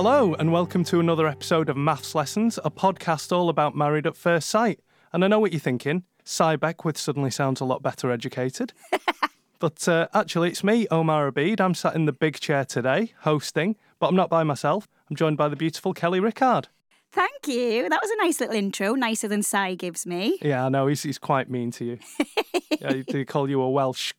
Hello, 0.00 0.32
and 0.34 0.52
welcome 0.52 0.84
to 0.84 1.00
another 1.00 1.26
episode 1.26 1.68
of 1.68 1.76
Maths 1.76 2.14
Lessons, 2.14 2.56
a 2.64 2.70
podcast 2.70 3.32
all 3.32 3.48
about 3.48 3.74
married 3.74 4.06
at 4.06 4.16
first 4.16 4.48
sight. 4.48 4.78
And 5.12 5.24
I 5.24 5.26
know 5.26 5.40
what 5.40 5.52
you're 5.52 5.58
thinking. 5.58 6.04
Cy 6.22 6.54
Beckwith 6.54 6.96
suddenly 6.96 7.32
sounds 7.32 7.60
a 7.60 7.64
lot 7.64 7.82
better 7.82 8.12
educated. 8.12 8.72
but 9.58 9.88
uh, 9.88 10.06
actually, 10.14 10.50
it's 10.50 10.62
me, 10.62 10.86
Omar 10.92 11.32
Abid. 11.32 11.60
I'm 11.60 11.74
sat 11.74 11.96
in 11.96 12.04
the 12.04 12.12
big 12.12 12.38
chair 12.38 12.64
today, 12.64 13.12
hosting, 13.22 13.74
but 13.98 14.06
I'm 14.06 14.14
not 14.14 14.30
by 14.30 14.44
myself. 14.44 14.86
I'm 15.10 15.16
joined 15.16 15.36
by 15.36 15.48
the 15.48 15.56
beautiful 15.56 15.92
Kelly 15.92 16.20
Rickard. 16.20 16.68
Thank 17.10 17.48
you. 17.48 17.88
That 17.88 18.00
was 18.00 18.10
a 18.12 18.16
nice 18.18 18.38
little 18.38 18.54
intro, 18.54 18.94
nicer 18.94 19.26
than 19.26 19.42
Cy 19.42 19.74
gives 19.74 20.06
me. 20.06 20.38
Yeah, 20.40 20.66
I 20.66 20.68
know. 20.68 20.86
He's, 20.86 21.02
he's 21.02 21.18
quite 21.18 21.50
mean 21.50 21.72
to 21.72 21.84
you. 21.84 21.98
yeah, 22.80 23.02
they 23.08 23.24
call 23.24 23.50
you 23.50 23.60
a 23.60 23.68
Welsh. 23.68 24.12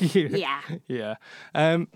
Yeah. 0.00 0.62
yeah. 0.88 1.16
Um, 1.54 1.88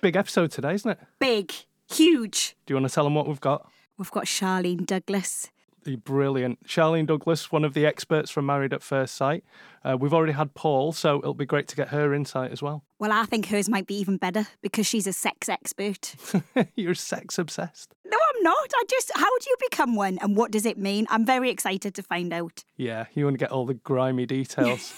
big 0.00 0.14
episode 0.14 0.52
today, 0.52 0.74
isn't 0.74 0.92
it? 0.92 1.00
Big, 1.18 1.52
huge. 1.90 2.56
Do 2.66 2.74
you 2.74 2.76
want 2.80 2.88
to 2.88 2.94
tell 2.94 3.04
them 3.04 3.14
what 3.14 3.26
we've 3.26 3.40
got? 3.40 3.70
We've 3.96 4.10
got 4.10 4.24
Charlene 4.24 4.86
Douglas. 4.86 5.50
The 5.84 5.96
brilliant. 5.96 6.66
Charlene 6.66 7.06
Douglas, 7.06 7.50
one 7.50 7.64
of 7.64 7.72
the 7.72 7.86
experts 7.86 8.30
from 8.30 8.46
Married 8.46 8.72
at 8.72 8.82
First 8.82 9.14
Sight. 9.14 9.42
Uh, 9.84 9.96
we've 9.98 10.12
already 10.12 10.32
had 10.32 10.54
Paul, 10.54 10.92
so 10.92 11.18
it'll 11.18 11.34
be 11.34 11.46
great 11.46 11.66
to 11.68 11.76
get 11.76 11.88
her 11.88 12.12
insight 12.12 12.50
as 12.50 12.60
well. 12.60 12.84
Well, 12.98 13.12
I 13.12 13.24
think 13.24 13.46
hers 13.46 13.68
might 13.68 13.86
be 13.86 13.94
even 13.94 14.16
better 14.16 14.46
because 14.60 14.86
she's 14.86 15.06
a 15.06 15.12
sex 15.12 15.48
expert. 15.48 16.14
You're 16.76 16.94
sex 16.94 17.38
obsessed. 17.38 17.94
No, 18.04 18.18
I'm 18.34 18.42
not. 18.42 18.70
I 18.74 18.82
just, 18.90 19.10
how 19.14 19.38
do 19.38 19.50
you 19.50 19.56
become 19.70 19.94
one 19.94 20.18
and 20.20 20.36
what 20.36 20.50
does 20.50 20.66
it 20.66 20.78
mean? 20.78 21.06
I'm 21.10 21.24
very 21.24 21.48
excited 21.48 21.94
to 21.94 22.02
find 22.02 22.32
out. 22.32 22.64
Yeah, 22.76 23.06
you 23.14 23.24
want 23.24 23.34
to 23.34 23.38
get 23.38 23.50
all 23.52 23.64
the 23.64 23.74
grimy 23.74 24.26
details. 24.26 24.92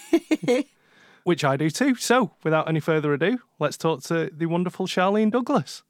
Which 1.24 1.44
I 1.44 1.56
do 1.56 1.70
too. 1.70 1.94
So, 1.96 2.32
without 2.42 2.68
any 2.68 2.80
further 2.80 3.12
ado, 3.12 3.40
let's 3.58 3.76
talk 3.76 4.02
to 4.04 4.30
the 4.34 4.46
wonderful 4.46 4.86
Charlene 4.86 5.30
Douglas. 5.30 5.82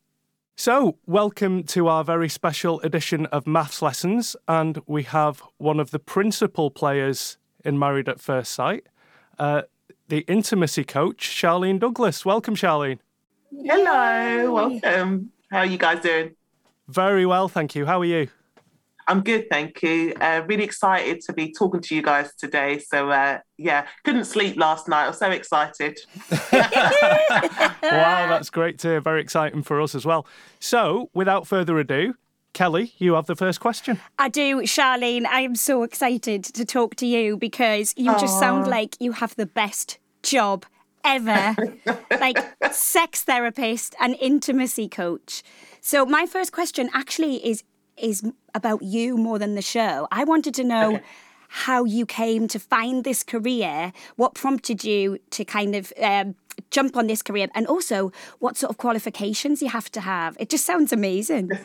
So, 0.60 0.98
welcome 1.06 1.62
to 1.68 1.88
our 1.88 2.04
very 2.04 2.28
special 2.28 2.82
edition 2.82 3.24
of 3.32 3.46
Maths 3.46 3.80
Lessons, 3.80 4.36
and 4.46 4.78
we 4.86 5.04
have 5.04 5.42
one 5.56 5.80
of 5.80 5.90
the 5.90 5.98
principal 5.98 6.70
players 6.70 7.38
in 7.64 7.78
Married 7.78 8.10
at 8.10 8.20
First 8.20 8.52
Sight, 8.52 8.86
uh, 9.38 9.62
the 10.08 10.18
intimacy 10.28 10.84
coach, 10.84 11.30
Charlene 11.30 11.80
Douglas. 11.80 12.26
Welcome, 12.26 12.56
Charlene. 12.56 12.98
Hello, 13.50 14.52
welcome. 14.52 15.32
How 15.50 15.60
are 15.60 15.64
you 15.64 15.78
guys 15.78 16.02
doing? 16.02 16.36
Very 16.88 17.24
well, 17.24 17.48
thank 17.48 17.74
you. 17.74 17.86
How 17.86 17.98
are 17.98 18.04
you? 18.04 18.28
I'm 19.08 19.22
good, 19.22 19.48
thank 19.50 19.82
you. 19.82 20.14
Uh, 20.20 20.42
really 20.46 20.64
excited 20.64 21.20
to 21.22 21.32
be 21.32 21.52
talking 21.52 21.80
to 21.80 21.94
you 21.94 22.02
guys 22.02 22.34
today. 22.36 22.78
So, 22.78 23.10
uh, 23.10 23.38
yeah, 23.56 23.86
couldn't 24.04 24.24
sleep 24.24 24.56
last 24.56 24.88
night. 24.88 25.04
I 25.04 25.08
was 25.08 25.18
so 25.18 25.30
excited. 25.30 25.98
wow, 26.52 27.78
that's 27.82 28.50
great 28.50 28.78
to 28.80 28.88
hear. 28.88 29.00
Very 29.00 29.20
exciting 29.20 29.62
for 29.62 29.80
us 29.80 29.94
as 29.94 30.06
well. 30.06 30.26
So, 30.58 31.10
without 31.14 31.46
further 31.46 31.78
ado, 31.78 32.14
Kelly, 32.52 32.94
you 32.98 33.14
have 33.14 33.26
the 33.26 33.36
first 33.36 33.60
question. 33.60 34.00
I 34.18 34.28
do, 34.28 34.62
Charlene. 34.62 35.26
I 35.26 35.40
am 35.40 35.54
so 35.54 35.82
excited 35.82 36.44
to 36.44 36.64
talk 36.64 36.96
to 36.96 37.06
you 37.06 37.36
because 37.36 37.94
you 37.96 38.12
just 38.18 38.38
sound 38.38 38.66
like 38.66 38.96
you 39.00 39.12
have 39.12 39.36
the 39.36 39.46
best 39.46 39.98
job 40.22 40.66
ever. 41.04 41.56
like 42.10 42.38
sex 42.72 43.22
therapist 43.22 43.94
and 44.00 44.16
intimacy 44.20 44.88
coach. 44.88 45.42
So 45.80 46.04
my 46.04 46.26
first 46.26 46.52
question 46.52 46.90
actually 46.92 47.36
is 47.46 47.62
is 48.02 48.22
about 48.54 48.82
you 48.82 49.16
more 49.16 49.38
than 49.38 49.54
the 49.54 49.62
show. 49.62 50.08
I 50.10 50.24
wanted 50.24 50.54
to 50.54 50.64
know 50.64 50.94
Okay. 50.96 51.04
how 51.48 51.84
you 51.84 52.06
came 52.06 52.48
to 52.48 52.58
find 52.58 53.04
this 53.04 53.22
career, 53.22 53.92
what 54.16 54.34
prompted 54.34 54.84
you 54.84 55.18
to 55.30 55.44
kind 55.44 55.74
of 55.74 55.92
um, 56.00 56.34
jump 56.70 56.96
on 56.96 57.06
this 57.06 57.22
career, 57.22 57.48
and 57.54 57.66
also 57.66 58.12
what 58.38 58.56
sort 58.56 58.70
of 58.70 58.78
qualifications 58.78 59.62
you 59.62 59.68
have 59.68 59.90
to 59.92 60.00
have. 60.00 60.36
It 60.38 60.48
just 60.48 60.66
sounds 60.66 60.92
amazing. 60.92 61.50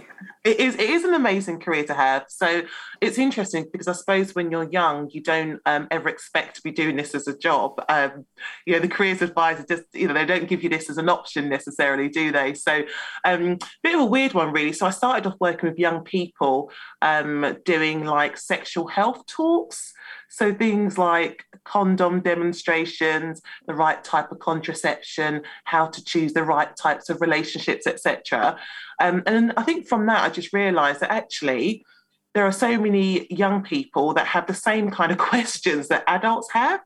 It 0.45 0.59
is, 0.59 0.75
it 0.75 0.91
is 0.91 1.03
an 1.03 1.15
amazing 1.15 1.59
career 1.59 1.83
to 1.85 1.95
have. 1.95 2.25
So, 2.27 2.61
it's 3.01 3.17
interesting 3.17 3.65
because 3.71 3.87
I 3.87 3.93
suppose 3.93 4.35
when 4.35 4.51
you're 4.51 4.69
young, 4.69 5.09
you 5.11 5.23
don't 5.23 5.59
um, 5.65 5.87
ever 5.89 6.07
expect 6.07 6.57
to 6.57 6.61
be 6.61 6.69
doing 6.69 6.95
this 6.95 7.15
as 7.15 7.27
a 7.27 7.35
job. 7.35 7.83
Um, 7.89 8.27
you 8.67 8.73
know, 8.73 8.79
the 8.79 8.87
careers 8.87 9.23
advisor 9.23 9.65
just, 9.67 9.85
you 9.91 10.07
know, 10.07 10.13
they 10.13 10.23
don't 10.23 10.47
give 10.47 10.61
you 10.61 10.69
this 10.69 10.87
as 10.87 10.99
an 10.99 11.09
option 11.09 11.49
necessarily, 11.49 12.09
do 12.09 12.31
they? 12.31 12.53
So, 12.53 12.83
um, 13.23 13.57
bit 13.81 13.95
of 13.95 14.01
a 14.01 14.05
weird 14.05 14.35
one, 14.35 14.51
really. 14.51 14.71
So, 14.71 14.85
I 14.85 14.91
started 14.91 15.27
off 15.27 15.35
working 15.39 15.67
with 15.67 15.79
young 15.79 16.03
people 16.03 16.69
um, 17.01 17.57
doing 17.65 18.05
like 18.05 18.37
sexual 18.37 18.87
health 18.87 19.25
talks. 19.25 19.94
So 20.29 20.53
things 20.53 20.97
like 20.97 21.45
condom 21.63 22.21
demonstrations, 22.21 23.41
the 23.67 23.73
right 23.73 24.03
type 24.03 24.31
of 24.31 24.39
contraception, 24.39 25.43
how 25.63 25.87
to 25.87 26.03
choose 26.03 26.33
the 26.33 26.43
right 26.43 26.75
types 26.75 27.09
of 27.09 27.21
relationships, 27.21 27.87
etc. 27.87 28.57
Um, 28.99 29.23
and 29.25 29.53
I 29.57 29.63
think 29.63 29.87
from 29.87 30.05
that, 30.07 30.23
I 30.23 30.29
just 30.29 30.53
realised 30.53 30.99
that 31.01 31.11
actually 31.11 31.85
there 32.33 32.45
are 32.45 32.51
so 32.51 32.77
many 32.77 33.27
young 33.33 33.63
people 33.63 34.13
that 34.13 34.27
have 34.27 34.45
the 34.45 34.53
same 34.53 34.91
kind 34.91 35.11
of 35.11 35.17
questions 35.31 35.87
that 35.87 36.03
adults 36.07 36.51
have 36.51 36.81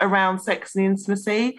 around 0.00 0.40
sex 0.40 0.76
and 0.76 0.84
intimacy. 0.84 1.58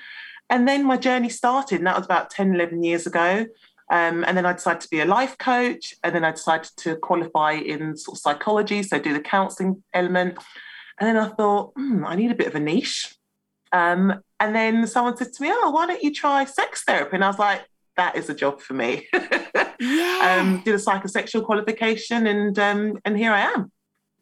And 0.50 0.68
then 0.68 0.86
my 0.86 0.98
journey 0.98 1.30
started, 1.30 1.78
and 1.78 1.88
that 1.88 1.98
was 1.98 2.06
about 2.06 2.30
10, 2.30 2.56
11 2.56 2.84
years 2.84 3.08
ago. 3.08 3.46
Um, 3.92 4.24
and 4.26 4.38
then 4.38 4.46
I 4.46 4.54
decided 4.54 4.82
to 4.82 4.90
be 4.90 5.02
a 5.02 5.06
life 5.06 5.38
coach, 5.38 5.94
and 6.04 6.16
then 6.16 6.24
I 6.24 6.32
decided 6.32 6.72
to 6.78 6.96
qualify 6.98 7.54
in 7.54 7.98
sort 7.98 8.18
of 8.18 8.22
psychology, 8.22 8.84
so 8.84 9.00
do 9.00 9.14
the 9.14 9.20
counselling 9.20 9.84
element. 9.94 10.38
And 11.02 11.08
then 11.08 11.18
I 11.18 11.30
thought, 11.30 11.74
hmm, 11.76 12.06
I 12.06 12.16
need 12.16 12.30
a 12.30 12.36
bit 12.36 12.46
of 12.46 12.54
a 12.54 12.60
niche. 12.60 13.16
Um, 13.72 14.22
and 14.40 14.56
then 14.56 14.86
someone 14.86 15.18
said 15.18 15.34
to 15.34 15.42
me, 15.42 15.50
Oh, 15.52 15.72
why 15.72 15.88
don't 15.88 16.04
you 16.04 16.14
try 16.14 16.46
sex 16.46 16.84
therapy? 16.84 17.16
And 17.16 17.24
I 17.24 17.28
was 17.28 17.40
like, 17.40 17.62
That 17.98 18.16
is 18.16 18.30
a 18.30 18.36
job 18.36 18.62
for 18.62 18.76
me. 18.76 19.08
Yeah. 19.84 20.38
um, 20.40 20.62
did 20.64 20.76
a 20.76 20.78
psychosexual 20.78 21.44
qualification, 21.44 22.28
and 22.28 22.60
um, 22.60 23.00
and 23.04 23.18
here 23.18 23.32
I 23.32 23.40
am. 23.40 23.72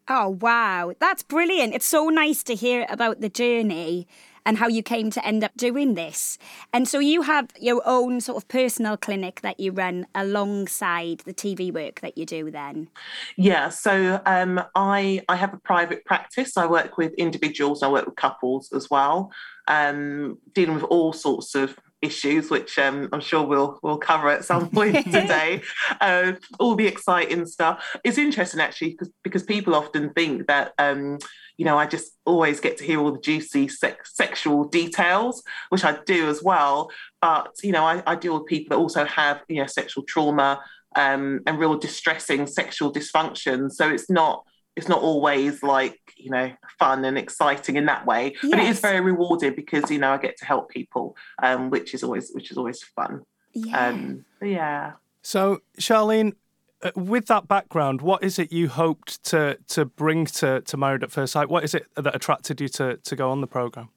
Oh, 0.08 0.30
wow. 0.40 0.94
That's 0.98 1.22
brilliant. 1.22 1.74
It's 1.74 1.84
so 1.84 2.08
nice 2.08 2.42
to 2.44 2.54
hear 2.54 2.86
about 2.88 3.20
the 3.20 3.28
journey 3.28 4.08
and 4.46 4.58
how 4.58 4.68
you 4.68 4.82
came 4.82 5.10
to 5.10 5.24
end 5.24 5.44
up 5.44 5.52
doing 5.56 5.94
this. 5.94 6.38
And 6.72 6.88
so 6.88 6.98
you 6.98 7.22
have 7.22 7.48
your 7.60 7.82
own 7.84 8.20
sort 8.20 8.42
of 8.42 8.48
personal 8.48 8.96
clinic 8.96 9.40
that 9.42 9.60
you 9.60 9.72
run 9.72 10.06
alongside 10.14 11.20
the 11.20 11.34
TV 11.34 11.72
work 11.72 12.00
that 12.00 12.16
you 12.16 12.26
do 12.26 12.50
then. 12.50 12.88
Yeah, 13.36 13.68
so 13.68 14.20
um, 14.26 14.62
I 14.74 15.22
I 15.28 15.36
have 15.36 15.54
a 15.54 15.58
private 15.58 16.04
practice. 16.04 16.56
I 16.56 16.66
work 16.66 16.98
with 16.98 17.12
individuals. 17.14 17.82
I 17.82 17.88
work 17.88 18.06
with 18.06 18.16
couples 18.16 18.72
as 18.72 18.90
well, 18.90 19.32
um, 19.68 20.38
dealing 20.54 20.74
with 20.74 20.84
all 20.84 21.12
sorts 21.12 21.54
of 21.54 21.76
issues, 22.02 22.50
which 22.50 22.78
um, 22.78 23.08
I'm 23.12 23.20
sure 23.20 23.46
we'll 23.46 23.78
we'll 23.82 23.98
cover 23.98 24.28
at 24.28 24.44
some 24.44 24.70
point 24.76 25.04
today. 25.04 25.62
Uh, 26.00 26.32
all 26.58 26.74
the 26.74 26.86
exciting 26.86 27.46
stuff. 27.46 27.96
It's 28.04 28.18
interesting 28.18 28.60
actually 28.60 28.90
because 28.90 29.10
because 29.22 29.42
people 29.42 29.74
often 29.74 30.10
think 30.10 30.46
that. 30.46 30.72
Um, 30.78 31.18
you 31.60 31.66
know, 31.66 31.76
I 31.76 31.84
just 31.84 32.12
always 32.24 32.58
get 32.58 32.78
to 32.78 32.84
hear 32.84 32.98
all 32.98 33.12
the 33.12 33.20
juicy 33.20 33.68
sex, 33.68 34.16
sexual 34.16 34.64
details, 34.64 35.42
which 35.68 35.84
I 35.84 35.98
do 36.06 36.30
as 36.30 36.42
well. 36.42 36.90
But 37.20 37.50
you 37.62 37.70
know, 37.70 37.84
I, 37.84 38.02
I 38.06 38.14
deal 38.14 38.32
with 38.38 38.46
people 38.46 38.74
that 38.74 38.80
also 38.80 39.04
have 39.04 39.42
you 39.46 39.60
know 39.60 39.66
sexual 39.66 40.04
trauma, 40.04 40.62
um, 40.96 41.40
and 41.46 41.58
real 41.58 41.76
distressing 41.76 42.46
sexual 42.46 42.90
dysfunction. 42.90 43.70
So 43.70 43.90
it's 43.90 44.08
not 44.08 44.46
it's 44.74 44.88
not 44.88 45.02
always 45.02 45.62
like 45.62 46.00
you 46.16 46.30
know 46.30 46.50
fun 46.78 47.04
and 47.04 47.18
exciting 47.18 47.76
in 47.76 47.84
that 47.84 48.06
way, 48.06 48.36
but 48.40 48.58
it 48.58 48.64
is 48.64 48.80
very 48.80 49.02
rewarding 49.02 49.54
because 49.54 49.90
you 49.90 49.98
know 49.98 50.12
I 50.12 50.16
get 50.16 50.38
to 50.38 50.46
help 50.46 50.70
people, 50.70 51.14
um, 51.42 51.68
which 51.68 51.92
is 51.92 52.02
always 52.02 52.30
which 52.32 52.50
is 52.50 52.56
always 52.56 52.82
fun. 52.82 53.20
Yeah. 53.52 53.88
Um, 53.88 54.24
yeah. 54.40 54.92
So, 55.22 55.60
Charlene, 55.78 56.36
Uh, 56.82 56.90
with 56.96 57.26
that 57.26 57.46
background, 57.46 58.00
what 58.00 58.22
is 58.22 58.38
it 58.38 58.52
you 58.52 58.68
hoped 58.68 59.22
to 59.24 59.58
to 59.68 59.84
bring 59.84 60.24
to, 60.24 60.60
to 60.62 60.76
Married 60.76 61.02
at 61.02 61.10
First 61.10 61.32
Sight? 61.32 61.48
What 61.48 61.64
is 61.64 61.74
it 61.74 61.86
that 61.96 62.14
attracted 62.14 62.60
you 62.60 62.68
to, 62.68 62.96
to 62.96 63.16
go 63.16 63.30
on 63.30 63.40
the 63.40 63.46
programme? 63.46 63.90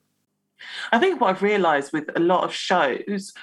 I 0.92 1.00
think 1.00 1.20
what 1.20 1.30
I've 1.30 1.42
realised 1.42 1.94
with 1.94 2.10
a 2.16 2.20
lot 2.20 2.44
of 2.44 2.54
shows, 2.54 3.34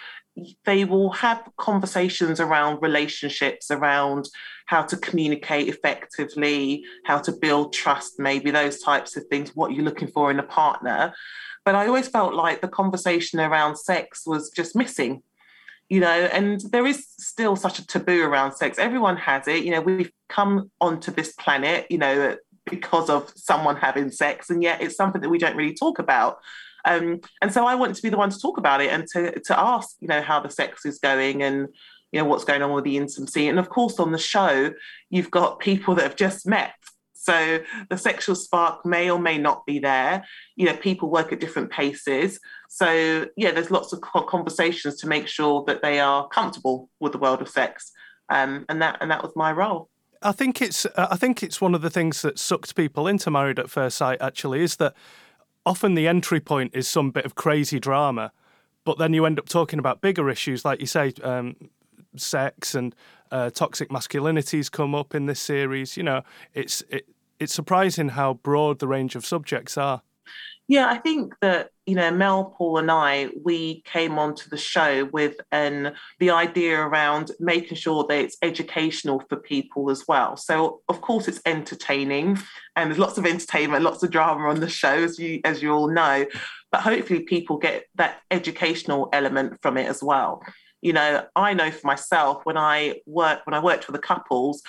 they 0.64 0.84
will 0.84 1.10
have 1.12 1.48
conversations 1.56 2.40
around 2.40 2.80
relationships, 2.82 3.70
around 3.70 4.28
how 4.66 4.82
to 4.82 4.96
communicate 4.96 5.68
effectively, 5.68 6.84
how 7.04 7.18
to 7.18 7.32
build 7.32 7.72
trust, 7.72 8.18
maybe 8.18 8.50
those 8.50 8.80
types 8.80 9.16
of 9.16 9.26
things, 9.26 9.54
what 9.56 9.72
you're 9.72 9.84
looking 9.84 10.08
for 10.08 10.30
in 10.30 10.38
a 10.38 10.44
partner. 10.44 11.12
But 11.64 11.74
I 11.74 11.86
always 11.86 12.08
felt 12.08 12.34
like 12.34 12.60
the 12.60 12.68
conversation 12.68 13.40
around 13.40 13.76
sex 13.76 14.26
was 14.26 14.50
just 14.50 14.74
missing. 14.76 15.22
You 15.90 16.00
know, 16.00 16.06
and 16.08 16.60
there 16.72 16.86
is 16.86 17.06
still 17.18 17.56
such 17.56 17.78
a 17.78 17.86
taboo 17.86 18.22
around 18.22 18.52
sex. 18.52 18.78
Everyone 18.78 19.16
has 19.18 19.46
it. 19.46 19.64
You 19.64 19.72
know, 19.72 19.80
we've 19.80 20.12
come 20.28 20.70
onto 20.80 21.10
this 21.10 21.32
planet, 21.32 21.86
you 21.90 21.98
know, 21.98 22.36
because 22.64 23.10
of 23.10 23.30
someone 23.36 23.76
having 23.76 24.10
sex, 24.10 24.48
and 24.48 24.62
yet 24.62 24.80
it's 24.80 24.96
something 24.96 25.20
that 25.20 25.28
we 25.28 25.38
don't 25.38 25.56
really 25.56 25.74
talk 25.74 25.98
about. 25.98 26.38
Um, 26.84 27.20
and 27.42 27.52
so 27.52 27.66
I 27.66 27.74
want 27.74 27.96
to 27.96 28.02
be 28.02 28.08
the 28.08 28.16
one 28.16 28.30
to 28.30 28.38
talk 28.38 28.56
about 28.56 28.80
it 28.80 28.90
and 28.90 29.06
to 29.08 29.38
to 29.40 29.58
ask, 29.58 29.96
you 30.00 30.08
know, 30.08 30.22
how 30.22 30.40
the 30.40 30.48
sex 30.50 30.86
is 30.86 30.98
going 30.98 31.42
and 31.42 31.68
you 32.12 32.20
know 32.20 32.24
what's 32.24 32.44
going 32.44 32.62
on 32.62 32.72
with 32.72 32.84
the 32.84 32.96
intimacy. 32.96 33.48
And 33.48 33.58
of 33.58 33.68
course, 33.68 33.98
on 33.98 34.12
the 34.12 34.18
show, 34.18 34.72
you've 35.10 35.30
got 35.30 35.58
people 35.58 35.94
that 35.96 36.02
have 36.02 36.16
just 36.16 36.46
met. 36.46 36.72
So 37.22 37.60
the 37.90 37.98
sexual 37.98 38.34
spark 38.34 38.86
may 38.86 39.10
or 39.10 39.18
may 39.18 39.36
not 39.36 39.66
be 39.66 39.78
there. 39.78 40.24
You 40.56 40.66
know, 40.66 40.76
people 40.76 41.10
work 41.10 41.32
at 41.32 41.40
different 41.40 41.70
paces. 41.70 42.40
So 42.70 43.26
yeah, 43.36 43.50
there's 43.50 43.70
lots 43.70 43.92
of 43.92 44.00
conversations 44.00 44.96
to 45.00 45.06
make 45.06 45.26
sure 45.26 45.62
that 45.66 45.82
they 45.82 46.00
are 46.00 46.26
comfortable 46.28 46.88
with 46.98 47.12
the 47.12 47.18
world 47.18 47.42
of 47.42 47.48
sex. 47.48 47.92
um, 48.30 48.64
and 48.68 48.80
that 48.80 48.96
and 49.00 49.10
that 49.10 49.22
was 49.22 49.32
my 49.36 49.52
role. 49.52 49.90
I 50.22 50.32
think 50.32 50.62
it's 50.62 50.86
I 50.96 51.16
think 51.16 51.42
it's 51.42 51.60
one 51.60 51.74
of 51.74 51.82
the 51.82 51.90
things 51.90 52.22
that 52.22 52.38
sucked 52.38 52.74
people 52.74 53.06
into 53.06 53.30
Married 53.30 53.58
at 53.58 53.68
First 53.68 53.98
Sight. 53.98 54.20
Actually, 54.22 54.62
is 54.62 54.76
that 54.76 54.94
often 55.66 55.94
the 55.94 56.08
entry 56.08 56.40
point 56.40 56.74
is 56.74 56.88
some 56.88 57.10
bit 57.10 57.26
of 57.26 57.34
crazy 57.34 57.78
drama, 57.78 58.32
but 58.84 58.98
then 58.98 59.12
you 59.12 59.26
end 59.26 59.38
up 59.38 59.48
talking 59.48 59.78
about 59.78 60.00
bigger 60.00 60.30
issues, 60.30 60.64
like 60.64 60.80
you 60.80 60.86
say, 60.86 61.12
um, 61.22 61.56
sex 62.16 62.74
and 62.74 62.94
uh, 63.30 63.50
toxic 63.50 63.90
masculinities 63.90 64.70
come 64.70 64.94
up 64.94 65.14
in 65.14 65.26
this 65.26 65.40
series. 65.40 65.96
You 65.96 66.02
know, 66.02 66.22
it's 66.54 66.82
it, 66.88 67.06
it's 67.38 67.54
surprising 67.54 68.10
how 68.10 68.34
broad 68.34 68.78
the 68.78 68.88
range 68.88 69.14
of 69.16 69.24
subjects 69.24 69.78
are. 69.78 70.02
Yeah, 70.70 70.88
I 70.88 70.98
think 70.98 71.34
that 71.40 71.70
you 71.84 71.96
know 71.96 72.12
Mel, 72.12 72.54
Paul, 72.56 72.78
and 72.78 72.92
I 72.92 73.30
we 73.42 73.82
came 73.82 74.20
onto 74.20 74.48
the 74.48 74.56
show 74.56 75.06
with 75.06 75.34
an 75.50 75.94
the 76.20 76.30
idea 76.30 76.78
around 76.78 77.32
making 77.40 77.76
sure 77.76 78.06
that 78.08 78.16
it's 78.16 78.36
educational 78.40 79.20
for 79.28 79.34
people 79.34 79.90
as 79.90 80.06
well. 80.06 80.36
So 80.36 80.82
of 80.88 81.00
course 81.00 81.26
it's 81.26 81.40
entertaining, 81.44 82.38
and 82.76 82.88
there's 82.88 83.00
lots 83.00 83.18
of 83.18 83.26
entertainment, 83.26 83.82
lots 83.82 84.04
of 84.04 84.12
drama 84.12 84.48
on 84.48 84.60
the 84.60 84.68
show, 84.68 84.94
as 84.94 85.18
you 85.18 85.40
as 85.44 85.60
you 85.60 85.72
all 85.72 85.88
know. 85.88 86.26
But 86.70 86.82
hopefully 86.82 87.24
people 87.24 87.58
get 87.58 87.86
that 87.96 88.20
educational 88.30 89.08
element 89.12 89.60
from 89.62 89.76
it 89.76 89.88
as 89.88 90.04
well. 90.04 90.40
You 90.82 90.92
know, 90.92 91.26
I 91.36 91.54
know 91.54 91.70
for 91.70 91.86
myself 91.86 92.40
when 92.44 92.56
I 92.56 93.00
work 93.06 93.40
when 93.46 93.54
I 93.54 93.62
worked 93.62 93.86
with 93.86 93.94
the 93.94 94.02
couples, 94.02 94.62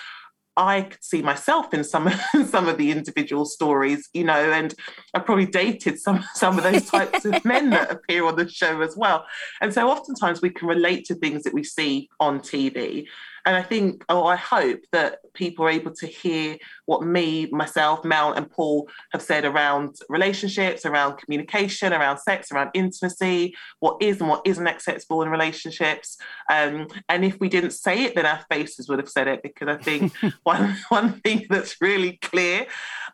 I 0.58 0.82
could 0.84 1.04
see 1.04 1.22
myself 1.22 1.74
in 1.74 1.84
some 1.84 2.12
some 2.48 2.68
of 2.68 2.78
the 2.78 2.92
individual 2.92 3.46
stories, 3.46 4.10
you 4.14 4.24
know, 4.24 4.52
and 4.52 4.74
I 5.14 5.20
probably 5.20 5.46
dated 5.46 6.00
some 6.00 6.24
some 6.36 6.58
of 6.58 6.64
those 6.64 6.90
types 6.90 7.26
of 7.26 7.44
men 7.46 7.70
that 7.72 7.92
appear 7.96 8.26
on 8.26 8.36
the 8.36 8.50
show 8.50 8.82
as 8.82 8.96
well. 8.98 9.26
And 9.62 9.74
so 9.74 9.90
oftentimes 9.90 10.42
we 10.42 10.50
can 10.50 10.68
relate 10.68 11.06
to 11.06 11.16
things 11.16 11.44
that 11.44 11.54
we 11.54 11.64
see 11.64 12.10
on 12.20 12.40
TV. 12.40 13.08
And 13.46 13.56
I 13.56 13.64
think, 13.64 14.06
oh, 14.10 14.26
I 14.26 14.36
hope 14.36 14.82
that 14.92 15.20
people 15.34 15.66
are 15.66 15.70
able 15.70 15.92
to 15.92 16.08
hear 16.08 16.58
what 16.86 17.04
me, 17.04 17.48
myself, 17.48 18.04
Mel, 18.04 18.34
and 18.34 18.50
Paul 18.50 18.88
have 19.12 19.22
said 19.22 19.46
around 19.46 19.96
relationships, 20.10 20.86
around 20.86 21.18
communication, 21.18 21.94
around 21.94 22.20
sex, 22.20 22.52
around 22.52 22.72
intimacy, 22.74 23.56
what 23.80 23.98
is 24.02 24.20
and 24.20 24.30
what 24.30 24.42
isn't 24.46 24.68
acceptable 24.68 25.22
in 25.22 25.30
relationships. 25.30 26.18
Um, 26.50 26.88
and 27.10 27.26
if 27.26 27.40
we 27.40 27.50
didn't 27.50 27.72
say 27.72 28.04
it, 28.04 28.16
then 28.16 28.26
our 28.26 28.46
faces 28.52 28.88
would 28.90 29.00
have 29.00 29.10
said 29.10 29.28
it, 29.28 29.42
because 29.42 29.68
I 29.68 29.78
think 29.78 30.14
one, 30.44 30.78
one 30.90 31.14
thing 31.22 31.46
that's 31.50 31.82
really 31.82 32.18
clear 32.22 32.68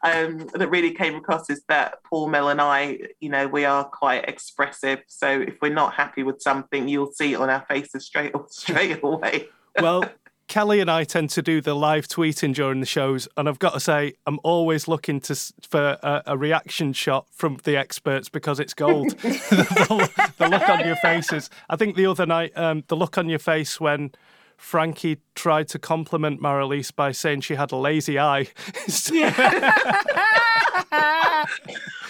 um, 0.04 0.48
that 0.54 0.70
really 0.70 0.94
came 0.94 1.16
across 1.16 1.50
is 1.50 1.64
that 1.70 2.04
Paul, 2.04 2.28
Mel, 2.28 2.50
and 2.50 2.62
I, 2.62 3.00
you 3.20 3.30
know, 3.30 3.48
we 3.48 3.66
are 3.66 3.84
quite 3.86 4.28
expressive. 4.28 5.00
So 5.08 5.30
if 5.30 5.56
we're 5.62 5.74
not 5.74 5.94
happy 5.94 6.24
with 6.24 6.42
something, 6.42 6.88
you'll 6.88 7.12
see 7.12 7.34
it 7.34 7.40
on 7.40 7.50
our 7.50 7.66
faces 7.68 8.06
straight, 8.06 8.34
straight 8.50 9.00
away 9.04 9.50
well, 9.82 10.04
Kelly 10.48 10.80
and 10.80 10.90
I 10.90 11.04
tend 11.04 11.30
to 11.32 11.42
do 11.42 11.60
the 11.60 11.76
live 11.76 12.08
tweeting 12.08 12.54
during 12.54 12.80
the 12.80 12.86
shows, 12.86 13.28
and 13.36 13.50
I've 13.50 13.60
got 13.60 13.74
to 13.74 13.80
say, 13.80 14.14
I'm 14.26 14.40
always 14.44 14.88
looking 14.88 15.20
to 15.22 15.36
for 15.70 15.98
a, 16.02 16.24
a 16.28 16.38
reaction 16.38 16.94
shot 16.94 17.28
from 17.32 17.58
the 17.64 17.76
experts 17.76 18.30
because 18.30 18.60
it's 18.60 18.74
gold. 18.74 19.10
the, 19.20 20.30
the, 20.38 20.48
look 20.48 20.70
on 20.70 20.86
your 20.86 20.96
faces. 20.98 21.50
I 21.70 21.76
think 21.76 21.96
the 21.96 22.06
other 22.06 22.26
night, 22.26 22.58
um, 22.58 22.84
the 22.88 22.96
look 22.96 23.18
on 23.18 23.28
your 23.28 23.40
face 23.40 23.80
when 23.80 24.12
Frankie 24.58 25.20
tried 25.36 25.68
to 25.70 25.80
compliment 25.80 26.42
Marilise 26.42 26.92
by 26.96 27.12
saying 27.12 27.42
she 27.42 27.56
had 27.56 27.72
a 27.72 27.78
lazy 27.78 28.18
eye. 28.18 28.48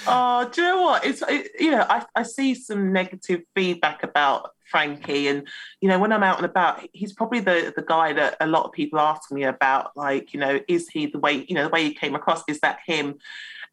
oh, 0.08 0.50
do 0.52 0.62
you 0.62 0.68
know 0.68 0.82
what? 0.82 1.06
It's 1.06 1.22
it, 1.28 1.52
you 1.60 1.72
know 1.72 1.86
I, 1.90 2.06
I 2.16 2.24
see 2.24 2.56
some 2.56 2.94
negative 2.94 3.42
feedback 3.54 4.04
about 4.04 4.52
Frankie. 4.70 5.28
And, 5.28 5.48
you 5.82 5.90
know, 5.90 6.00
when 6.00 6.12
I'm 6.12 6.24
out 6.24 6.38
and 6.38 6.46
about, 6.46 6.86
he's 6.94 7.14
probably 7.14 7.40
the, 7.40 7.74
the 7.76 7.84
guy 7.84 8.14
that 8.14 8.38
a 8.40 8.48
lot 8.48 8.66
of 8.66 8.72
people 8.72 9.00
ask 9.00 9.32
me 9.32 9.44
about, 9.44 9.92
like, 9.96 10.34
you 10.34 10.40
know, 10.40 10.60
is 10.68 10.90
he 10.90 11.08
the 11.08 11.20
way, 11.20 11.46
you 11.48 11.56
know, 11.56 11.64
the 11.64 11.70
way 11.70 11.84
he 11.84 11.94
came 11.94 12.16
across, 12.16 12.44
is 12.48 12.60
that 12.62 12.80
him? 12.86 13.16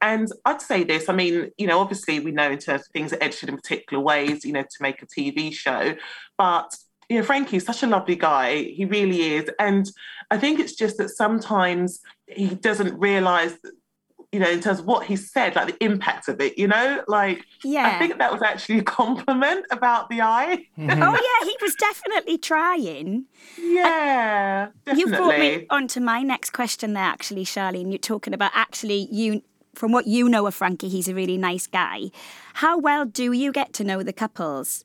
And 0.00 0.28
I'd 0.44 0.60
say 0.60 0.84
this, 0.84 1.08
I 1.08 1.14
mean, 1.14 1.50
you 1.56 1.66
know, 1.66 1.80
obviously 1.80 2.20
we 2.20 2.30
know 2.30 2.50
in 2.50 2.58
terms 2.58 2.82
of 2.82 2.88
things 2.88 3.12
are 3.12 3.22
edited 3.22 3.48
in 3.48 3.56
particular 3.56 4.02
ways, 4.02 4.44
you 4.44 4.52
know, 4.52 4.62
to 4.62 4.82
make 4.82 5.02
a 5.02 5.06
TV 5.06 5.52
show, 5.52 5.94
but 6.36 6.74
you 7.08 7.18
know, 7.18 7.24
Frankie's 7.24 7.66
such 7.66 7.82
a 7.82 7.86
lovely 7.86 8.16
guy. 8.16 8.62
He 8.62 8.84
really 8.84 9.34
is. 9.34 9.50
And 9.58 9.90
I 10.30 10.38
think 10.38 10.58
it's 10.58 10.74
just 10.74 10.96
that 10.98 11.10
sometimes 11.10 12.00
he 12.26 12.48
doesn't 12.48 12.98
realize 12.98 13.56
you 14.34 14.40
know, 14.40 14.50
in 14.50 14.60
terms 14.60 14.80
of 14.80 14.86
what 14.86 15.06
he 15.06 15.14
said, 15.14 15.54
like 15.54 15.68
the 15.68 15.84
impact 15.84 16.26
of 16.26 16.40
it, 16.40 16.58
you 16.58 16.66
know, 16.66 17.04
like 17.06 17.46
yeah. 17.62 17.86
I 17.86 17.98
think 18.00 18.18
that 18.18 18.32
was 18.32 18.42
actually 18.42 18.80
a 18.80 18.82
compliment 18.82 19.64
about 19.70 20.08
the 20.08 20.22
eye. 20.22 20.66
Mm-hmm. 20.76 20.90
oh 20.90 21.12
yeah, 21.12 21.46
he 21.46 21.56
was 21.62 21.72
definitely 21.76 22.38
trying. 22.38 23.26
Yeah, 23.56 24.70
definitely. 24.84 25.00
You've 25.00 25.16
brought 25.16 25.38
me 25.38 25.66
on 25.70 25.86
to 25.86 26.00
my 26.00 26.22
next 26.22 26.50
question 26.50 26.94
there, 26.94 27.04
actually, 27.04 27.44
Charlene. 27.44 27.90
You're 27.90 27.98
talking 27.98 28.34
about 28.34 28.50
actually 28.54 29.08
you. 29.12 29.42
From 29.76 29.90
what 29.90 30.06
you 30.06 30.28
know 30.28 30.46
of 30.46 30.54
Frankie, 30.54 30.88
he's 30.88 31.08
a 31.08 31.14
really 31.14 31.36
nice 31.36 31.66
guy. 31.66 32.10
How 32.54 32.78
well 32.78 33.04
do 33.04 33.32
you 33.32 33.50
get 33.52 33.72
to 33.74 33.84
know 33.84 34.02
the 34.02 34.12
couples? 34.12 34.84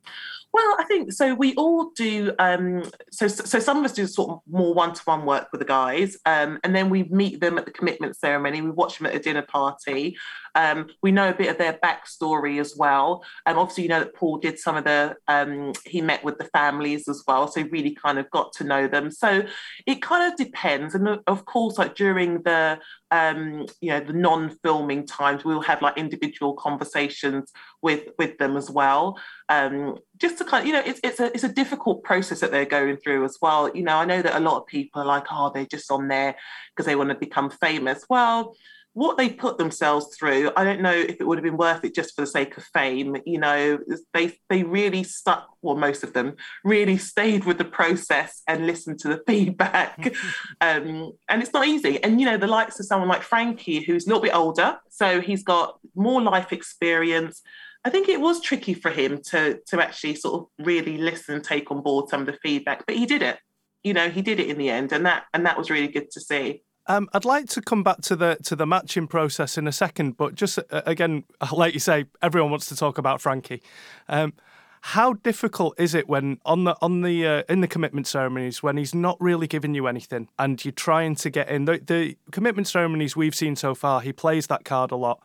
Well, 0.51 0.75
I 0.79 0.83
think 0.85 1.13
so. 1.13 1.35
We 1.35 1.53
all 1.53 1.91
do. 1.91 2.33
Um, 2.39 2.83
so, 3.11 3.27
so 3.27 3.59
some 3.59 3.77
of 3.77 3.85
us 3.85 3.93
do 3.93 4.07
sort 4.07 4.31
of 4.31 4.39
more 4.49 4.73
one-to-one 4.73 5.23
work 5.23 5.49
with 5.51 5.59
the 5.59 5.65
guys, 5.65 6.17
um, 6.25 6.59
and 6.63 6.75
then 6.75 6.89
we 6.89 7.03
meet 7.03 7.39
them 7.39 7.59
at 7.59 7.65
the 7.65 7.71
commitment 7.71 8.17
ceremony. 8.17 8.61
We 8.61 8.71
watch 8.71 8.97
them 8.97 9.05
at 9.05 9.15
a 9.15 9.19
dinner 9.19 9.43
party. 9.43 10.17
Um, 10.55 10.87
we 11.03 11.11
know 11.11 11.29
a 11.29 11.35
bit 11.35 11.49
of 11.49 11.59
their 11.59 11.73
backstory 11.73 12.59
as 12.59 12.75
well. 12.75 13.23
Um, 13.45 13.59
obviously, 13.59 13.83
you 13.83 13.89
know 13.89 13.99
that 13.99 14.15
Paul 14.15 14.39
did 14.39 14.57
some 14.57 14.75
of 14.75 14.85
the. 14.85 15.15
Um, 15.27 15.73
he 15.85 16.01
met 16.01 16.23
with 16.23 16.39
the 16.39 16.45
families 16.45 17.07
as 17.07 17.23
well, 17.27 17.47
so 17.47 17.61
really 17.69 17.93
kind 17.93 18.17
of 18.17 18.27
got 18.31 18.51
to 18.53 18.63
know 18.63 18.87
them. 18.87 19.11
So 19.11 19.43
it 19.85 20.01
kind 20.01 20.31
of 20.31 20.37
depends, 20.37 20.95
and 20.95 21.19
of 21.27 21.45
course, 21.45 21.77
like 21.77 21.93
during 21.93 22.41
the 22.41 22.79
um, 23.11 23.67
you 23.81 23.91
know 23.91 23.99
the 23.99 24.13
non-filming 24.13 25.05
times, 25.05 25.45
we'll 25.45 25.61
have 25.61 25.83
like 25.83 25.97
individual 25.97 26.55
conversations 26.55 27.51
with 27.81 28.09
with 28.17 28.37
them 28.37 28.57
as 28.57 28.69
well. 28.69 29.19
Um, 29.47 29.97
just 30.17 30.37
to 30.39 30.45
kind 30.45 30.63
of, 30.63 30.67
you 30.67 30.73
know, 30.73 30.83
it's 30.85 30.99
it's 31.03 31.19
a 31.19 31.25
it's 31.33 31.43
a 31.43 31.53
difficult 31.53 32.03
process 32.03 32.39
that 32.41 32.51
they're 32.51 32.65
going 32.65 32.97
through 32.97 33.25
as 33.25 33.37
well. 33.41 33.75
You 33.75 33.83
know, 33.83 33.97
I 33.97 34.05
know 34.05 34.21
that 34.21 34.35
a 34.35 34.39
lot 34.39 34.57
of 34.57 34.67
people 34.67 35.01
are 35.01 35.05
like, 35.05 35.25
oh, 35.31 35.51
they're 35.53 35.65
just 35.65 35.91
on 35.91 36.07
there 36.07 36.35
because 36.75 36.85
they 36.85 36.95
want 36.95 37.09
to 37.09 37.15
become 37.15 37.49
famous. 37.49 38.05
Well, 38.09 38.55
what 38.99 39.17
they 39.17 39.29
put 39.29 39.57
themselves 39.57 40.15
through, 40.15 40.51
I 40.57 40.63
don't 40.63 40.81
know 40.81 40.91
if 40.91 41.21
it 41.21 41.25
would 41.25 41.37
have 41.37 41.43
been 41.43 41.57
worth 41.57 41.85
it 41.85 41.95
just 41.95 42.15
for 42.15 42.21
the 42.21 42.27
sake 42.27 42.57
of 42.57 42.63
fame. 42.65 43.15
You 43.25 43.39
know, 43.39 43.79
they 44.13 44.37
they 44.49 44.63
really 44.63 45.03
stuck, 45.03 45.47
well, 45.61 45.77
most 45.77 46.03
of 46.03 46.13
them 46.13 46.35
really 46.63 46.97
stayed 46.97 47.45
with 47.45 47.57
the 47.57 47.65
process 47.65 48.41
and 48.47 48.67
listened 48.67 48.99
to 48.99 49.07
the 49.07 49.23
feedback. 49.27 50.13
um, 50.61 51.13
and 51.29 51.41
it's 51.41 51.53
not 51.53 51.67
easy. 51.67 52.03
And 52.03 52.19
you 52.19 52.25
know, 52.25 52.37
the 52.37 52.47
likes 52.47 52.79
of 52.79 52.85
someone 52.85 53.09
like 53.09 53.21
Frankie, 53.21 53.83
who's 53.83 54.05
a 54.05 54.09
little 54.09 54.21
bit 54.21 54.35
older, 54.35 54.77
so 54.89 55.21
he's 55.21 55.43
got 55.43 55.79
more 55.95 56.21
life 56.21 56.51
experience 56.51 57.41
I 57.85 57.89
think 57.89 58.09
it 58.09 58.19
was 58.19 58.41
tricky 58.41 58.73
for 58.73 58.91
him 58.91 59.21
to 59.27 59.59
to 59.67 59.81
actually 59.81 60.15
sort 60.15 60.41
of 60.41 60.65
really 60.65 60.97
listen 60.97 61.35
and 61.35 61.43
take 61.43 61.71
on 61.71 61.81
board 61.81 62.09
some 62.09 62.21
of 62.21 62.27
the 62.27 62.37
feedback, 62.43 62.85
but 62.85 62.95
he 62.95 63.05
did 63.05 63.21
it. 63.21 63.37
You 63.83 63.93
know, 63.93 64.09
he 64.09 64.21
did 64.21 64.39
it 64.39 64.49
in 64.49 64.57
the 64.57 64.69
end, 64.69 64.91
and 64.91 65.05
that 65.05 65.23
and 65.33 65.45
that 65.45 65.57
was 65.57 65.69
really 65.69 65.87
good 65.87 66.11
to 66.11 66.19
see. 66.19 66.63
Um, 66.89 67.07
I'd 67.13 67.23
like 67.23 67.47
to 67.49 67.61
come 67.61 67.83
back 67.83 68.01
to 68.01 68.15
the 68.15 68.37
to 68.43 68.55
the 68.55 68.65
matching 68.65 69.07
process 69.07 69.57
in 69.57 69.67
a 69.67 69.71
second, 69.71 70.17
but 70.17 70.35
just 70.35 70.57
uh, 70.57 70.81
again, 70.85 71.23
like 71.53 71.73
you 71.73 71.79
say, 71.79 72.05
everyone 72.21 72.49
wants 72.51 72.67
to 72.67 72.75
talk 72.75 72.97
about 72.97 73.21
Frankie. 73.21 73.61
Um, 74.09 74.33
how 74.81 75.13
difficult 75.13 75.77
is 75.77 75.93
it 75.93 76.07
when 76.09 76.39
on 76.45 76.63
the 76.63 76.75
on 76.81 77.01
the 77.01 77.27
uh, 77.27 77.43
in 77.47 77.61
the 77.61 77.67
commitment 77.67 78.07
ceremonies 78.07 78.63
when 78.63 78.75
he's 78.75 78.95
not 78.95 79.17
really 79.21 79.45
giving 79.45 79.75
you 79.75 79.87
anything 79.87 80.29
and 80.39 80.63
you're 80.65 80.71
trying 80.71 81.15
to 81.15 81.29
get 81.29 81.47
in 81.49 81.65
the, 81.65 81.79
the 81.85 82.17
commitment 82.31 82.67
ceremonies 82.67 83.15
we've 83.15 83.35
seen 83.35 83.55
so 83.55 83.75
far? 83.75 84.01
He 84.01 84.11
plays 84.11 84.47
that 84.47 84.65
card 84.65 84.91
a 84.91 84.95
lot. 84.95 85.21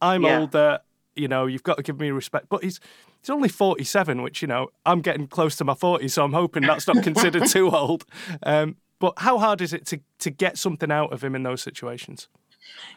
I'm 0.00 0.22
yeah. 0.22 0.38
older 0.40 0.80
you 1.16 1.28
know, 1.28 1.46
you've 1.46 1.62
got 1.62 1.76
to 1.76 1.82
give 1.82 1.98
me 2.00 2.10
respect. 2.10 2.48
But 2.48 2.62
he's 2.64 2.80
he's 3.20 3.30
only 3.30 3.48
47, 3.48 4.22
which, 4.22 4.42
you 4.42 4.48
know, 4.48 4.68
I'm 4.84 5.00
getting 5.00 5.26
close 5.26 5.56
to 5.56 5.64
my 5.64 5.74
40s, 5.74 6.10
so 6.10 6.24
I'm 6.24 6.32
hoping 6.32 6.62
that's 6.64 6.86
not 6.86 7.02
considered 7.02 7.46
too 7.48 7.70
old. 7.70 8.04
Um, 8.42 8.76
but 9.04 9.18
how 9.18 9.36
hard 9.36 9.60
is 9.60 9.74
it 9.74 9.84
to, 9.84 10.00
to 10.18 10.30
get 10.30 10.56
something 10.56 10.90
out 10.90 11.12
of 11.12 11.22
him 11.22 11.34
in 11.34 11.42
those 11.42 11.60
situations? 11.60 12.28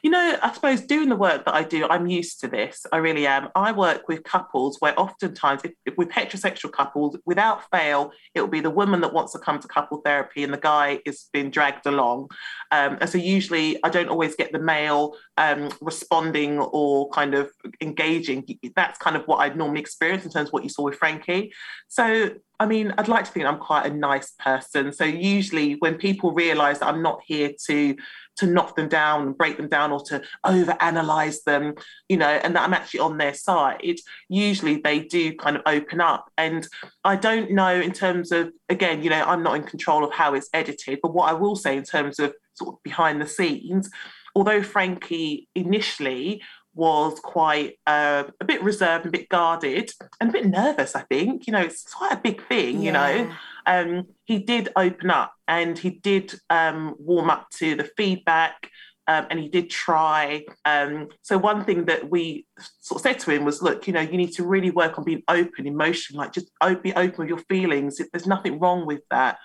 You 0.01 0.09
know, 0.09 0.37
I 0.41 0.53
suppose 0.53 0.79
doing 0.79 1.09
the 1.09 1.17
work 1.17 1.43
that 1.43 1.53
I 1.53 1.63
do, 1.63 1.85
I'm 1.89 2.07
used 2.07 2.39
to 2.39 2.47
this. 2.47 2.85
I 2.93 2.97
really 2.97 3.27
am. 3.27 3.49
I 3.55 3.73
work 3.73 4.07
with 4.07 4.23
couples 4.23 4.77
where 4.79 4.97
oftentimes, 4.97 5.65
if, 5.65 5.73
if 5.85 5.97
with 5.97 6.07
heterosexual 6.07 6.71
couples, 6.71 7.17
without 7.25 7.69
fail, 7.71 8.13
it 8.33 8.39
will 8.39 8.47
be 8.47 8.61
the 8.61 8.69
woman 8.69 9.01
that 9.01 9.11
wants 9.11 9.33
to 9.33 9.39
come 9.39 9.59
to 9.59 9.67
couple 9.67 9.97
therapy 9.97 10.45
and 10.45 10.53
the 10.53 10.57
guy 10.57 11.01
is 11.05 11.25
being 11.33 11.49
dragged 11.49 11.85
along. 11.85 12.29
Um, 12.71 12.99
and 13.01 13.09
so 13.09 13.17
usually 13.17 13.77
I 13.83 13.89
don't 13.89 14.07
always 14.07 14.33
get 14.33 14.53
the 14.53 14.59
male 14.59 15.13
um, 15.35 15.71
responding 15.81 16.59
or 16.59 17.09
kind 17.09 17.33
of 17.33 17.51
engaging. 17.81 18.47
That's 18.77 18.97
kind 18.97 19.17
of 19.17 19.25
what 19.25 19.39
I'd 19.39 19.57
normally 19.57 19.81
experience 19.81 20.23
in 20.23 20.31
terms 20.31 20.47
of 20.47 20.53
what 20.53 20.63
you 20.63 20.69
saw 20.69 20.83
with 20.83 20.95
Frankie. 20.95 21.51
So, 21.89 22.29
I 22.59 22.65
mean, 22.65 22.93
I'd 22.97 23.07
like 23.07 23.25
to 23.25 23.31
think 23.31 23.45
I'm 23.45 23.59
quite 23.59 23.85
a 23.85 23.93
nice 23.93 24.31
person. 24.39 24.91
So 24.91 25.03
usually 25.03 25.73
when 25.73 25.95
people 25.95 26.31
realise 26.31 26.79
that 26.79 26.87
I'm 26.87 27.03
not 27.03 27.21
here 27.25 27.51
to 27.67 27.95
to 28.37 28.45
knock 28.45 28.75
them 28.75 28.87
down 28.87 29.23
and 29.23 29.37
break 29.37 29.57
them 29.57 29.67
down 29.67 29.91
or 29.91 29.99
to 29.99 30.21
overanalyze 30.45 31.43
them, 31.43 31.73
you 32.07 32.17
know, 32.17 32.27
and 32.29 32.55
that 32.55 32.61
I'm 32.61 32.73
actually 32.73 32.99
on 32.99 33.17
their 33.17 33.33
side, 33.33 33.97
usually 34.29 34.77
they 34.77 34.99
do 34.99 35.33
kind 35.35 35.57
of 35.57 35.63
open 35.65 35.99
up. 36.01 36.29
And 36.37 36.67
I 37.03 37.15
don't 37.15 37.51
know 37.51 37.73
in 37.73 37.93
terms 37.93 38.31
of, 38.31 38.51
again, 38.69 39.03
you 39.03 39.09
know, 39.09 39.23
I'm 39.23 39.41
not 39.41 39.55
in 39.55 39.63
control 39.63 40.03
of 40.03 40.13
how 40.13 40.35
it's 40.35 40.49
edited, 40.53 40.99
but 41.01 41.15
what 41.15 41.29
I 41.29 41.33
will 41.33 41.55
say 41.55 41.77
in 41.77 41.83
terms 41.83 42.19
of 42.19 42.33
sort 42.53 42.75
of 42.75 42.83
behind 42.83 43.19
the 43.21 43.27
scenes, 43.27 43.89
although 44.35 44.61
Frankie 44.61 45.47
initially 45.55 46.43
was 46.77 47.19
quite 47.19 47.79
uh, 47.87 48.23
a 48.39 48.45
bit 48.45 48.61
reserved, 48.63 49.05
a 49.05 49.11
bit 49.11 49.27
guarded, 49.27 49.91
and 50.21 50.29
a 50.29 50.33
bit 50.33 50.45
nervous. 50.45 50.95
I 50.95 51.01
think 51.01 51.47
you 51.47 51.53
know 51.53 51.61
it's 51.61 51.83
quite 51.91 52.13
a 52.13 52.21
big 52.21 52.47
thing. 52.47 52.81
Yeah. 52.81 52.85
You 52.85 52.91
know, 52.91 53.31
um, 53.65 54.07
he 54.23 54.39
did 54.39 54.69
open 54.75 55.09
up 55.09 55.33
and 55.47 55.77
he 55.77 55.89
did 55.89 56.33
um, 56.49 56.95
warm 56.99 57.29
up 57.29 57.49
to 57.57 57.75
the 57.75 57.89
feedback. 57.97 58.69
Um, 59.09 59.25
and 59.29 59.39
he 59.39 59.47
did 59.47 59.69
try. 59.69 60.43
Um, 60.65 61.07
so 61.21 61.37
one 61.37 61.63
thing 61.63 61.85
that 61.85 62.09
we 62.09 62.45
sort 62.81 62.99
of 62.99 63.03
said 63.03 63.19
to 63.19 63.31
him 63.31 63.45
was, 63.45 63.61
look, 63.61 63.87
you 63.87 63.93
know, 63.93 64.01
you 64.01 64.17
need 64.17 64.33
to 64.33 64.43
really 64.45 64.69
work 64.69 64.97
on 64.97 65.05
being 65.05 65.23
open, 65.29 65.65
emotion, 65.65 66.17
like 66.17 66.33
just 66.33 66.51
be 66.83 66.93
open 66.93 67.15
with 67.19 67.29
your 67.29 67.37
feelings. 67.47 68.01
There's 68.11 68.27
nothing 68.27 68.59
wrong 68.59 68.85
with 68.85 68.99
that 69.09 69.37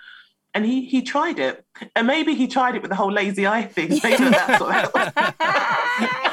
and 0.53 0.65
he 0.65 0.85
he 0.85 1.01
tried 1.01 1.39
it, 1.39 1.65
and 1.95 2.05
maybe 2.05 2.35
he 2.35 2.47
tried 2.47 2.75
it 2.75 2.81
with 2.81 2.89
the 2.89 2.95
whole 2.95 3.11
lazy 3.11 3.47
eye 3.47 3.63
thing. 3.63 3.89
Maybe 4.03 4.29
that's 4.29 4.61
what 4.61 5.13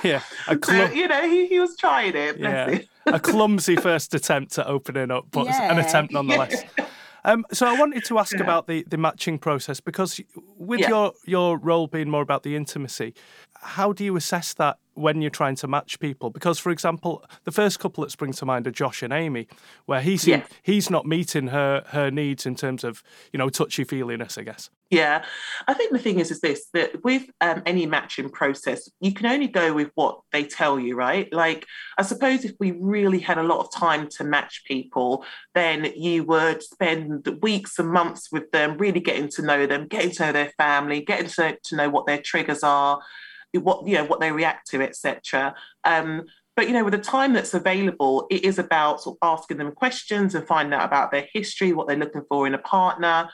yeah, 0.04 0.22
a 0.48 0.56
clum- 0.56 0.88
so, 0.88 0.94
you 0.94 1.08
know, 1.08 1.28
he, 1.28 1.46
he 1.46 1.60
was 1.60 1.76
trying 1.76 2.14
it. 2.14 2.38
Yeah. 2.38 2.78
a 3.06 3.20
clumsy 3.20 3.76
first 3.76 4.14
attempt 4.14 4.58
at 4.58 4.66
opening 4.66 5.10
up, 5.10 5.26
but 5.30 5.46
yeah. 5.46 5.72
an 5.72 5.78
attempt 5.78 6.12
nonetheless. 6.12 6.64
Yeah. 6.78 6.86
Um, 7.24 7.44
so 7.52 7.66
I 7.66 7.78
wanted 7.78 8.04
to 8.06 8.18
ask 8.18 8.34
yeah. 8.34 8.42
about 8.42 8.66
the, 8.66 8.84
the 8.88 8.96
matching 8.96 9.38
process 9.38 9.78
because 9.78 10.20
with 10.56 10.80
your 10.80 11.12
your 11.26 11.58
role 11.58 11.86
being 11.86 12.08
more 12.08 12.22
about 12.22 12.44
the 12.44 12.56
intimacy, 12.56 13.14
how 13.60 13.92
do 13.92 14.04
you 14.04 14.16
assess 14.16 14.54
that 14.54 14.78
when 15.00 15.20
you're 15.20 15.30
trying 15.30 15.56
to 15.56 15.68
match 15.68 15.98
people? 15.98 16.30
Because, 16.30 16.58
for 16.58 16.70
example, 16.70 17.24
the 17.44 17.52
first 17.52 17.80
couple 17.80 18.02
that 18.04 18.10
spring 18.10 18.32
to 18.34 18.46
mind 18.46 18.66
are 18.66 18.70
Josh 18.70 19.02
and 19.02 19.12
Amy, 19.12 19.48
where 19.86 20.00
he's 20.00 20.26
yeah. 20.26 20.44
he's 20.62 20.90
not 20.90 21.06
meeting 21.06 21.48
her 21.48 21.84
her 21.88 22.10
needs 22.10 22.46
in 22.46 22.54
terms 22.54 22.84
of 22.84 23.02
you 23.32 23.38
know 23.38 23.48
touchy 23.48 23.84
feeliness, 23.84 24.38
I 24.38 24.42
guess. 24.42 24.70
Yeah, 24.90 25.24
I 25.68 25.74
think 25.74 25.92
the 25.92 26.00
thing 26.00 26.18
is 26.18 26.32
is 26.32 26.40
this 26.40 26.66
that 26.74 27.04
with 27.04 27.30
um, 27.40 27.62
any 27.64 27.86
matching 27.86 28.28
process, 28.28 28.90
you 29.00 29.14
can 29.14 29.26
only 29.26 29.46
go 29.46 29.72
with 29.72 29.90
what 29.94 30.20
they 30.32 30.42
tell 30.42 30.80
you, 30.80 30.96
right? 30.96 31.32
Like, 31.32 31.64
I 31.96 32.02
suppose 32.02 32.44
if 32.44 32.52
we 32.58 32.72
really 32.72 33.20
had 33.20 33.38
a 33.38 33.44
lot 33.44 33.60
of 33.60 33.72
time 33.72 34.08
to 34.16 34.24
match 34.24 34.64
people, 34.66 35.24
then 35.54 35.92
you 35.96 36.24
would 36.24 36.62
spend 36.62 37.28
weeks 37.40 37.78
and 37.78 37.88
months 37.88 38.32
with 38.32 38.50
them, 38.50 38.78
really 38.78 38.98
getting 38.98 39.28
to 39.28 39.42
know 39.42 39.64
them, 39.66 39.86
getting 39.86 40.10
to 40.10 40.26
know 40.26 40.32
their 40.32 40.52
family, 40.58 41.02
getting 41.02 41.28
to, 41.28 41.56
to 41.62 41.76
know 41.76 41.88
what 41.88 42.06
their 42.06 42.20
triggers 42.20 42.64
are 42.64 43.00
what 43.52 43.86
you 43.86 43.94
know 43.94 44.04
what 44.04 44.20
they 44.20 44.32
react 44.32 44.70
to, 44.70 44.82
etc. 44.82 45.54
Um, 45.84 46.24
but 46.56 46.66
you 46.66 46.74
know, 46.74 46.84
with 46.84 46.92
the 46.92 46.98
time 46.98 47.32
that's 47.32 47.54
available, 47.54 48.26
it 48.30 48.44
is 48.44 48.58
about 48.58 49.00
sort 49.00 49.18
of 49.20 49.38
asking 49.38 49.58
them 49.58 49.72
questions 49.72 50.34
and 50.34 50.46
finding 50.46 50.74
out 50.74 50.84
about 50.84 51.10
their 51.10 51.26
history, 51.32 51.72
what 51.72 51.88
they're 51.88 51.96
looking 51.96 52.24
for 52.28 52.46
in 52.46 52.54
a 52.54 52.58
partner, 52.58 53.30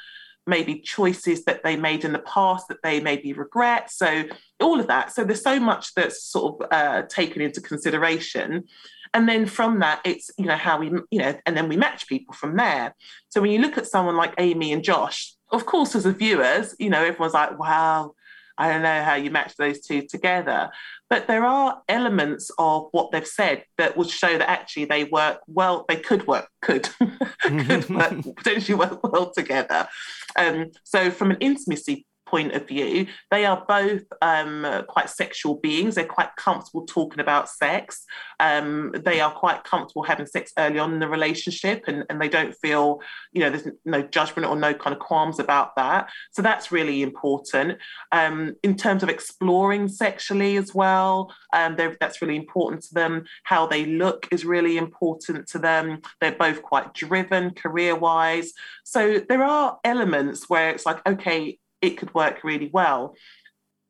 maybe 0.46 0.80
choices 0.80 1.44
that 1.44 1.64
they 1.64 1.76
made 1.76 2.04
in 2.04 2.12
the 2.12 2.20
past 2.20 2.68
that 2.68 2.82
they 2.82 3.00
maybe 3.00 3.32
regret. 3.32 3.90
So 3.90 4.25
all 4.61 4.78
of 4.78 4.87
that. 4.87 5.12
So 5.12 5.25
there's 5.25 5.42
so 5.42 5.58
much 5.58 5.94
that's 5.94 6.23
sort 6.23 6.62
of 6.62 6.68
uh, 6.70 7.02
taken 7.08 7.42
into 7.42 7.61
consideration. 7.61 8.64
And 9.12 9.28
then 9.28 9.46
from 9.46 9.80
that, 9.80 10.00
it's 10.04 10.30
you 10.38 10.46
know 10.46 10.56
how 10.56 10.78
we 10.78 10.90
you 11.11 11.18
know, 11.18 11.35
and 11.46 11.56
then 11.56 11.68
we 11.68 11.76
match 11.76 12.06
people 12.06 12.35
from 12.35 12.56
there. 12.56 12.94
So 13.30 13.40
when 13.40 13.50
you 13.50 13.61
look 13.61 13.78
at 13.78 13.87
someone 13.87 14.16
like 14.16 14.35
Amy 14.38 14.73
and 14.73 14.85
Josh, 14.85 15.35
of 15.50 15.66
course, 15.66 15.94
as 15.94 16.06
a 16.06 16.12
viewers, 16.12 16.75
you 16.78 16.90
know, 16.90 17.02
everyone's 17.02 17.35
like, 17.35 17.58
wow, 17.58 18.14
I 18.59 18.73
don't 18.73 18.83
know 18.83 19.03
how 19.03 19.15
you 19.15 19.31
match 19.31 19.55
those 19.57 19.81
two 19.81 20.07
together. 20.07 20.71
But 21.09 21.27
there 21.27 21.45
are 21.45 21.83
elements 21.89 22.51
of 22.59 22.89
what 22.91 23.13
they've 23.13 23.27
said 23.27 23.65
that 23.79 23.97
would 23.97 24.11
show 24.11 24.39
that 24.39 24.51
actually 24.51 24.87
they 24.87 25.05
work 25.05 25.41
well, 25.47 25.85
they 25.89 25.97
could 25.97 26.27
work, 26.27 26.49
could, 26.63 26.89
could 27.41 27.89
work, 27.91 28.23
potentially 28.37 28.75
work 28.77 29.03
well 29.05 29.31
together. 29.33 29.89
Um, 30.37 30.71
so 30.85 31.11
from 31.11 31.31
an 31.31 31.39
intimacy 31.41 32.07
point 32.37 32.52
of 32.52 32.69
view. 32.69 33.07
They 33.31 33.47
are 33.47 33.64
both 33.66 34.02
um, 34.21 34.85
quite 34.88 35.09
sexual 35.09 35.55
beings. 35.57 35.95
They're 35.95 36.05
quite 36.05 36.37
comfortable 36.37 36.85
talking 36.85 37.21
about 37.21 37.49
sex. 37.49 38.05
Um, 38.40 38.95
they 39.05 39.21
are 39.21 39.31
quite 39.31 39.64
comfortable 39.64 40.02
having 40.02 40.26
sex 40.26 40.52
early 40.59 40.78
on 40.78 40.93
in 40.93 41.00
the 41.00 41.09
relationship, 41.09 41.85
and, 41.87 42.05
and 42.11 42.21
they 42.21 42.28
don't 42.28 42.55
feel, 42.55 43.00
you 43.33 43.40
know, 43.40 43.50
there's 43.50 43.69
no 43.85 44.02
judgment 44.02 44.49
or 44.49 44.57
no 44.57 44.75
kind 44.75 44.95
of 44.95 45.00
qualms 45.00 45.38
about 45.38 45.75
that. 45.76 46.11
So 46.33 46.43
that's 46.43 46.71
really 46.71 47.02
important. 47.02 47.78
Um, 48.12 48.55
in 48.62 48.76
terms 48.76 49.02
of 49.02 49.09
exploring 49.09 49.88
sexually 49.88 50.57
as 50.57 50.75
well, 50.75 51.33
um, 51.55 51.76
that's 51.76 52.21
really 52.21 52.37
important 52.37 52.83
to 52.83 52.95
them. 52.95 53.25
How 53.45 53.66
they 53.66 53.87
look 53.87 54.28
is 54.31 54.45
really 54.45 54.76
important 54.76 55.47
to 55.49 55.59
them. 55.59 56.02
They're 56.21 56.33
both 56.33 56.61
quite 56.62 56.93
driven 56.93 57.55
career 57.55 57.95
wise. 57.97 58.52
So 58.85 59.21
there 59.26 59.43
are 59.43 59.78
elements 59.85 60.50
where 60.50 60.71
it's 60.71 60.85
like, 60.85 61.00
okay, 61.09 61.59
it 61.87 61.97
could 61.99 62.12
work 62.14 62.45
really 62.45 62.71
well. 62.73 63.14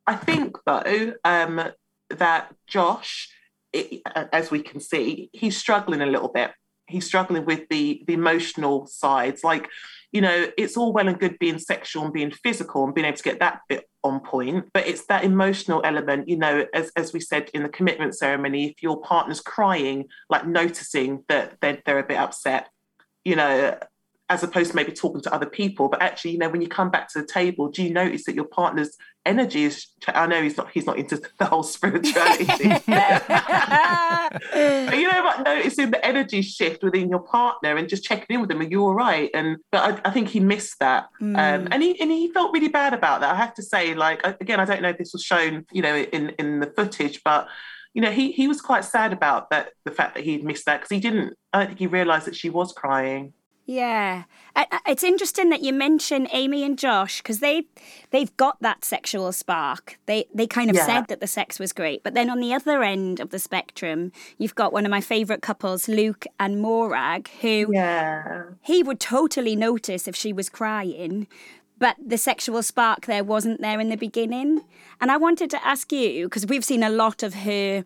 I 0.05 0.15
think, 0.15 0.57
though, 0.65 1.13
um, 1.23 1.61
that 2.09 2.53
Josh, 2.67 3.29
it, 3.73 4.01
as 4.31 4.49
we 4.49 4.61
can 4.61 4.79
see, 4.79 5.29
he's 5.33 5.57
struggling 5.57 6.01
a 6.01 6.05
little 6.05 6.29
bit. 6.29 6.51
He's 6.87 7.05
struggling 7.05 7.45
with 7.45 7.67
the, 7.69 8.03
the 8.07 8.13
emotional 8.13 8.87
sides. 8.87 9.43
Like, 9.43 9.67
you 10.13 10.21
know, 10.21 10.47
it's 10.57 10.77
all 10.77 10.93
well 10.93 11.09
and 11.09 11.19
good 11.19 11.37
being 11.37 11.59
sexual 11.59 12.05
and 12.05 12.13
being 12.13 12.31
physical 12.31 12.85
and 12.85 12.95
being 12.95 13.05
able 13.05 13.17
to 13.17 13.23
get 13.23 13.39
that 13.39 13.59
bit 13.67 13.89
on 14.05 14.21
point, 14.21 14.69
but 14.73 14.87
it's 14.87 15.05
that 15.07 15.25
emotional 15.25 15.81
element, 15.83 16.29
you 16.29 16.37
know, 16.37 16.65
as, 16.73 16.91
as 16.95 17.11
we 17.11 17.19
said 17.19 17.49
in 17.53 17.63
the 17.63 17.69
commitment 17.69 18.15
ceremony, 18.15 18.69
if 18.69 18.81
your 18.81 19.01
partner's 19.01 19.41
crying, 19.41 20.05
like 20.29 20.47
noticing 20.47 21.25
that 21.27 21.57
they're, 21.59 21.81
they're 21.85 21.99
a 21.99 22.07
bit 22.07 22.17
upset, 22.17 22.69
you 23.25 23.35
know, 23.35 23.77
as 24.29 24.43
opposed 24.43 24.71
to 24.71 24.75
maybe 24.75 24.91
talking 24.91 25.21
to 25.21 25.33
other 25.33 25.45
people. 25.45 25.87
But 25.89 26.01
actually, 26.01 26.31
you 26.31 26.37
know, 26.37 26.49
when 26.49 26.61
you 26.61 26.67
come 26.67 26.89
back 26.89 27.11
to 27.13 27.21
the 27.21 27.27
table, 27.27 27.69
do 27.69 27.83
you 27.83 27.93
notice 27.93 28.25
that 28.25 28.35
your 28.35 28.45
partner's 28.45 28.97
energy 29.25 29.63
is? 29.63 29.87
I 30.07 30.27
know 30.27 30.41
he's 30.41 30.57
not 30.57 30.69
he's 30.71 30.85
not 30.85 30.97
into 30.97 31.21
the 31.39 31.45
whole 31.45 31.63
spirituality 31.63 32.55
but 34.29 34.97
you 34.97 35.11
know, 35.11 35.23
but 35.23 35.43
noticing 35.43 35.91
the 35.91 36.05
energy 36.05 36.41
shift 36.41 36.83
within 36.83 37.09
your 37.09 37.19
partner 37.19 37.75
and 37.77 37.87
just 37.87 38.03
checking 38.03 38.35
in 38.35 38.41
with 38.41 38.49
them, 38.49 38.61
are 38.61 38.65
you 38.65 38.83
all 38.83 38.93
right? 38.93 39.29
And 39.33 39.57
but 39.71 40.03
I, 40.05 40.09
I 40.09 40.11
think 40.11 40.29
he 40.29 40.39
missed 40.39 40.79
that, 40.79 41.07
mm. 41.21 41.35
um, 41.37 41.67
and 41.71 41.81
he 41.81 41.99
and 42.01 42.11
he 42.11 42.31
felt 42.31 42.53
really 42.53 42.67
bad 42.67 42.93
about 42.93 43.21
that. 43.21 43.33
I 43.33 43.37
have 43.37 43.53
to 43.55 43.63
say, 43.63 43.93
like 43.93 44.25
again, 44.41 44.59
I 44.59 44.65
don't 44.65 44.81
know 44.81 44.89
if 44.89 44.97
this 44.97 45.13
was 45.13 45.23
shown, 45.23 45.65
you 45.71 45.81
know, 45.81 45.95
in 45.95 46.29
in 46.39 46.59
the 46.59 46.67
footage, 46.67 47.21
but 47.23 47.47
you 47.93 48.01
know, 48.01 48.11
he 48.11 48.31
he 48.31 48.47
was 48.47 48.61
quite 48.61 48.85
sad 48.85 49.13
about 49.13 49.49
that, 49.49 49.69
the 49.83 49.91
fact 49.91 50.15
that 50.15 50.23
he'd 50.23 50.43
missed 50.43 50.65
that 50.65 50.77
because 50.77 50.89
he 50.89 50.99
didn't. 50.99 51.33
I 51.53 51.59
don't 51.59 51.67
think 51.67 51.79
he 51.79 51.87
realised 51.87 52.27
that 52.27 52.35
she 52.35 52.49
was 52.49 52.71
crying. 52.71 53.33
Yeah, 53.69 54.23
it's 54.87 55.03
interesting 55.03 55.49
that 55.49 55.61
you 55.61 55.73
mention 55.73 56.29
Amy 56.31 56.63
and 56.63 56.79
Josh 56.79 57.21
because 57.21 57.39
they 57.39 57.63
they've 58.11 58.35
got 58.37 58.61
that 58.61 58.85
sexual 58.85 59.33
spark. 59.33 59.99
They 60.05 60.25
they 60.33 60.47
kind 60.47 60.69
of 60.69 60.77
yeah. 60.77 60.85
said 60.85 61.07
that 61.09 61.19
the 61.19 61.27
sex 61.27 61.59
was 61.59 61.73
great, 61.73 62.01
but 62.01 62.13
then 62.13 62.29
on 62.29 62.39
the 62.39 62.53
other 62.53 62.81
end 62.81 63.19
of 63.19 63.29
the 63.29 63.39
spectrum, 63.39 64.13
you've 64.37 64.55
got 64.55 64.71
one 64.71 64.85
of 64.85 64.89
my 64.89 65.01
favorite 65.01 65.41
couples, 65.41 65.89
Luke 65.89 66.25
and 66.39 66.61
Morag, 66.61 67.29
who 67.41 67.67
yeah. 67.73 68.43
he 68.61 68.83
would 68.83 69.01
totally 69.01 69.57
notice 69.57 70.07
if 70.07 70.15
she 70.15 70.31
was 70.31 70.47
crying, 70.47 71.27
but 71.77 71.97
the 72.03 72.17
sexual 72.17 72.63
spark 72.63 73.05
there 73.05 73.23
wasn't 73.23 73.59
there 73.59 73.81
in 73.81 73.89
the 73.89 73.97
beginning. 73.97 74.61
And 75.01 75.11
I 75.11 75.17
wanted 75.17 75.49
to 75.49 75.67
ask 75.67 75.91
you 75.91 76.27
because 76.27 76.45
we've 76.45 76.63
seen 76.63 76.83
a 76.83 76.89
lot 76.89 77.21
of 77.21 77.33
her 77.33 77.83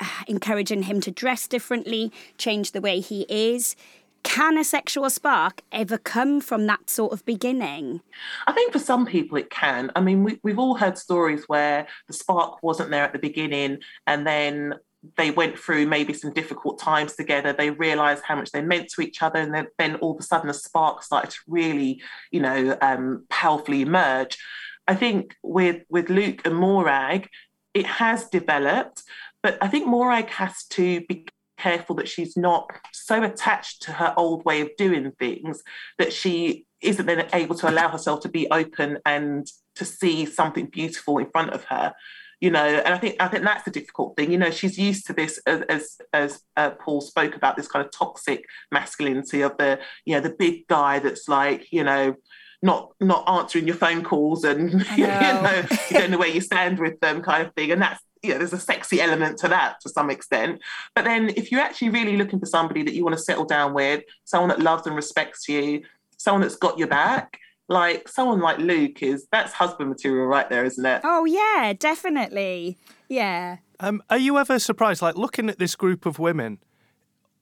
uh, 0.00 0.06
encouraging 0.26 0.84
him 0.84 1.02
to 1.02 1.10
dress 1.10 1.46
differently, 1.46 2.12
change 2.38 2.72
the 2.72 2.80
way 2.80 3.00
he 3.00 3.26
is. 3.28 3.76
Can 4.22 4.58
a 4.58 4.64
sexual 4.64 5.08
spark 5.10 5.62
ever 5.72 5.98
come 5.98 6.40
from 6.40 6.66
that 6.66 6.90
sort 6.90 7.12
of 7.12 7.24
beginning? 7.24 8.00
I 8.46 8.52
think 8.52 8.72
for 8.72 8.78
some 8.78 9.06
people 9.06 9.38
it 9.38 9.50
can. 9.50 9.90
I 9.96 10.00
mean, 10.00 10.24
we, 10.24 10.38
we've 10.42 10.58
all 10.58 10.76
heard 10.76 10.98
stories 10.98 11.44
where 11.46 11.86
the 12.06 12.12
spark 12.12 12.62
wasn't 12.62 12.90
there 12.90 13.04
at 13.04 13.12
the 13.12 13.18
beginning 13.18 13.78
and 14.06 14.26
then 14.26 14.74
they 15.16 15.30
went 15.30 15.58
through 15.58 15.86
maybe 15.86 16.12
some 16.12 16.32
difficult 16.32 16.78
times 16.78 17.14
together. 17.14 17.52
They 17.52 17.70
realized 17.70 18.24
how 18.24 18.36
much 18.36 18.50
they 18.50 18.62
meant 18.62 18.88
to 18.90 19.00
each 19.00 19.22
other, 19.22 19.38
and 19.38 19.54
then, 19.54 19.68
then 19.78 19.94
all 19.96 20.12
of 20.12 20.20
a 20.20 20.22
sudden, 20.22 20.48
the 20.48 20.54
spark 20.54 21.02
started 21.02 21.30
to 21.30 21.38
really, 21.46 22.02
you 22.30 22.40
know, 22.40 22.76
um, 22.82 23.24
powerfully 23.30 23.82
emerge. 23.82 24.38
I 24.86 24.94
think 24.94 25.36
with 25.42 25.82
with 25.88 26.10
Luke 26.10 26.42
and 26.44 26.56
Morag, 26.56 27.28
it 27.74 27.86
has 27.86 28.28
developed, 28.28 29.02
but 29.42 29.58
I 29.60 29.68
think 29.68 29.86
Morag 29.86 30.30
has 30.30 30.64
to 30.70 31.02
be 31.02 31.26
careful 31.58 31.96
that 31.96 32.08
she's 32.08 32.36
not 32.36 32.70
so 32.92 33.22
attached 33.22 33.82
to 33.82 33.92
her 33.92 34.14
old 34.16 34.44
way 34.44 34.60
of 34.60 34.70
doing 34.76 35.12
things 35.18 35.62
that 35.98 36.12
she 36.12 36.64
isn't 36.80 37.06
then 37.06 37.28
able 37.32 37.54
to 37.56 37.68
allow 37.68 37.88
herself 37.88 38.20
to 38.20 38.28
be 38.28 38.48
open 38.50 38.98
and 39.04 39.48
to 39.74 39.84
see 39.84 40.24
something 40.24 40.66
beautiful 40.66 41.18
in 41.18 41.30
front 41.30 41.50
of 41.50 41.64
her 41.64 41.94
you 42.40 42.52
know? 42.52 42.64
And 42.64 42.94
i 42.94 42.98
think 42.98 43.16
i 43.20 43.26
think 43.26 43.44
that's 43.44 43.64
the 43.64 43.70
difficult 43.70 44.16
thing 44.16 44.30
you 44.30 44.38
know? 44.38 44.50
She's 44.50 44.78
used 44.78 45.06
to 45.06 45.12
this 45.12 45.40
as 45.46 45.62
as, 45.62 45.98
as 46.12 46.42
uh, 46.56 46.70
paul 46.70 47.00
spoke 47.00 47.34
about 47.34 47.56
this 47.56 47.68
kind 47.68 47.84
of 47.84 47.90
toxic 47.90 48.44
masculinity 48.70 49.40
of 49.40 49.56
the 49.56 49.80
you 50.04 50.14
know 50.14 50.20
the 50.20 50.36
big 50.38 50.68
guy 50.68 51.00
that's 51.00 51.28
like 51.28 51.72
you 51.72 51.82
know 51.82 52.14
not 52.62 52.92
not 53.00 53.28
answering 53.28 53.66
your 53.66 53.76
phone 53.76 54.02
calls 54.02 54.44
and 54.44 54.72
you 54.96 55.06
know. 55.06 55.64
you 55.90 55.98
don't 55.98 56.10
know 56.10 56.18
where 56.18 56.28
you 56.28 56.40
stand 56.40 56.78
with 56.78 56.98
them 57.00 57.22
kind 57.22 57.46
of 57.46 57.54
thing. 57.54 57.70
And 57.70 57.80
that's 57.80 58.02
you 58.22 58.32
know, 58.32 58.38
there's 58.38 58.52
a 58.52 58.58
sexy 58.58 59.00
element 59.00 59.38
to 59.38 59.48
that 59.48 59.80
to 59.80 59.88
some 59.88 60.10
extent. 60.10 60.60
But 60.94 61.04
then 61.04 61.30
if 61.30 61.50
you're 61.50 61.60
actually 61.60 61.90
really 61.90 62.16
looking 62.16 62.40
for 62.40 62.46
somebody 62.46 62.82
that 62.82 62.94
you 62.94 63.04
want 63.04 63.16
to 63.16 63.22
settle 63.22 63.44
down 63.44 63.74
with, 63.74 64.04
someone 64.24 64.48
that 64.48 64.60
loves 64.60 64.86
and 64.86 64.96
respects 64.96 65.48
you, 65.48 65.82
someone 66.16 66.42
that's 66.42 66.56
got 66.56 66.78
your 66.78 66.88
back, 66.88 67.38
like 67.68 68.08
someone 68.08 68.40
like 68.40 68.58
Luke 68.58 69.02
is 69.02 69.26
that's 69.30 69.52
husband 69.52 69.90
material 69.90 70.26
right 70.26 70.48
there, 70.48 70.64
isn't 70.64 70.84
it? 70.84 71.02
Oh 71.04 71.24
yeah, 71.24 71.72
definitely. 71.78 72.78
Yeah. 73.08 73.58
Um, 73.80 74.02
are 74.10 74.18
you 74.18 74.38
ever 74.38 74.58
surprised, 74.58 75.02
like 75.02 75.16
looking 75.16 75.48
at 75.48 75.58
this 75.58 75.76
group 75.76 76.04
of 76.06 76.18
women, 76.18 76.58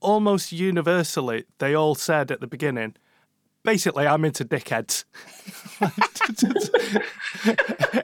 almost 0.00 0.52
universally, 0.52 1.44
they 1.58 1.74
all 1.74 1.94
said 1.94 2.30
at 2.30 2.40
the 2.40 2.46
beginning, 2.46 2.94
basically, 3.66 4.06
I'm 4.06 4.24
into 4.24 4.44
dickheads. 4.44 5.04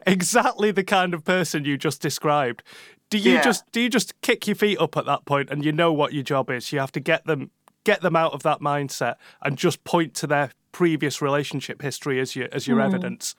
exactly 0.06 0.72
the 0.72 0.84
kind 0.84 1.14
of 1.14 1.24
person 1.24 1.64
you 1.64 1.78
just 1.78 2.02
described. 2.02 2.62
Do 3.08 3.16
you 3.16 3.34
yeah. 3.34 3.42
just 3.42 3.64
do 3.72 3.80
you 3.80 3.88
just 3.88 4.20
kick 4.20 4.46
your 4.46 4.56
feet 4.56 4.78
up 4.78 4.96
at 4.96 5.06
that 5.06 5.24
point 5.24 5.48
and 5.50 5.64
you 5.64 5.72
know 5.72 5.92
what 5.92 6.12
your 6.12 6.24
job 6.24 6.50
is? 6.50 6.72
You 6.72 6.80
have 6.80 6.92
to 6.92 7.00
get 7.00 7.24
them 7.24 7.50
get 7.84 8.02
them 8.02 8.16
out 8.16 8.32
of 8.32 8.42
that 8.42 8.60
mindset 8.60 9.16
and 9.40 9.56
just 9.56 9.82
point 9.84 10.14
to 10.14 10.26
their 10.26 10.50
previous 10.72 11.22
relationship 11.22 11.80
history 11.80 12.20
as 12.20 12.34
your 12.34 12.48
as 12.52 12.66
your 12.66 12.78
mm. 12.78 12.84
evidence. 12.84 13.34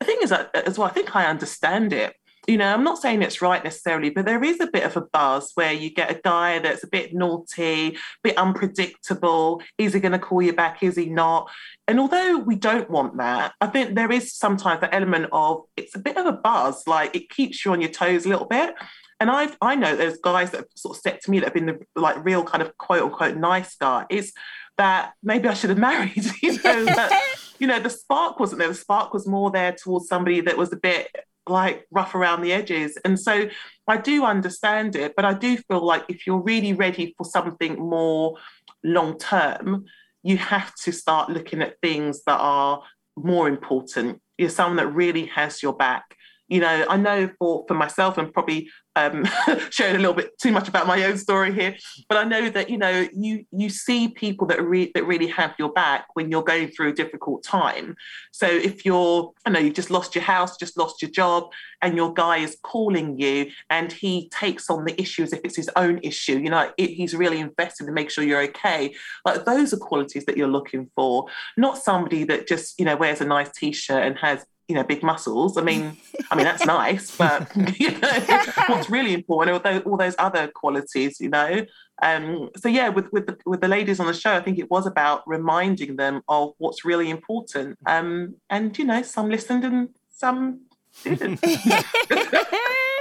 The 0.00 0.06
thing 0.06 0.18
is 0.22 0.30
that 0.30 0.54
as 0.54 0.78
well, 0.78 0.88
I 0.88 0.92
think 0.92 1.14
I 1.14 1.26
understand 1.26 1.92
it. 1.92 2.16
You 2.48 2.56
know, 2.56 2.72
I'm 2.72 2.82
not 2.82 2.96
saying 2.96 3.20
it's 3.20 3.42
right 3.42 3.62
necessarily, 3.62 4.08
but 4.08 4.24
there 4.24 4.42
is 4.42 4.58
a 4.58 4.66
bit 4.66 4.84
of 4.84 4.96
a 4.96 5.02
buzz 5.02 5.52
where 5.54 5.72
you 5.72 5.90
get 5.90 6.10
a 6.10 6.18
guy 6.24 6.58
that's 6.58 6.82
a 6.82 6.88
bit 6.88 7.12
naughty, 7.12 7.88
a 7.88 7.96
bit 8.22 8.38
unpredictable. 8.38 9.60
Is 9.76 9.92
he 9.92 10.00
going 10.00 10.12
to 10.12 10.18
call 10.18 10.40
you 10.40 10.54
back? 10.54 10.82
Is 10.82 10.96
he 10.96 11.10
not? 11.10 11.50
And 11.86 12.00
although 12.00 12.38
we 12.38 12.56
don't 12.56 12.88
want 12.88 13.18
that, 13.18 13.52
I 13.60 13.66
think 13.66 13.94
there 13.94 14.10
is 14.10 14.34
sometimes 14.34 14.80
the 14.80 14.92
element 14.94 15.26
of 15.30 15.64
it's 15.76 15.94
a 15.94 15.98
bit 15.98 16.16
of 16.16 16.24
a 16.24 16.32
buzz, 16.32 16.86
like 16.86 17.14
it 17.14 17.28
keeps 17.28 17.66
you 17.66 17.72
on 17.72 17.82
your 17.82 17.90
toes 17.90 18.24
a 18.24 18.30
little 18.30 18.46
bit. 18.46 18.74
And 19.20 19.30
I've 19.30 19.56
I 19.60 19.74
know 19.74 19.94
there's 19.94 20.18
guys 20.18 20.52
that 20.52 20.58
have 20.58 20.66
sort 20.74 20.96
of 20.96 21.02
said 21.02 21.20
to 21.22 21.30
me 21.30 21.40
that 21.40 21.46
have 21.46 21.54
been 21.54 21.66
the 21.66 21.80
like 21.96 22.24
real 22.24 22.44
kind 22.44 22.62
of 22.62 22.78
quote 22.78 23.02
unquote 23.02 23.36
nice 23.36 23.76
guys 23.76 24.32
that 24.78 25.12
maybe 25.22 25.48
I 25.48 25.54
should 25.54 25.70
have 25.70 25.78
married. 25.90 26.24
You 26.42 26.52
know, 26.52 26.84
that, 26.86 27.24
you 27.58 27.66
know, 27.66 27.78
the 27.80 27.90
spark 27.90 28.40
wasn't 28.40 28.60
there. 28.60 28.68
The 28.68 28.74
spark 28.74 29.12
was 29.12 29.26
more 29.26 29.50
there 29.50 29.72
towards 29.72 30.08
somebody 30.08 30.40
that 30.42 30.56
was 30.56 30.72
a 30.72 30.76
bit 30.76 31.14
like 31.50 31.86
rough 31.90 32.14
around 32.14 32.42
the 32.42 32.52
edges. 32.52 32.98
And 33.04 33.18
so 33.18 33.48
I 33.86 33.96
do 33.96 34.24
understand 34.24 34.96
it, 34.96 35.14
but 35.16 35.24
I 35.24 35.34
do 35.34 35.56
feel 35.56 35.84
like 35.84 36.04
if 36.08 36.26
you're 36.26 36.42
really 36.42 36.72
ready 36.72 37.14
for 37.16 37.24
something 37.24 37.78
more 37.78 38.36
long 38.84 39.18
term, 39.18 39.84
you 40.22 40.36
have 40.36 40.74
to 40.74 40.92
start 40.92 41.30
looking 41.30 41.62
at 41.62 41.80
things 41.80 42.22
that 42.26 42.38
are 42.38 42.82
more 43.16 43.48
important. 43.48 44.20
You're 44.36 44.50
someone 44.50 44.76
that 44.76 44.94
really 44.94 45.26
has 45.26 45.62
your 45.62 45.72
back 45.72 46.17
you 46.48 46.60
know, 46.60 46.86
I 46.88 46.96
know 46.96 47.30
for 47.38 47.64
for 47.68 47.74
myself 47.74 48.18
and 48.18 48.32
probably 48.32 48.70
um, 48.96 49.24
sharing 49.70 49.96
a 49.96 49.98
little 49.98 50.14
bit 50.14 50.38
too 50.38 50.50
much 50.50 50.68
about 50.68 50.86
my 50.86 51.04
own 51.04 51.18
story 51.18 51.52
here, 51.52 51.76
but 52.08 52.18
I 52.18 52.24
know 52.24 52.48
that 52.50 52.70
you 52.70 52.78
know 52.78 53.06
you 53.14 53.44
you 53.52 53.68
see 53.68 54.08
people 54.08 54.46
that 54.48 54.62
re- 54.62 54.90
that 54.94 55.06
really 55.06 55.28
have 55.28 55.54
your 55.58 55.72
back 55.72 56.06
when 56.14 56.30
you're 56.30 56.42
going 56.42 56.68
through 56.68 56.88
a 56.88 56.92
difficult 56.92 57.44
time. 57.44 57.96
So 58.32 58.46
if 58.46 58.84
you're, 58.84 59.32
I 59.44 59.50
know 59.50 59.60
you've 59.60 59.74
just 59.74 59.90
lost 59.90 60.14
your 60.14 60.24
house, 60.24 60.56
just 60.56 60.76
lost 60.78 61.02
your 61.02 61.10
job, 61.10 61.50
and 61.82 61.96
your 61.96 62.12
guy 62.12 62.38
is 62.38 62.56
calling 62.62 63.18
you 63.18 63.50
and 63.70 63.92
he 63.92 64.28
takes 64.30 64.68
on 64.70 64.84
the 64.84 65.00
issue 65.00 65.22
as 65.22 65.32
if 65.32 65.40
it's 65.44 65.56
his 65.56 65.70
own 65.76 66.00
issue, 66.02 66.38
you 66.38 66.50
know, 66.50 66.70
it, 66.76 66.90
he's 66.90 67.14
really 67.14 67.40
invested 67.40 67.86
to 67.86 67.92
make 67.92 68.10
sure 68.10 68.24
you're 68.24 68.42
okay. 68.42 68.94
Like 69.24 69.44
those 69.44 69.72
are 69.72 69.78
qualities 69.78 70.24
that 70.24 70.36
you're 70.36 70.48
looking 70.48 70.90
for, 70.94 71.26
not 71.56 71.78
somebody 71.78 72.24
that 72.24 72.48
just 72.48 72.78
you 72.78 72.84
know 72.84 72.96
wears 72.96 73.20
a 73.20 73.24
nice 73.24 73.50
t-shirt 73.52 74.02
and 74.04 74.18
has 74.18 74.44
you 74.68 74.74
know 74.74 74.84
big 74.84 75.02
muscles. 75.02 75.56
I 75.56 75.62
mean 75.62 75.96
i 76.30 76.36
mean 76.36 76.44
that's 76.44 76.64
nice 76.64 77.16
but 77.16 77.50
you 77.80 77.90
know 77.98 78.42
what's 78.66 78.90
really 78.90 79.14
important 79.14 79.56
are 79.56 79.72
those, 79.72 79.82
all 79.82 79.96
those 79.96 80.14
other 80.18 80.48
qualities 80.48 81.20
you 81.20 81.30
know? 81.30 81.64
Um, 82.00 82.50
so 82.56 82.68
yeah 82.68 82.90
with 82.90 83.12
with 83.12 83.26
the, 83.26 83.36
with 83.44 83.60
the 83.60 83.68
ladies 83.68 83.98
on 83.98 84.06
the 84.06 84.14
show 84.14 84.34
i 84.34 84.40
think 84.40 84.58
it 84.58 84.70
was 84.70 84.86
about 84.86 85.22
reminding 85.26 85.96
them 85.96 86.22
of 86.28 86.52
what's 86.58 86.84
really 86.84 87.10
important. 87.10 87.78
Um, 87.86 88.36
and 88.50 88.78
you 88.78 88.84
know 88.84 89.02
some 89.02 89.30
listened 89.30 89.64
and 89.64 89.88
some 90.10 90.60
didn't. 91.02 91.40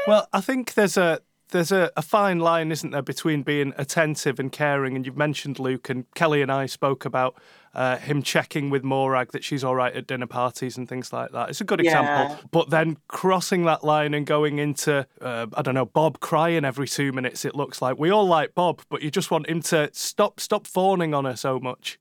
Well 0.08 0.26
i 0.32 0.40
think 0.40 0.74
there's 0.76 0.96
a 0.96 1.20
there's 1.50 1.72
a, 1.72 1.92
a, 1.96 2.02
fine 2.02 2.40
line, 2.40 2.72
isn't 2.72 2.92
there, 2.92 3.02
between 3.02 3.44
being 3.44 3.74
attentive 3.78 4.40
and 4.40 4.52
caring? 4.52 4.96
And 4.96 5.06
you've 5.06 5.18
mentioned 5.18 5.60
Luke, 5.60 5.90
and 5.90 6.06
Kelly 6.14 6.42
and 6.42 6.52
I 6.52 6.66
spoke 6.66 7.06
about 7.06 7.36
uh, 7.78 7.98
him 7.98 8.24
checking 8.24 8.72
with 8.72 8.84
Morag 8.84 9.32
that 9.34 9.44
she's 9.44 9.64
all 9.64 9.76
right 9.76 9.96
at 9.96 10.08
dinner 10.08 10.26
parties 10.26 10.78
and 10.78 10.90
things 10.90 11.14
like 11.14 11.32
that. 11.32 11.50
It's 11.50 11.62
a 11.62 11.64
good 11.64 11.80
yeah. 11.84 12.02
example. 12.02 12.50
But 12.50 12.72
then 12.72 12.98
crossing 13.08 13.66
that 13.66 13.84
line 13.84 14.16
and 14.16 14.26
going 14.26 14.58
into, 14.58 15.06
uh, 15.22 15.46
I 15.54 15.62
don't 15.62 15.76
know, 15.76 15.86
Bob 15.86 16.20
crying 16.20 16.66
every 16.66 16.88
two 16.88 17.12
minutes, 17.12 17.46
it 17.46 17.56
looks 17.56 17.80
like. 17.80 18.00
We 18.00 18.10
all 18.10 18.26
like 18.26 18.56
Bob, 18.56 18.82
but 18.90 19.04
you 19.04 19.12
just 19.12 19.30
want 19.30 19.48
him 19.48 19.62
to 19.62 19.92
stop 19.94 20.40
stop 20.40 20.66
fawning 20.66 21.14
on 21.14 21.26
her 21.26 21.36
so 21.36 21.60
much. 21.60 22.00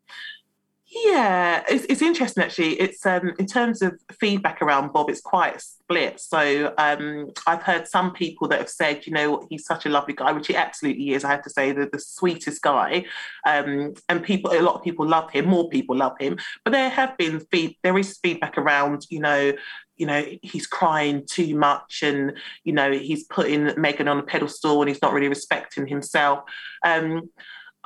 Yeah, 1.04 1.62
it's, 1.68 1.84
it's 1.90 2.00
interesting 2.00 2.42
actually. 2.42 2.80
It's 2.80 3.04
um, 3.04 3.34
in 3.38 3.46
terms 3.46 3.82
of 3.82 4.00
feedback 4.18 4.62
around 4.62 4.92
Bob, 4.92 5.10
it's 5.10 5.20
quite 5.20 5.60
split. 5.60 6.18
So 6.20 6.72
um, 6.78 7.30
I've 7.46 7.62
heard 7.62 7.86
some 7.86 8.12
people 8.12 8.48
that 8.48 8.60
have 8.60 8.70
said, 8.70 9.06
you 9.06 9.12
know, 9.12 9.46
he's 9.50 9.66
such 9.66 9.84
a 9.84 9.90
lovely 9.90 10.14
guy, 10.14 10.32
which 10.32 10.46
he 10.46 10.56
absolutely 10.56 11.10
is. 11.12 11.22
I 11.22 11.30
have 11.32 11.42
to 11.42 11.50
say, 11.50 11.72
the, 11.72 11.88
the 11.92 11.98
sweetest 11.98 12.62
guy. 12.62 13.04
Um, 13.46 13.94
and 14.08 14.22
people, 14.22 14.52
a 14.52 14.62
lot 14.62 14.76
of 14.76 14.82
people 14.82 15.06
love 15.06 15.30
him. 15.30 15.46
More 15.46 15.68
people 15.68 15.96
love 15.96 16.16
him. 16.18 16.38
But 16.64 16.70
there 16.70 16.88
have 16.88 17.16
been 17.18 17.40
feed, 17.52 17.76
there 17.82 17.98
is 17.98 18.18
feedback 18.22 18.56
around, 18.56 19.06
you 19.10 19.20
know, 19.20 19.52
you 19.98 20.06
know 20.06 20.22
he's 20.42 20.66
crying 20.66 21.24
too 21.26 21.56
much 21.56 22.00
and 22.02 22.36
you 22.64 22.72
know 22.74 22.92
he's 22.92 23.24
putting 23.24 23.72
megan 23.80 24.08
on 24.08 24.18
a 24.18 24.22
pedestal 24.22 24.82
and 24.82 24.90
he's 24.90 25.00
not 25.00 25.14
really 25.14 25.28
respecting 25.28 25.86
himself. 25.86 26.40
Um, 26.84 27.30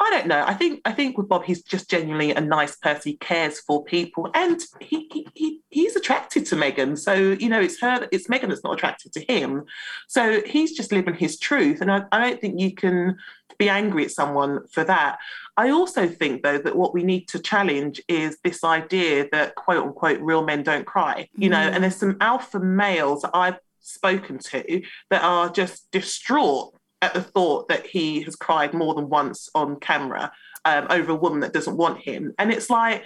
I 0.03 0.09
don't 0.09 0.29
know. 0.29 0.43
I 0.47 0.55
think 0.55 0.81
I 0.87 0.93
think 0.93 1.19
with 1.19 1.29
Bob, 1.29 1.45
he's 1.45 1.63
just 1.63 1.91
genuinely 1.91 2.31
a 2.33 2.41
nice 2.41 2.75
person. 2.75 3.13
He 3.13 3.17
cares 3.19 3.61
for 3.61 3.85
people, 3.85 4.31
and 4.35 4.59
he, 4.81 5.31
he 5.35 5.61
he's 5.69 5.95
attracted 5.95 6.47
to 6.47 6.57
Megan. 6.57 6.97
So 6.97 7.15
you 7.15 7.51
know, 7.51 7.61
it's 7.61 7.79
her. 7.83 8.09
It's 8.11 8.29
Megan 8.29 8.49
that's 8.49 8.65
not 8.65 8.73
attracted 8.73 9.13
to 9.13 9.21
him. 9.21 9.65
So 10.09 10.41
he's 10.47 10.73
just 10.73 10.91
living 10.91 11.15
his 11.15 11.39
truth, 11.39 11.83
and 11.83 11.93
I, 11.93 12.05
I 12.13 12.19
don't 12.19 12.41
think 12.41 12.59
you 12.59 12.75
can 12.75 13.19
be 13.59 13.69
angry 13.69 14.07
at 14.07 14.11
someone 14.11 14.67
for 14.69 14.85
that. 14.85 15.19
I 15.59 15.69
also 15.69 16.09
think 16.09 16.43
though 16.43 16.57
that 16.57 16.77
what 16.77 16.95
we 16.95 17.03
need 17.03 17.29
to 17.29 17.39
challenge 17.39 18.01
is 18.09 18.39
this 18.43 18.65
idea 18.65 19.29
that 19.33 19.55
quote 19.55 19.85
unquote 19.85 20.21
real 20.21 20.43
men 20.43 20.63
don't 20.63 20.87
cry. 20.87 21.29
You 21.37 21.51
know, 21.51 21.59
mm. 21.59 21.75
and 21.75 21.85
there's 21.85 21.97
some 21.97 22.17
alpha 22.23 22.59
males 22.59 23.27
I've 23.35 23.59
spoken 23.81 24.39
to 24.39 24.83
that 25.11 25.23
are 25.23 25.51
just 25.51 25.91
distraught 25.91 26.75
at 27.03 27.15
the 27.15 27.23
thought 27.23 27.69
that 27.69 27.87
he 27.87 28.23
has 28.23 28.37
cried 28.37 28.75
more 28.75 28.95
than 28.95 29.09
once 29.09 29.49
on 29.55 29.81
camera 29.81 30.33
um, 30.65 30.87
over 30.91 31.13
a 31.13 31.17
woman 31.17 31.41
that 31.41 31.53
doesn't 31.53 31.77
want 31.77 31.99
him. 31.99 32.35
And 32.39 32.53
it's 32.53 32.69
like, 32.69 33.05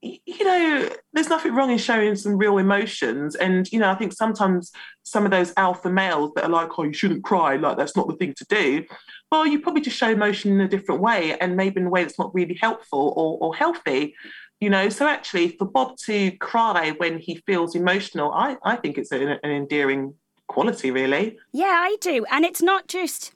you 0.00 0.44
know, 0.44 0.88
there's 1.12 1.28
nothing 1.28 1.54
wrong 1.54 1.70
in 1.70 1.78
showing 1.78 2.14
some 2.14 2.38
real 2.38 2.58
emotions. 2.58 3.34
And, 3.34 3.70
you 3.72 3.80
know, 3.80 3.90
I 3.90 3.96
think 3.96 4.12
sometimes 4.12 4.70
some 5.02 5.24
of 5.24 5.32
those 5.32 5.52
alpha 5.56 5.90
males 5.90 6.32
that 6.34 6.44
are 6.44 6.50
like, 6.50 6.78
oh, 6.78 6.84
you 6.84 6.92
shouldn't 6.92 7.24
cry, 7.24 7.56
like 7.56 7.76
that's 7.76 7.96
not 7.96 8.06
the 8.06 8.14
thing 8.14 8.34
to 8.36 8.46
do. 8.48 8.84
Well, 9.32 9.46
you 9.46 9.60
probably 9.60 9.82
just 9.82 9.96
show 9.96 10.10
emotion 10.10 10.52
in 10.52 10.60
a 10.60 10.68
different 10.68 11.00
way 11.00 11.36
and 11.38 11.56
maybe 11.56 11.80
in 11.80 11.88
a 11.88 11.90
way 11.90 12.04
that's 12.04 12.18
not 12.18 12.34
really 12.34 12.56
helpful 12.60 13.12
or, 13.16 13.38
or 13.40 13.54
healthy. 13.54 14.14
You 14.60 14.70
know, 14.70 14.88
so 14.88 15.06
actually 15.06 15.50
for 15.50 15.66
Bob 15.66 15.96
to 16.06 16.30
cry 16.38 16.92
when 16.98 17.18
he 17.18 17.42
feels 17.46 17.74
emotional, 17.74 18.32
I, 18.32 18.56
I 18.64 18.76
think 18.76 18.98
it's 18.98 19.12
an, 19.12 19.38
an 19.42 19.50
endearing 19.50 20.14
quality, 20.48 20.90
really. 20.90 21.38
Yeah, 21.52 21.78
I 21.80 21.96
do. 22.00 22.24
And 22.30 22.44
it's 22.44 22.62
not 22.62 22.88
just, 22.88 23.32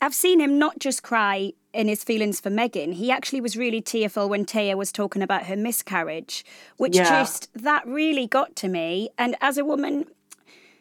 I've 0.00 0.14
seen 0.14 0.40
him 0.40 0.58
not 0.58 0.78
just 0.78 1.02
cry 1.02 1.52
in 1.72 1.88
his 1.88 2.04
feelings 2.04 2.38
for 2.38 2.50
Megan, 2.50 2.92
He 2.92 3.10
actually 3.10 3.40
was 3.40 3.56
really 3.56 3.80
tearful 3.80 4.28
when 4.28 4.44
Taya 4.44 4.76
was 4.76 4.92
talking 4.92 5.22
about 5.22 5.46
her 5.46 5.56
miscarriage, 5.56 6.44
which 6.76 6.96
yeah. 6.96 7.04
just, 7.04 7.48
that 7.54 7.86
really 7.86 8.26
got 8.26 8.54
to 8.56 8.68
me. 8.68 9.08
And 9.16 9.36
as 9.40 9.56
a 9.56 9.64
woman, 9.64 10.04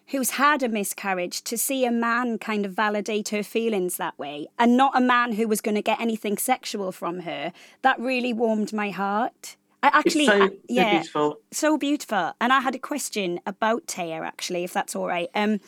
who's 0.08 0.32
had 0.32 0.62
a 0.62 0.70
miscarriage 0.70 1.42
to 1.44 1.58
see 1.58 1.86
a 1.86 1.92
man 1.92 2.38
kind 2.38 2.66
of 2.66 2.74
validate 2.74 3.30
her 3.30 3.44
feelings 3.44 3.96
that 3.96 4.18
way 4.20 4.48
and 4.60 4.76
not 4.76 4.96
a 4.96 5.02
man 5.02 5.34
who 5.34 5.48
was 5.48 5.62
going 5.62 5.76
to 5.76 5.82
get 5.82 6.02
anything 6.02 6.38
sexual 6.38 6.92
from 6.92 7.22
her 7.22 7.54
that 7.82 7.98
really 7.98 8.34
warmed 8.34 8.74
my 8.74 8.90
heart 8.90 9.56
I 9.84 9.88
actually, 9.94 10.26
so, 10.28 10.44
I, 10.44 10.50
yeah, 10.70 10.84
so 10.84 10.92
beautiful. 10.92 11.40
So 11.52 11.78
beautiful. 11.78 12.34
And 12.40 12.54
I 12.54 12.60
had 12.60 12.76
a 12.76 12.80
question 12.80 13.40
about 13.46 13.88
Taya, 13.88 14.22
actually, 14.22 14.64
if 14.64 14.74
that's 14.74 14.96
all 14.96 15.08
right. 15.08 15.30
Um, 15.34 15.60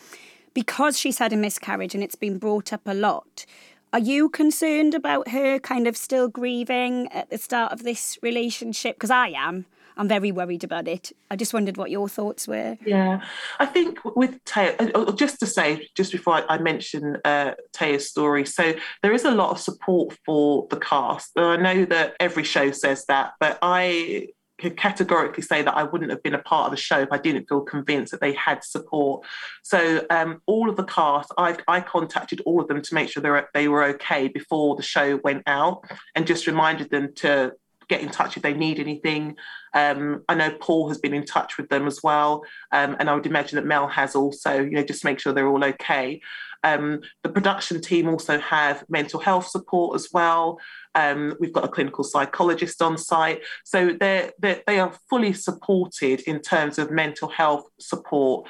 because 0.54 0.98
she's 0.98 1.18
had 1.18 1.32
a 1.32 1.36
miscarriage 1.36 1.94
and 1.94 2.04
it's 2.04 2.14
been 2.14 2.38
brought 2.38 2.72
up 2.72 2.82
a 2.86 2.94
lot, 2.94 3.44
are 3.92 3.98
you 3.98 4.28
concerned 4.28 4.94
about 4.94 5.28
her 5.28 5.58
kind 5.58 5.86
of 5.86 5.96
still 5.96 6.28
grieving 6.28 7.08
at 7.12 7.30
the 7.30 7.38
start 7.38 7.72
of 7.72 7.82
this 7.82 8.18
relationship? 8.22 8.96
Because 8.96 9.10
I 9.10 9.28
am. 9.28 9.66
I'm 9.96 10.08
very 10.08 10.32
worried 10.32 10.64
about 10.64 10.88
it. 10.88 11.12
I 11.30 11.36
just 11.36 11.54
wondered 11.54 11.76
what 11.76 11.90
your 11.90 12.08
thoughts 12.08 12.48
were. 12.48 12.76
Yeah, 12.84 13.22
I 13.58 13.66
think 13.66 13.98
with 14.16 14.44
Taya, 14.44 14.94
uh, 14.94 14.98
uh, 14.98 15.12
just 15.12 15.38
to 15.40 15.46
say, 15.46 15.88
just 15.94 16.12
before 16.12 16.44
I, 16.48 16.58
mention 16.58 17.18
uh, 17.24 17.52
story, 17.98 18.46
so 18.46 18.74
there 19.02 19.12
is 19.12 19.24
a 19.24 19.30
lot 19.30 19.50
of 19.50 19.60
support 19.60 20.16
for 20.24 20.66
the 20.70 20.78
cast. 20.78 21.32
I 21.36 21.56
know 21.56 21.84
that 21.86 22.14
every 22.18 22.44
show 22.44 22.70
says 22.70 23.04
that, 23.06 23.34
but 23.38 23.58
I 23.62 24.28
could 24.58 24.76
categorically 24.76 25.42
say 25.42 25.62
that 25.62 25.76
I 25.76 25.82
wouldn't 25.82 26.10
have 26.10 26.22
been 26.22 26.34
a 26.34 26.38
part 26.38 26.66
of 26.66 26.70
the 26.70 26.76
show 26.76 27.00
if 27.00 27.08
I 27.10 27.18
didn't 27.18 27.48
feel 27.48 27.60
convinced 27.60 28.12
that 28.12 28.20
they 28.20 28.32
had 28.34 28.62
support. 28.62 29.26
So 29.62 30.06
um, 30.10 30.40
all 30.46 30.70
of 30.70 30.76
the 30.76 30.84
cast, 30.84 31.32
I, 31.36 31.56
I 31.66 31.80
contacted 31.80 32.40
all 32.46 32.60
of 32.60 32.68
them 32.68 32.80
to 32.80 32.94
make 32.94 33.10
sure 33.10 33.22
they 33.22 33.30
were, 33.30 33.48
they 33.52 33.68
were 33.68 33.84
okay 33.84 34.28
before 34.28 34.76
the 34.76 34.82
show 34.82 35.16
went 35.24 35.42
out, 35.46 35.84
and 36.14 36.26
just 36.26 36.46
reminded 36.46 36.90
them 36.90 37.12
to 37.16 37.52
get 37.88 38.00
in 38.00 38.08
touch 38.08 38.36
if 38.36 38.42
they 38.42 38.54
need 38.54 38.78
anything. 38.80 39.36
Um, 39.74 40.22
I 40.28 40.34
know 40.34 40.56
Paul 40.60 40.88
has 40.88 40.98
been 40.98 41.14
in 41.14 41.24
touch 41.24 41.56
with 41.56 41.68
them 41.68 41.86
as 41.86 42.00
well, 42.02 42.42
um, 42.72 42.96
and 42.98 43.10
I 43.10 43.14
would 43.14 43.26
imagine 43.26 43.56
that 43.56 43.66
Mel 43.66 43.88
has 43.88 44.14
also. 44.14 44.60
You 44.60 44.70
know, 44.70 44.84
just 44.84 45.04
make 45.04 45.18
sure 45.18 45.32
they're 45.32 45.48
all 45.48 45.64
okay. 45.64 46.20
Um, 46.64 47.02
the 47.22 47.28
production 47.28 47.80
team 47.80 48.08
also 48.08 48.38
have 48.40 48.84
mental 48.88 49.20
health 49.20 49.46
support 49.46 49.94
as 49.96 50.08
well. 50.12 50.58
Um, 50.94 51.34
we've 51.38 51.52
got 51.52 51.64
a 51.64 51.68
clinical 51.68 52.04
psychologist 52.04 52.80
on 52.80 52.96
site. 52.96 53.42
So 53.64 53.94
they're, 54.00 54.32
they're, 54.38 54.62
they 54.66 54.80
are 54.80 54.94
fully 55.10 55.34
supported 55.34 56.20
in 56.22 56.40
terms 56.40 56.78
of 56.78 56.90
mental 56.90 57.28
health 57.28 57.64
support. 57.78 58.48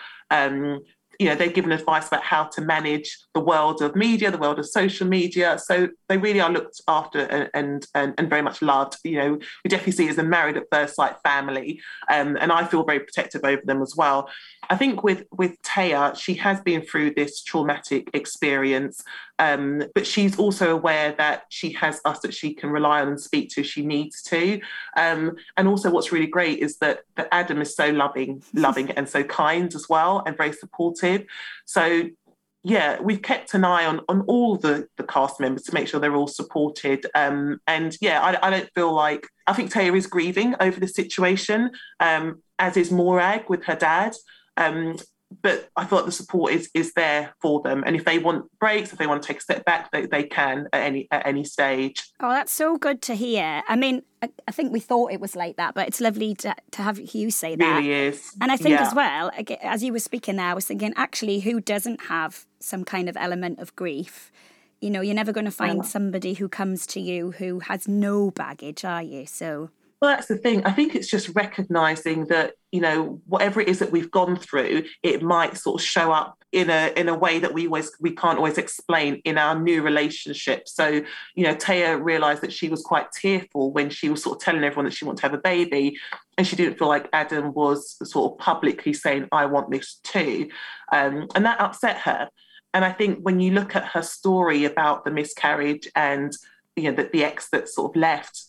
You 1.18 1.28
know, 1.28 1.34
they're 1.34 1.48
given 1.48 1.72
advice 1.72 2.08
about 2.08 2.22
how 2.22 2.44
to 2.44 2.60
manage 2.60 3.18
the 3.34 3.40
world 3.40 3.82
of 3.82 3.94
media, 3.96 4.30
the 4.30 4.38
world 4.38 4.58
of 4.58 4.66
social 4.66 5.06
media. 5.06 5.58
So 5.58 5.88
they 6.08 6.18
really 6.18 6.40
are 6.40 6.50
looked 6.50 6.80
after 6.88 7.20
and 7.54 7.86
and, 7.94 8.14
and 8.18 8.30
very 8.30 8.42
much 8.42 8.62
loved. 8.62 8.96
You 9.04 9.18
know, 9.18 9.38
we 9.64 9.68
definitely 9.68 9.92
see 9.92 10.08
as 10.08 10.18
a 10.18 10.22
married 10.22 10.56
at 10.56 10.64
first 10.70 10.96
sight 10.96 11.16
family. 11.22 11.80
Um, 12.10 12.36
and 12.40 12.52
I 12.52 12.64
feel 12.66 12.84
very 12.84 13.00
protective 13.00 13.42
over 13.44 13.62
them 13.64 13.82
as 13.82 13.94
well. 13.96 14.28
I 14.70 14.76
think 14.76 15.02
with 15.02 15.24
with 15.30 15.60
Taya, 15.62 16.16
she 16.16 16.34
has 16.34 16.60
been 16.60 16.82
through 16.82 17.14
this 17.14 17.42
traumatic 17.42 18.08
experience, 18.14 19.02
um, 19.38 19.82
but 19.94 20.06
she's 20.06 20.38
also 20.38 20.72
aware 20.72 21.12
that 21.18 21.44
she 21.48 21.72
has 21.72 22.00
us 22.04 22.20
that 22.20 22.34
she 22.34 22.54
can 22.54 22.70
rely 22.70 23.00
on 23.00 23.08
and 23.08 23.20
speak 23.20 23.50
to 23.50 23.60
if 23.60 23.66
she 23.66 23.84
needs 23.84 24.22
to. 24.22 24.60
Um, 24.96 25.36
and 25.56 25.68
also, 25.68 25.90
what's 25.90 26.12
really 26.12 26.26
great 26.26 26.60
is 26.60 26.78
that 26.78 27.00
that 27.16 27.28
Adam 27.32 27.60
is 27.60 27.74
so 27.74 27.90
loving, 27.90 28.42
loving, 28.54 28.90
and 28.92 29.08
so 29.08 29.22
kind 29.22 29.74
as 29.74 29.86
well, 29.88 30.22
and 30.26 30.36
very 30.36 30.52
supportive. 30.52 31.03
So 31.66 32.08
yeah, 32.66 32.98
we've 32.98 33.20
kept 33.20 33.52
an 33.52 33.64
eye 33.64 33.84
on 33.84 34.00
on 34.08 34.22
all 34.22 34.56
the 34.56 34.88
the 34.96 35.04
cast 35.04 35.38
members 35.38 35.62
to 35.64 35.74
make 35.74 35.86
sure 35.86 36.00
they're 36.00 36.16
all 36.16 36.26
supported. 36.26 37.06
Um, 37.14 37.60
and 37.66 37.96
yeah, 38.00 38.22
I, 38.22 38.46
I, 38.46 38.50
don't 38.50 38.70
feel 38.74 38.92
like 38.92 39.26
I 39.46 39.52
think 39.52 39.70
Taya 39.70 39.94
is 39.94 40.06
grieving 40.06 40.54
over 40.60 40.80
the 40.80 40.88
situation, 40.88 41.70
um, 42.00 42.42
as 42.58 42.78
is 42.78 42.90
Morag 42.90 43.50
with 43.50 43.64
her 43.64 43.76
dad. 43.76 44.14
Um, 44.56 44.96
but 45.42 45.68
I 45.76 45.84
thought 45.84 46.06
the 46.06 46.12
support 46.12 46.52
is 46.52 46.70
is 46.74 46.92
there 46.94 47.34
for 47.40 47.62
them, 47.62 47.82
and 47.86 47.96
if 47.96 48.04
they 48.04 48.18
want 48.18 48.46
breaks, 48.58 48.92
if 48.92 48.98
they 48.98 49.06
want 49.06 49.22
to 49.22 49.26
take 49.26 49.38
a 49.38 49.40
step 49.40 49.64
back, 49.64 49.90
they, 49.90 50.06
they 50.06 50.24
can 50.24 50.68
at 50.72 50.82
any 50.82 51.08
at 51.10 51.26
any 51.26 51.44
stage. 51.44 52.04
Oh, 52.20 52.30
that's 52.30 52.52
so 52.52 52.76
good 52.76 53.02
to 53.02 53.14
hear. 53.14 53.62
I 53.68 53.76
mean, 53.76 54.02
I, 54.22 54.30
I 54.48 54.52
think 54.52 54.72
we 54.72 54.80
thought 54.80 55.12
it 55.12 55.20
was 55.20 55.36
like 55.36 55.56
that, 55.56 55.74
but 55.74 55.88
it's 55.88 56.00
lovely 56.00 56.34
to, 56.36 56.54
to 56.72 56.82
have 56.82 56.98
you 56.98 57.30
say 57.30 57.56
that. 57.56 57.76
Really 57.78 57.92
is, 57.92 58.34
and 58.40 58.50
I 58.50 58.56
think 58.56 58.78
yeah. 58.78 58.86
as 58.86 58.94
well, 58.94 59.30
as 59.62 59.82
you 59.82 59.92
were 59.92 59.98
speaking 59.98 60.36
there, 60.36 60.46
I 60.46 60.54
was 60.54 60.66
thinking 60.66 60.92
actually, 60.96 61.40
who 61.40 61.60
doesn't 61.60 62.02
have 62.06 62.46
some 62.60 62.84
kind 62.84 63.08
of 63.08 63.16
element 63.16 63.58
of 63.58 63.74
grief? 63.76 64.30
You 64.80 64.90
know, 64.90 65.00
you're 65.00 65.14
never 65.14 65.32
going 65.32 65.46
to 65.46 65.50
find 65.50 65.86
somebody 65.86 66.34
who 66.34 66.46
comes 66.46 66.86
to 66.88 67.00
you 67.00 67.30
who 67.30 67.60
has 67.60 67.88
no 67.88 68.30
baggage, 68.30 68.84
are 68.84 69.02
you? 69.02 69.24
So 69.24 69.70
well, 70.04 70.14
that's 70.14 70.28
the 70.28 70.36
thing. 70.36 70.62
I 70.66 70.70
think 70.70 70.94
it's 70.94 71.08
just 71.08 71.30
recognizing 71.34 72.26
that, 72.26 72.56
you 72.72 72.80
know, 72.82 73.22
whatever 73.26 73.62
it 73.62 73.68
is 73.68 73.78
that 73.78 73.90
we've 73.90 74.10
gone 74.10 74.36
through, 74.36 74.84
it 75.02 75.22
might 75.22 75.56
sort 75.56 75.80
of 75.80 75.86
show 75.86 76.12
up 76.12 76.44
in 76.52 76.68
a 76.68 76.92
in 76.94 77.08
a 77.08 77.16
way 77.16 77.38
that 77.38 77.54
we 77.54 77.66
always 77.66 77.90
we 78.00 78.10
can't 78.10 78.36
always 78.36 78.58
explain 78.58 79.22
in 79.24 79.38
our 79.38 79.58
new 79.58 79.80
relationship. 79.80 80.68
So, 80.68 81.02
you 81.34 81.44
know, 81.44 81.54
Taya 81.54 81.98
realized 82.02 82.42
that 82.42 82.52
she 82.52 82.68
was 82.68 82.82
quite 82.82 83.12
tearful 83.12 83.72
when 83.72 83.88
she 83.88 84.10
was 84.10 84.22
sort 84.22 84.36
of 84.36 84.42
telling 84.42 84.62
everyone 84.62 84.84
that 84.84 84.92
she 84.92 85.06
wanted 85.06 85.22
to 85.22 85.22
have 85.22 85.32
a 85.32 85.38
baby. 85.38 85.96
And 86.36 86.46
she 86.46 86.54
didn't 86.54 86.78
feel 86.78 86.88
like 86.88 87.08
Adam 87.14 87.54
was 87.54 87.96
sort 88.06 88.32
of 88.32 88.38
publicly 88.38 88.92
saying, 88.92 89.26
I 89.32 89.46
want 89.46 89.70
this 89.70 90.00
too. 90.02 90.50
Um, 90.92 91.28
and 91.34 91.46
that 91.46 91.62
upset 91.62 91.96
her. 92.00 92.28
And 92.74 92.84
I 92.84 92.92
think 92.92 93.20
when 93.20 93.40
you 93.40 93.52
look 93.52 93.74
at 93.74 93.86
her 93.86 94.02
story 94.02 94.66
about 94.66 95.06
the 95.06 95.10
miscarriage 95.10 95.88
and 95.96 96.36
you 96.76 96.90
know 96.90 96.96
that 96.96 97.12
the 97.12 97.24
ex 97.24 97.48
that 97.52 97.70
sort 97.70 97.96
of 97.96 98.00
left, 98.00 98.44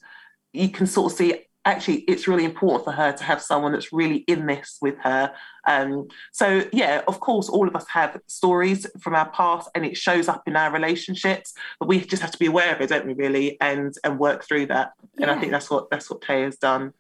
you 0.55 0.69
can 0.69 0.87
sort 0.87 1.11
of 1.11 1.17
see 1.17 1.45
actually 1.65 2.01
it's 2.01 2.27
really 2.27 2.45
important 2.45 2.85
for 2.85 2.91
her 2.91 3.11
to 3.11 3.23
have 3.23 3.41
someone 3.41 3.71
that's 3.71 3.91
really 3.91 4.17
in 4.27 4.45
this 4.45 4.77
with 4.81 4.95
her. 4.99 5.33
Um, 5.67 6.07
so 6.31 6.63
yeah 6.71 7.01
of 7.07 7.19
course 7.19 7.49
all 7.49 7.67
of 7.67 7.75
us 7.75 7.87
have 7.89 8.19
stories 8.27 8.85
from 9.01 9.15
our 9.15 9.29
past 9.31 9.69
and 9.73 9.83
it 9.83 9.97
shows 9.97 10.27
up 10.27 10.43
in 10.47 10.55
our 10.55 10.71
relationships 10.71 11.53
but 11.79 11.89
we 11.89 12.01
just 12.01 12.21
have 12.21 12.31
to 12.31 12.37
be 12.37 12.45
aware 12.45 12.75
of 12.75 12.81
it 12.81 12.89
don't 12.89 13.07
we 13.07 13.13
really 13.13 13.57
and 13.59 13.95
and 14.03 14.19
work 14.19 14.45
through 14.47 14.67
that. 14.67 14.91
Yeah. 15.17 15.23
and 15.23 15.31
i 15.31 15.39
think 15.39 15.51
that's 15.51 15.71
what 15.71 15.89
that's 15.89 16.07
what 16.07 16.21
tay 16.21 16.43
has 16.43 16.57
done 16.57 16.93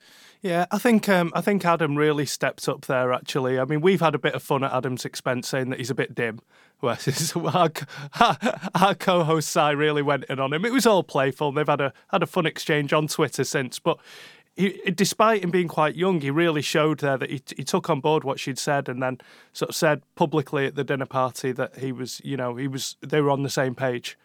yeah, 0.45 0.67
I 0.69 0.77
think 0.77 1.09
um, 1.09 1.31
I 1.33 1.41
think 1.41 1.65
Adam 1.65 1.95
really 1.95 2.27
stepped 2.27 2.69
up 2.69 2.85
there. 2.85 3.11
Actually, 3.11 3.57
I 3.57 3.65
mean, 3.65 3.81
we've 3.81 3.99
had 3.99 4.13
a 4.13 4.19
bit 4.19 4.35
of 4.35 4.43
fun 4.43 4.63
at 4.63 4.71
Adam's 4.71 5.03
expense, 5.03 5.47
saying 5.47 5.71
that 5.71 5.79
he's 5.79 5.89
a 5.89 5.95
bit 5.95 6.13
dim. 6.13 6.39
Whereas 6.81 7.33
our, 7.35 7.71
our, 8.75 8.93
co-host 8.93 9.49
Si 9.49 9.73
really 9.73 10.03
went 10.03 10.25
in 10.25 10.39
on 10.39 10.53
him. 10.53 10.63
It 10.63 10.71
was 10.71 10.85
all 10.85 11.01
playful. 11.01 11.51
They've 11.51 11.65
had 11.65 11.81
a 11.81 11.93
had 12.09 12.21
a 12.21 12.27
fun 12.27 12.45
exchange 12.45 12.93
on 12.93 13.07
Twitter 13.07 13.43
since, 13.43 13.79
but. 13.79 13.97
He, 14.57 14.79
despite 14.95 15.43
him 15.43 15.51
being 15.51 15.67
quite 15.67 15.97
young, 15.97 16.21
he 16.21 16.29
really 16.29 16.61
showed 16.61 16.99
there 16.99 17.17
that 17.17 17.29
he, 17.29 17.41
he 17.57 17.65
took 17.65 17.89
on 17.89 17.99
board 17.99 18.23
what 18.23 18.39
she'd 18.39 18.57
said, 18.57 18.87
and 18.87 19.03
then 19.03 19.17
sort 19.51 19.67
of 19.67 19.75
said 19.75 20.01
publicly 20.15 20.65
at 20.65 20.75
the 20.75 20.85
dinner 20.85 21.05
party 21.05 21.51
that 21.51 21.79
he 21.79 21.91
was, 21.91 22.21
you 22.23 22.37
know, 22.37 22.55
he 22.55 22.65
was 22.65 22.95
they 23.01 23.19
were 23.19 23.31
on 23.31 23.43
the 23.43 23.49
same 23.49 23.75
page. 23.75 24.17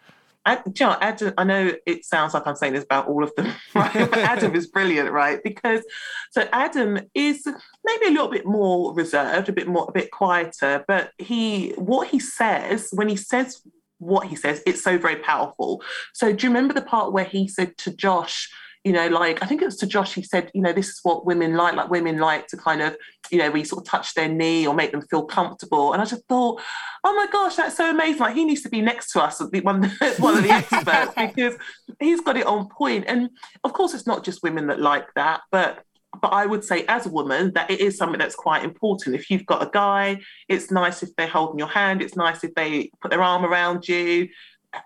Ad, 0.50 0.62
you 0.66 0.86
know, 0.86 0.96
Adam, 1.00 1.34
I 1.38 1.44
know 1.44 1.72
it 1.86 2.04
sounds 2.04 2.34
like 2.34 2.46
I'm 2.46 2.56
saying 2.56 2.72
this 2.72 2.84
about 2.84 3.08
all 3.08 3.22
of 3.22 3.34
them, 3.36 3.52
right? 3.74 3.92
but 3.92 4.18
Adam 4.18 4.54
is 4.54 4.66
brilliant, 4.66 5.10
right? 5.10 5.40
Because 5.42 5.82
so 6.30 6.48
Adam 6.52 6.98
is 7.14 7.46
maybe 7.84 8.06
a 8.06 8.10
little 8.10 8.30
bit 8.30 8.46
more 8.46 8.94
reserved, 8.94 9.48
a 9.48 9.52
bit 9.52 9.68
more, 9.68 9.86
a 9.88 9.92
bit 9.92 10.10
quieter, 10.10 10.84
but 10.88 11.12
he, 11.18 11.70
what 11.76 12.08
he 12.08 12.18
says 12.18 12.88
when 12.92 13.08
he 13.08 13.16
says 13.16 13.62
what 14.00 14.26
he 14.26 14.34
says, 14.34 14.62
it's 14.66 14.82
so 14.82 14.98
very 14.98 15.16
powerful. 15.16 15.82
So 16.14 16.32
do 16.32 16.46
you 16.46 16.50
remember 16.50 16.74
the 16.74 16.82
part 16.82 17.12
where 17.12 17.24
he 17.24 17.46
said 17.46 17.76
to 17.78 17.94
Josh? 17.94 18.50
You 18.84 18.92
know, 18.92 19.08
like 19.08 19.42
I 19.42 19.46
think 19.46 19.60
it 19.60 19.66
was 19.66 19.76
to 19.78 19.86
Josh, 19.86 20.14
he 20.14 20.22
said, 20.22 20.50
you 20.54 20.62
know, 20.62 20.72
this 20.72 20.88
is 20.88 21.00
what 21.02 21.26
women 21.26 21.54
like, 21.54 21.74
like 21.74 21.90
women 21.90 22.18
like 22.18 22.46
to 22.48 22.56
kind 22.56 22.80
of, 22.80 22.96
you 23.30 23.36
know, 23.36 23.50
we 23.50 23.62
sort 23.62 23.82
of 23.82 23.90
touch 23.90 24.14
their 24.14 24.28
knee 24.28 24.66
or 24.66 24.74
make 24.74 24.92
them 24.92 25.02
feel 25.02 25.24
comfortable. 25.24 25.92
And 25.92 26.00
I 26.00 26.06
just 26.06 26.26
thought, 26.28 26.62
oh 27.04 27.14
my 27.14 27.26
gosh, 27.30 27.56
that's 27.56 27.76
so 27.76 27.90
amazing. 27.90 28.20
Like 28.20 28.34
he 28.34 28.44
needs 28.44 28.62
to 28.62 28.70
be 28.70 28.80
next 28.80 29.12
to 29.12 29.22
us, 29.22 29.40
one, 29.40 29.82
one 30.18 30.36
of 30.38 30.42
the 30.42 30.50
experts, 30.50 31.12
because 31.14 31.56
he's 31.98 32.22
got 32.22 32.38
it 32.38 32.46
on 32.46 32.68
point. 32.68 33.04
And 33.06 33.28
of 33.64 33.74
course, 33.74 33.92
it's 33.92 34.06
not 34.06 34.24
just 34.24 34.42
women 34.42 34.68
that 34.68 34.80
like 34.80 35.12
that, 35.14 35.42
but 35.50 35.84
but 36.20 36.32
I 36.32 36.44
would 36.44 36.64
say 36.64 36.84
as 36.88 37.06
a 37.06 37.10
woman 37.10 37.52
that 37.54 37.70
it 37.70 37.80
is 37.80 37.96
something 37.96 38.18
that's 38.18 38.34
quite 38.34 38.64
important. 38.64 39.14
If 39.14 39.30
you've 39.30 39.46
got 39.46 39.62
a 39.62 39.70
guy, 39.70 40.20
it's 40.48 40.70
nice 40.70 41.04
if 41.04 41.14
they're 41.14 41.28
holding 41.28 41.58
your 41.58 41.68
hand. 41.68 42.02
It's 42.02 42.16
nice 42.16 42.42
if 42.42 42.52
they 42.54 42.90
put 43.00 43.12
their 43.12 43.22
arm 43.22 43.44
around 43.44 43.86
you, 43.86 44.28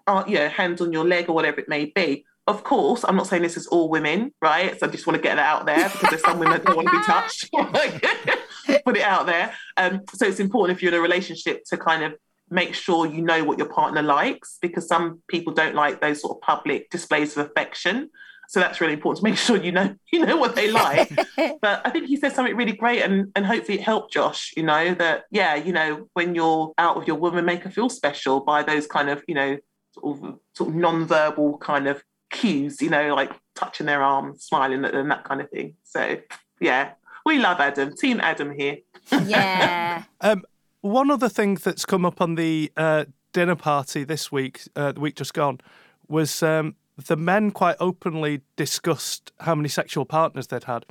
uh, 0.07 0.24
you 0.28 0.35
know, 0.35 0.48
hands 0.48 0.83
on 0.83 0.92
your 0.92 1.07
leg 1.07 1.30
or 1.30 1.35
whatever 1.35 1.61
it 1.61 1.68
may 1.68 1.87
be 1.87 2.26
of 2.46 2.62
course, 2.62 3.04
I'm 3.04 3.16
not 3.16 3.26
saying 3.26 3.42
this 3.42 3.57
is 3.57 3.66
all 3.68 3.88
women, 3.88 4.33
right? 4.42 4.78
So 4.78 4.87
I 4.87 4.90
just 4.90 5.07
want 5.07 5.16
to 5.16 5.22
get 5.22 5.37
that 5.37 5.46
out 5.46 5.64
there 5.64 5.88
because 5.88 6.11
there's 6.11 6.22
some 6.22 6.38
women 6.38 6.54
that 6.54 6.64
don't 6.64 6.76
want 6.76 6.88
to 6.88 6.98
be 6.98 7.04
touched. 7.04 7.50
Put 8.85 8.96
it 8.96 9.02
out 9.02 9.26
there. 9.26 9.54
Um, 9.76 10.02
so 10.12 10.26
it's 10.26 10.40
important 10.40 10.76
if 10.76 10.83
you're 10.83 10.92
in 10.92 10.98
a 10.98 11.02
relationship 11.02 11.64
to 11.66 11.78
kind 11.78 12.04
of 12.04 12.14
make 12.50 12.74
sure 12.74 13.07
you 13.07 13.22
know 13.22 13.44
what 13.44 13.59
your 13.59 13.68
partner 13.68 14.02
likes 14.02 14.59
because 14.61 14.87
some 14.87 15.22
people 15.28 15.54
don't 15.54 15.74
like 15.74 16.00
those 16.00 16.20
sort 16.20 16.37
of 16.37 16.42
public 16.42 16.90
displays 16.90 17.37
of 17.37 17.46
affection. 17.46 18.11
So 18.48 18.61
that's 18.61 18.78
really 18.78 18.92
important 18.92 19.24
to 19.24 19.30
make 19.30 19.38
sure 19.38 19.57
you 19.57 19.72
know 19.72 19.94
you 20.12 20.24
know 20.24 20.37
what 20.37 20.54
they 20.54 20.70
like. 20.70 21.11
but 21.62 21.80
I 21.85 21.90
think 21.90 22.07
he 22.07 22.16
said 22.16 22.35
something 22.35 22.54
really 22.54 22.72
great 22.72 23.02
and 23.02 23.33
and 23.35 23.46
hopefully 23.46 23.78
it 23.78 23.85
helped 23.85 24.12
Josh, 24.12 24.52
you 24.54 24.62
know, 24.62 24.94
that 24.94 25.24
yeah, 25.30 25.54
you 25.54 25.72
know, 25.72 26.09
when 26.12 26.35
you're 26.35 26.74
out 26.76 26.98
with 26.98 27.07
your 27.09 27.16
woman, 27.16 27.46
make 27.46 27.62
her 27.62 27.70
feel 27.70 27.88
special 27.88 28.40
by 28.40 28.62
those 28.62 28.87
kind 28.87 29.09
of, 29.09 29.24
you 29.26 29.35
know, 29.35 29.57
sort 29.94 30.18
of 30.22 30.38
sort 30.54 30.70
of 30.70 30.76
non-verbal 30.76 31.59
kind 31.59 31.88
of 31.88 32.02
cues, 32.35 32.81
you 32.83 32.90
know, 32.90 33.14
like 33.14 33.33
touching 33.55 33.87
their 33.87 34.03
arms, 34.03 34.44
smiling 34.44 34.85
at 34.85 34.92
them, 34.92 35.09
that 35.09 35.25
kind 35.25 35.40
of 35.40 35.51
thing. 35.51 35.75
So 35.85 36.18
yeah, 36.61 36.92
we 37.25 37.38
love 37.38 37.61
Adam. 37.61 37.94
Team 37.97 38.20
Adam 38.20 38.53
here. 38.53 38.79
Yeah. 39.27 40.05
um, 40.20 40.44
one 40.81 41.11
other 41.11 41.29
thing 41.29 41.57
that's 41.57 41.85
come 41.85 42.05
up 42.05 42.20
on 42.20 42.35
the 42.35 42.73
uh, 42.77 43.05
dinner 43.33 43.57
party 43.57 44.05
this 44.05 44.33
week, 44.33 44.62
uh, 44.77 44.92
the 44.92 45.01
week 45.01 45.16
just 45.16 45.35
gone, 45.35 45.61
was 46.09 46.42
um, 46.42 46.75
the 47.07 47.16
men 47.16 47.51
quite 47.51 47.77
openly 47.81 48.40
discussed 48.57 49.33
how 49.40 49.55
many 49.55 49.68
sexual 49.68 50.05
partners 50.05 50.47
they'd 50.47 50.64
had. 50.64 50.85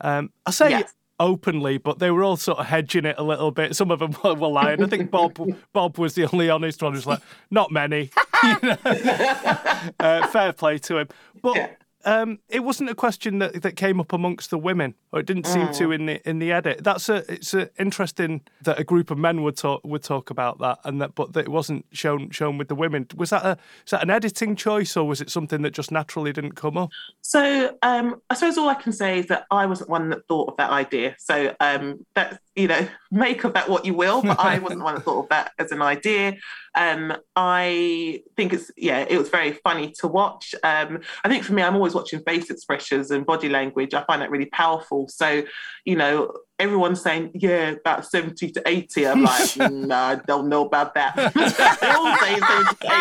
Um, 0.00 0.30
I 0.46 0.50
say 0.50 0.70
yes 0.70 0.94
openly, 1.20 1.78
but 1.78 2.00
they 2.00 2.10
were 2.10 2.24
all 2.24 2.36
sort 2.36 2.58
of 2.58 2.66
hedging 2.66 3.04
it 3.04 3.14
a 3.18 3.22
little 3.22 3.52
bit. 3.52 3.76
Some 3.76 3.92
of 3.92 4.00
them 4.00 4.16
were 4.24 4.48
lying. 4.48 4.82
I 4.82 4.86
think 4.86 5.10
Bob 5.10 5.38
Bob 5.72 5.98
was 5.98 6.14
the 6.14 6.28
only 6.32 6.50
honest 6.50 6.82
one. 6.82 6.92
Who 6.92 6.96
was 6.96 7.06
like, 7.06 7.20
not 7.50 7.70
many. 7.70 8.10
uh, 8.42 10.26
fair 10.28 10.52
play 10.52 10.78
to 10.78 10.98
him. 10.98 11.08
But. 11.40 11.76
Um, 12.04 12.38
it 12.48 12.60
wasn't 12.60 12.90
a 12.90 12.94
question 12.94 13.38
that, 13.40 13.62
that 13.62 13.76
came 13.76 14.00
up 14.00 14.12
amongst 14.12 14.50
the 14.50 14.58
women, 14.58 14.94
or 15.12 15.20
it 15.20 15.26
didn't 15.26 15.46
seem 15.46 15.68
mm. 15.68 15.76
to 15.76 15.92
in 15.92 16.06
the 16.06 16.28
in 16.28 16.38
the 16.38 16.52
edit. 16.52 16.82
That's 16.82 17.08
a 17.08 17.30
it's 17.32 17.52
a 17.52 17.70
interesting 17.78 18.40
that 18.62 18.78
a 18.78 18.84
group 18.84 19.10
of 19.10 19.18
men 19.18 19.42
would 19.42 19.56
talk 19.56 19.82
would 19.84 20.02
talk 20.02 20.30
about 20.30 20.58
that, 20.60 20.78
and 20.84 21.00
that 21.00 21.14
but 21.14 21.32
that 21.34 21.40
it 21.40 21.48
wasn't 21.50 21.84
shown 21.92 22.30
shown 22.30 22.58
with 22.58 22.68
the 22.68 22.74
women. 22.74 23.06
Was 23.16 23.30
that 23.30 23.44
a 23.44 23.58
is 23.84 23.90
that 23.90 24.02
an 24.02 24.10
editing 24.10 24.56
choice, 24.56 24.96
or 24.96 25.06
was 25.06 25.20
it 25.20 25.30
something 25.30 25.62
that 25.62 25.72
just 25.72 25.90
naturally 25.90 26.32
didn't 26.32 26.52
come 26.52 26.76
up? 26.76 26.90
So 27.22 27.76
um, 27.82 28.20
I 28.30 28.34
suppose 28.34 28.56
all 28.56 28.68
I 28.68 28.74
can 28.74 28.92
say 28.92 29.18
is 29.18 29.26
that 29.26 29.46
I 29.50 29.66
wasn't 29.66 29.90
one 29.90 30.10
that 30.10 30.26
thought 30.26 30.48
of 30.48 30.56
that 30.56 30.70
idea. 30.70 31.16
So 31.18 31.54
um, 31.60 32.06
that 32.14 32.40
you 32.56 32.68
know, 32.68 32.88
make 33.10 33.44
of 33.44 33.54
that 33.54 33.68
what 33.68 33.84
you 33.84 33.94
will. 33.94 34.22
But 34.22 34.38
I 34.38 34.58
wasn't 34.58 34.82
one 34.82 34.94
that 34.94 35.04
thought 35.04 35.24
of 35.24 35.28
that 35.30 35.52
as 35.58 35.72
an 35.72 35.82
idea. 35.82 36.36
Um, 36.74 37.16
I 37.34 38.22
think 38.36 38.52
it's 38.52 38.70
yeah, 38.76 39.04
it 39.08 39.18
was 39.18 39.28
very 39.28 39.52
funny 39.52 39.92
to 39.98 40.08
watch. 40.08 40.54
Um, 40.62 41.00
I 41.24 41.28
think 41.28 41.44
for 41.44 41.52
me, 41.52 41.62
I'm 41.62 41.74
always 41.90 42.12
watching 42.12 42.24
face 42.24 42.50
expressions 42.50 43.10
and 43.10 43.26
body 43.26 43.48
language. 43.48 43.94
I 43.94 44.04
find 44.04 44.22
that 44.22 44.30
really 44.30 44.46
powerful. 44.46 45.08
So, 45.08 45.42
you 45.84 45.96
know, 45.96 46.32
everyone's 46.58 47.00
saying, 47.00 47.32
yeah, 47.34 47.70
about 47.70 48.06
70 48.06 48.52
to 48.52 48.62
80. 48.66 49.06
I'm 49.06 49.22
like, 49.22 49.32
mm, 49.50 49.86
no, 49.86 49.94
I 49.94 50.14
don't 50.26 50.48
know 50.48 50.64
about 50.64 50.94
that. 50.94 51.16
they 51.80 51.90
all 51.90 52.16
say 52.18 52.38
70 52.38 52.76
to 52.80 53.00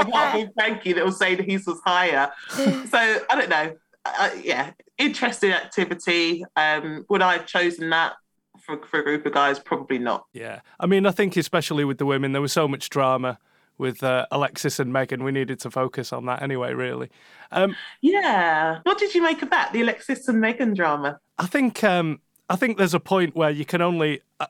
80, 0.00 0.08
apart 0.08 0.32
from 0.32 0.52
Frankie 0.54 0.92
that 0.94 1.04
was 1.04 1.18
saying 1.18 1.42
his 1.44 1.66
was 1.66 1.80
higher. 1.84 2.30
So 2.48 2.66
I 2.98 3.26
don't 3.30 3.48
know. 3.48 3.76
Uh, 4.04 4.30
yeah, 4.40 4.70
interesting 4.98 5.50
activity. 5.50 6.44
Um, 6.54 7.04
would 7.08 7.22
I 7.22 7.38
have 7.38 7.46
chosen 7.46 7.90
that? 7.90 8.14
For, 8.60 8.82
for 8.84 8.98
a 8.98 9.04
group 9.04 9.24
of 9.26 9.32
guys, 9.32 9.60
probably 9.60 9.98
not. 9.98 10.24
Yeah. 10.32 10.60
I 10.80 10.86
mean, 10.86 11.06
I 11.06 11.12
think 11.12 11.36
especially 11.36 11.84
with 11.84 11.98
the 11.98 12.06
women, 12.06 12.32
there 12.32 12.42
was 12.42 12.52
so 12.52 12.66
much 12.66 12.88
drama 12.88 13.38
with 13.78 14.02
uh, 14.02 14.26
Alexis 14.30 14.78
and 14.78 14.92
Megan. 14.92 15.22
We 15.24 15.32
needed 15.32 15.60
to 15.60 15.70
focus 15.70 16.12
on 16.12 16.26
that 16.26 16.42
anyway, 16.42 16.72
really. 16.72 17.10
Um, 17.52 17.76
yeah. 18.00 18.80
What 18.82 18.98
did 18.98 19.14
you 19.14 19.22
make 19.22 19.42
of 19.42 19.50
that, 19.50 19.72
the 19.72 19.82
Alexis 19.82 20.28
and 20.28 20.40
Megan 20.40 20.74
drama? 20.74 21.20
I 21.38 21.46
think 21.46 21.84
um, 21.84 22.20
I 22.48 22.56
think 22.56 22.78
there's 22.78 22.94
a 22.94 23.00
point 23.00 23.34
where 23.34 23.50
you 23.50 23.64
can 23.64 23.80
only. 23.80 24.20
Uh, 24.40 24.46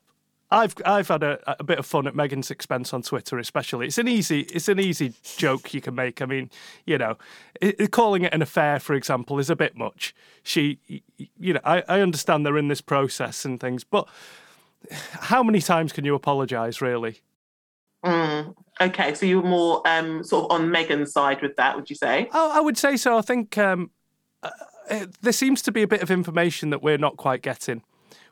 I've 0.48 0.74
I've 0.84 1.08
had 1.08 1.24
a, 1.24 1.40
a, 1.58 1.64
bit 1.64 1.80
of 1.80 1.86
fun 1.86 2.06
at 2.06 2.14
Megan's 2.14 2.52
expense 2.52 2.94
on 2.94 3.02
Twitter, 3.02 3.36
especially. 3.38 3.86
It's 3.86 3.98
an 3.98 4.06
easy 4.06 4.42
it's 4.42 4.68
an 4.68 4.78
easy 4.78 5.12
joke 5.36 5.74
you 5.74 5.80
can 5.80 5.96
make. 5.96 6.22
I 6.22 6.26
mean, 6.26 6.50
you 6.84 6.98
know, 6.98 7.18
it, 7.60 7.90
calling 7.90 8.22
it 8.22 8.32
an 8.32 8.42
affair, 8.42 8.78
for 8.78 8.94
example, 8.94 9.40
is 9.40 9.50
a 9.50 9.56
bit 9.56 9.76
much. 9.76 10.14
She, 10.44 10.78
you 11.36 11.54
know, 11.54 11.60
I, 11.64 11.82
I 11.88 12.00
understand 12.00 12.46
they're 12.46 12.58
in 12.58 12.68
this 12.68 12.80
process 12.80 13.44
and 13.44 13.58
things, 13.58 13.82
but 13.82 14.06
how 14.90 15.42
many 15.42 15.60
times 15.60 15.92
can 15.92 16.04
you 16.04 16.14
apologise, 16.14 16.80
really? 16.80 17.22
Okay, 18.80 19.14
so 19.14 19.24
you 19.24 19.40
were 19.40 19.48
more 19.48 19.82
um, 19.86 20.22
sort 20.22 20.44
of 20.44 20.60
on 20.60 20.70
Megan's 20.70 21.12
side 21.12 21.40
with 21.40 21.56
that, 21.56 21.76
would 21.76 21.88
you 21.88 21.96
say? 21.96 22.28
Oh, 22.32 22.50
I 22.52 22.60
would 22.60 22.76
say 22.76 22.96
so. 22.96 23.16
I 23.16 23.22
think 23.22 23.56
um, 23.56 23.90
uh, 24.42 25.06
there 25.22 25.32
seems 25.32 25.62
to 25.62 25.72
be 25.72 25.82
a 25.82 25.88
bit 25.88 26.02
of 26.02 26.10
information 26.10 26.70
that 26.70 26.82
we're 26.82 26.98
not 26.98 27.16
quite 27.16 27.42
getting, 27.42 27.82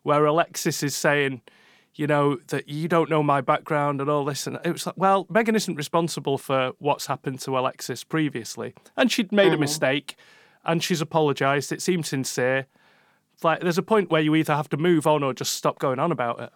where 0.02 0.24
Alexis 0.26 0.82
is 0.82 0.94
saying, 0.94 1.40
you 1.94 2.06
know, 2.06 2.36
that 2.48 2.68
you 2.68 2.88
don't 2.88 3.08
know 3.08 3.22
my 3.22 3.40
background 3.40 4.00
and 4.00 4.10
all 4.10 4.24
this. 4.24 4.46
And 4.46 4.58
it 4.64 4.72
was 4.72 4.86
like, 4.86 4.96
well, 4.98 5.26
Megan 5.30 5.54
isn't 5.54 5.76
responsible 5.76 6.38
for 6.38 6.72
what's 6.78 7.06
happened 7.06 7.40
to 7.40 7.58
Alexis 7.58 8.04
previously. 8.04 8.74
And 8.96 9.10
she'd 9.10 9.32
made 9.32 9.52
mm. 9.52 9.54
a 9.54 9.58
mistake 9.58 10.16
and 10.64 10.82
she's 10.82 11.00
apologised. 11.00 11.72
It 11.72 11.80
seemed 11.80 12.06
sincere. 12.06 12.66
Like, 13.42 13.60
there's 13.60 13.78
a 13.78 13.82
point 13.82 14.10
where 14.10 14.20
you 14.20 14.34
either 14.34 14.54
have 14.54 14.68
to 14.70 14.76
move 14.76 15.06
on 15.06 15.22
or 15.22 15.32
just 15.32 15.54
stop 15.54 15.78
going 15.78 15.98
on 15.98 16.12
about 16.12 16.40
it. 16.40 16.50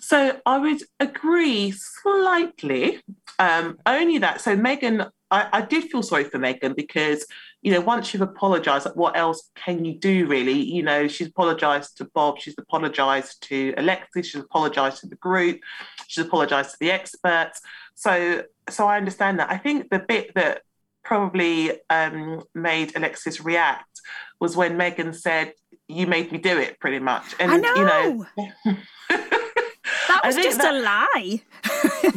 So 0.00 0.40
I 0.46 0.58
would 0.58 0.82
agree 0.98 1.72
slightly. 1.72 3.00
Um, 3.38 3.78
only 3.86 4.18
that. 4.18 4.40
So 4.40 4.56
Megan, 4.56 5.06
I, 5.30 5.48
I, 5.52 5.60
did 5.62 5.90
feel 5.90 6.02
sorry 6.02 6.24
for 6.24 6.38
Megan 6.38 6.74
because 6.74 7.26
you 7.62 7.72
know 7.72 7.80
once 7.80 8.12
you've 8.12 8.22
apologised, 8.22 8.88
what 8.94 9.16
else 9.16 9.50
can 9.54 9.84
you 9.84 9.94
do 9.98 10.26
really? 10.26 10.60
You 10.60 10.82
know, 10.82 11.08
she's 11.08 11.28
apologised 11.28 11.96
to 11.98 12.04
Bob, 12.04 12.38
she's 12.38 12.54
apologised 12.58 13.42
to 13.48 13.74
Alexis, 13.76 14.26
she's 14.26 14.42
apologised 14.42 15.00
to 15.00 15.06
the 15.06 15.16
group, 15.16 15.60
she's 16.06 16.24
apologised 16.24 16.72
to 16.72 16.76
the 16.80 16.90
experts. 16.90 17.60
So, 17.94 18.44
so 18.68 18.86
I 18.86 18.96
understand 18.96 19.38
that. 19.40 19.50
I 19.50 19.58
think 19.58 19.90
the 19.90 19.98
bit 19.98 20.34
that 20.34 20.62
probably 21.04 21.72
um, 21.88 22.42
made 22.54 22.96
Alexis 22.96 23.40
react 23.40 24.00
was 24.40 24.56
when 24.56 24.76
Megan 24.76 25.12
said, 25.12 25.54
"You 25.88 26.06
made 26.06 26.32
me 26.32 26.38
do 26.38 26.58
it," 26.58 26.78
pretty 26.80 26.98
much. 26.98 27.34
And 27.38 27.52
I 27.52 27.56
know. 27.56 28.26
you 28.36 28.48
know. 28.66 28.76
That 30.10 30.26
was 30.26 30.36
just 30.36 30.58
that, 30.58 30.74
a 30.74 30.80
lie. 30.80 31.42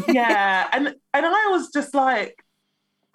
yeah, 0.14 0.68
and 0.74 0.88
and 0.88 1.26
I 1.26 1.48
was 1.52 1.70
just 1.72 1.94
like, 1.94 2.44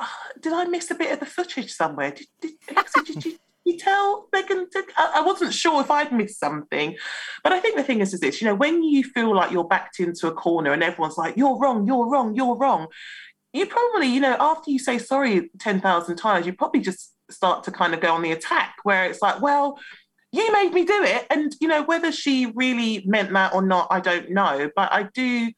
oh, 0.01 0.09
did 0.41 0.53
I 0.53 0.65
miss 0.67 0.91
a 0.91 0.95
bit 0.95 1.13
of 1.13 1.21
the 1.21 1.27
footage 1.27 1.73
somewhere? 1.73 2.13
Did, 2.13 2.27
did, 2.41 2.55
did 3.07 3.25
you, 3.25 3.39
you 3.65 3.77
tell 3.77 4.29
Megan? 4.33 4.71
To, 4.71 4.85
I, 4.97 5.15
I 5.17 5.21
wasn't 5.23 5.53
sure 5.53 5.81
if 5.81 5.91
I'd 5.91 6.13
missed 6.13 6.39
something, 6.39 6.97
but 7.43 7.53
I 7.53 7.59
think 7.59 7.77
the 7.77 7.83
thing 7.83 8.01
is, 8.01 8.15
is 8.15 8.21
this: 8.21 8.41
you 8.41 8.47
know, 8.47 8.55
when 8.55 8.85
you 8.85 9.03
feel 9.03 9.35
like 9.35 9.51
you're 9.51 9.65
backed 9.65 9.99
into 9.99 10.29
a 10.29 10.33
corner 10.33 10.73
and 10.73 10.83
everyone's 10.83 11.19
like, 11.19 11.37
"You're 11.37 11.59
wrong, 11.59 11.87
you're 11.87 12.09
wrong, 12.09 12.37
you're 12.37 12.57
wrong," 12.57 12.87
you 13.53 13.67
probably, 13.67 14.07
you 14.07 14.21
know, 14.21 14.37
after 14.39 14.71
you 14.71 14.79
say 14.79 14.99
sorry 14.99 15.51
ten 15.59 15.81
thousand 15.81 16.17
times, 16.17 16.47
you 16.47 16.53
probably 16.53 16.81
just 16.81 17.15
start 17.31 17.65
to 17.65 17.73
kind 17.73 17.95
of 17.95 18.01
go 18.01 18.15
on 18.15 18.23
the 18.23 18.31
attack, 18.31 18.77
where 18.85 19.07
it's 19.07 19.23
like, 19.23 19.43
well 19.43 19.79
you 20.33 20.53
made 20.53 20.73
me 20.73 20.85
do 20.85 21.03
it. 21.03 21.27
And, 21.31 21.55
you 21.61 21.69
know, 21.69 21.83
whether 21.83 22.13
she 22.13 22.53
really 22.55 23.03
meant 23.07 23.33
that 23.33 23.55
or 23.55 23.63
not, 23.63 23.89
I 23.91 24.01
don't 24.01 24.31
know. 24.31 24.71
But 24.77 24.93
I 24.93 25.05
do, 25.15 25.51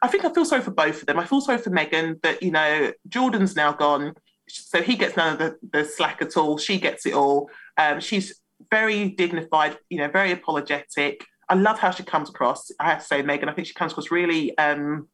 I 0.00 0.08
think 0.08 0.24
I 0.24 0.32
feel 0.32 0.44
sorry 0.44 0.62
for 0.62 0.70
both 0.70 1.00
of 1.00 1.06
them. 1.06 1.18
I 1.18 1.24
feel 1.24 1.40
sorry 1.40 1.58
for 1.58 1.70
Megan 1.70 2.20
that, 2.22 2.42
you 2.42 2.50
know, 2.50 2.92
Jordan's 3.08 3.56
now 3.56 3.72
gone. 3.72 4.14
So 4.48 4.82
he 4.82 4.96
gets 4.96 5.16
none 5.16 5.32
of 5.32 5.38
the, 5.38 5.56
the 5.72 5.84
slack 5.84 6.22
at 6.22 6.36
all. 6.36 6.58
She 6.58 6.78
gets 6.78 7.06
it 7.06 7.14
all. 7.14 7.50
Um, 7.76 8.00
she's 8.00 8.40
very 8.70 9.08
dignified, 9.08 9.76
you 9.88 9.98
know, 9.98 10.08
very 10.08 10.32
apologetic. 10.32 11.24
I 11.48 11.54
love 11.54 11.78
how 11.78 11.90
she 11.90 12.02
comes 12.02 12.28
across. 12.28 12.70
I 12.78 12.90
have 12.90 13.00
to 13.00 13.04
say, 13.04 13.22
Megan, 13.22 13.48
I 13.48 13.52
think 13.52 13.66
she 13.66 13.74
comes 13.74 13.92
across 13.92 14.10
really, 14.10 14.56
um, 14.58 15.08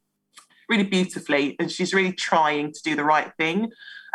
really 0.68 0.84
beautifully, 0.84 1.56
and 1.58 1.70
she's 1.70 1.94
really 1.94 2.12
trying 2.12 2.72
to 2.72 2.80
do 2.82 2.94
the 2.94 3.04
right 3.04 3.32
thing. 3.38 3.64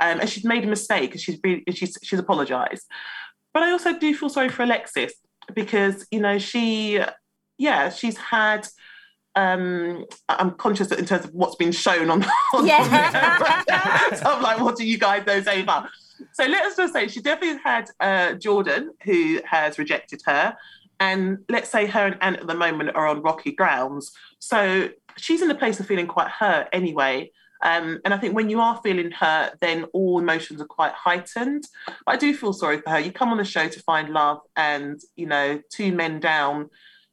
Um, 0.02 0.20
and 0.22 0.30
she's 0.30 0.44
made 0.44 0.64
a 0.64 0.68
mistake, 0.68 1.12
and 1.12 1.22
she's 1.22 1.40
really, 1.44 1.64
she's 1.72 1.98
she's 2.02 2.20
apologised. 2.20 2.86
But 3.54 3.64
I 3.64 3.72
also 3.72 3.98
do 3.98 4.16
feel 4.16 4.30
sorry 4.30 4.50
for 4.50 4.64
Alexis 4.64 5.14
because, 5.54 6.08
you 6.12 6.20
know, 6.20 6.38
she, 6.38 7.00
yeah, 7.58 7.90
she's 7.90 8.18
had. 8.18 8.68
Um, 9.36 10.06
I'm 10.30 10.52
conscious 10.52 10.90
that 10.90 11.00
in 11.00 11.06
terms 11.06 11.26
of 11.26 11.34
what's 11.34 11.56
been 11.56 11.72
shown 11.72 12.12
on, 12.12 12.24
on 12.54 12.68
yeah. 12.68 14.14
so 14.14 14.26
I'm 14.26 14.44
like, 14.44 14.60
what 14.60 14.76
do 14.76 14.86
you 14.86 15.00
guys 15.00 15.26
know 15.26 15.42
so 15.42 15.64
far? 15.64 15.90
So 16.34 16.46
let 16.46 16.66
us 16.66 16.78
just 16.78 16.94
say 16.94 17.08
she 17.08 17.20
definitely 17.20 17.60
had 17.64 17.90
uh, 18.00 18.34
Jordan 18.34 18.92
who 19.04 19.40
has 19.46 19.80
rejected 19.80 20.22
her, 20.26 20.56
and 21.00 21.40
let's 21.50 21.72
say 21.72 21.88
her 21.88 22.06
and 22.06 22.18
Ant 22.22 22.42
at 22.42 22.48
the 22.48 22.54
moment 22.54 22.92
are 22.96 23.08
on 23.08 23.24
rocky 23.24 23.52
grounds. 23.52 24.12
So 24.38 24.90
she's 25.18 25.42
in 25.42 25.50
a 25.50 25.56
place 25.56 25.80
of 25.80 25.88
feeling 25.88 26.08
quite 26.08 26.30
hurt 26.30 26.70
anyway. 26.72 27.32
Um, 27.64 28.00
and 28.04 28.14
I 28.14 28.18
think 28.18 28.36
when 28.36 28.50
you 28.50 28.60
are 28.60 28.80
feeling 28.84 29.12
hurt, 29.12 29.58
then 29.62 29.86
all 29.94 30.20
emotions 30.20 30.62
are 30.62 30.66
quite 30.66 30.94
heightened. 30.94 31.64
But 31.88 32.16
I 32.16 32.18
do 32.18 32.36
feel 32.36 32.54
sorry 32.54 32.82
for 32.82 32.90
her. 32.92 33.00
You 33.00 33.12
come 33.12 33.30
on 33.30 33.38
the 33.38 33.46
show 33.46 33.68
to 33.68 33.80
find 33.82 34.10
love, 34.10 34.40
and 34.56 35.00
you 35.16 35.26
know, 35.26 35.62
two 35.72 35.94
men 35.94 36.20
down 36.20 36.70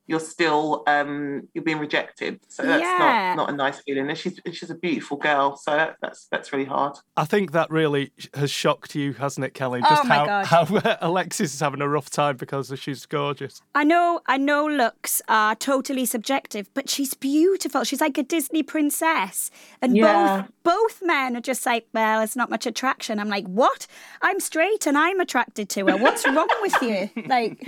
you're 0.07 0.21
still 0.21 0.83
um, 0.87 1.49
you're 1.55 1.65
being 1.65 1.79
rejected. 1.79 2.41
So 2.49 2.63
that's 2.65 2.83
yeah. 2.83 3.35
not, 3.37 3.49
not 3.49 3.51
a 3.51 3.57
nice 3.57 3.81
feeling. 3.81 4.09
And 4.09 4.19
she's 4.19 4.39
she's 4.53 4.71
a 4.71 4.75
beautiful 4.75 5.17
girl, 5.17 5.57
so 5.57 5.71
that, 5.73 5.97
that's 6.03 6.27
that's 6.31 6.53
really 6.53 6.65
hard. 6.65 6.97
I 7.17 7.25
think 7.25 7.53
that 7.53 7.71
really 7.71 8.13
has 8.35 8.51
shocked 8.51 8.95
you, 8.95 9.13
hasn't 9.13 9.45
it, 9.45 9.55
Kelly? 9.55 9.81
Just 9.83 10.05
oh 10.05 10.09
how 10.09 10.27
God. 10.27 10.47
how 10.47 10.99
Alexis 11.01 11.55
is 11.55 11.61
having 11.61 11.81
a 11.81 11.89
rough 11.89 12.11
time 12.11 12.37
because 12.37 12.73
she's 12.77 13.07
gorgeous. 13.07 13.63
I 13.75 13.85
know, 13.85 14.21
I 14.27 14.37
know, 14.37 14.67
looks 14.67 15.23
are 15.29 15.55
totally 15.55 16.07
subjective, 16.07 16.69
but 16.75 16.91
she's 16.91 17.15
beautiful. 17.15 17.85
She's 17.85 18.01
like 18.01 18.19
a 18.19 18.23
Disney 18.23 18.63
princess, 18.63 19.51
and 19.81 19.97
yeah. 19.97 20.43
both 20.43 20.51
both 20.63 21.03
men 21.03 21.37
are 21.37 21.41
just 21.41 21.65
like, 21.67 21.87
well, 21.93 22.21
it's 22.21 22.37
not 22.37 22.51
much 22.51 22.67
attraction. 22.67 23.19
I'm 23.19 23.29
like, 23.29 23.47
what? 23.47 23.87
I'm 24.23 24.41
straight 24.41 24.87
and 24.87 24.97
I'm 24.97 25.21
attracted 25.21 25.69
to 25.71 25.87
her. 25.87 25.97
What's 25.97 26.27
wrong 26.27 26.49
with 26.63 26.83
you? 26.83 27.11
Like. 27.31 27.61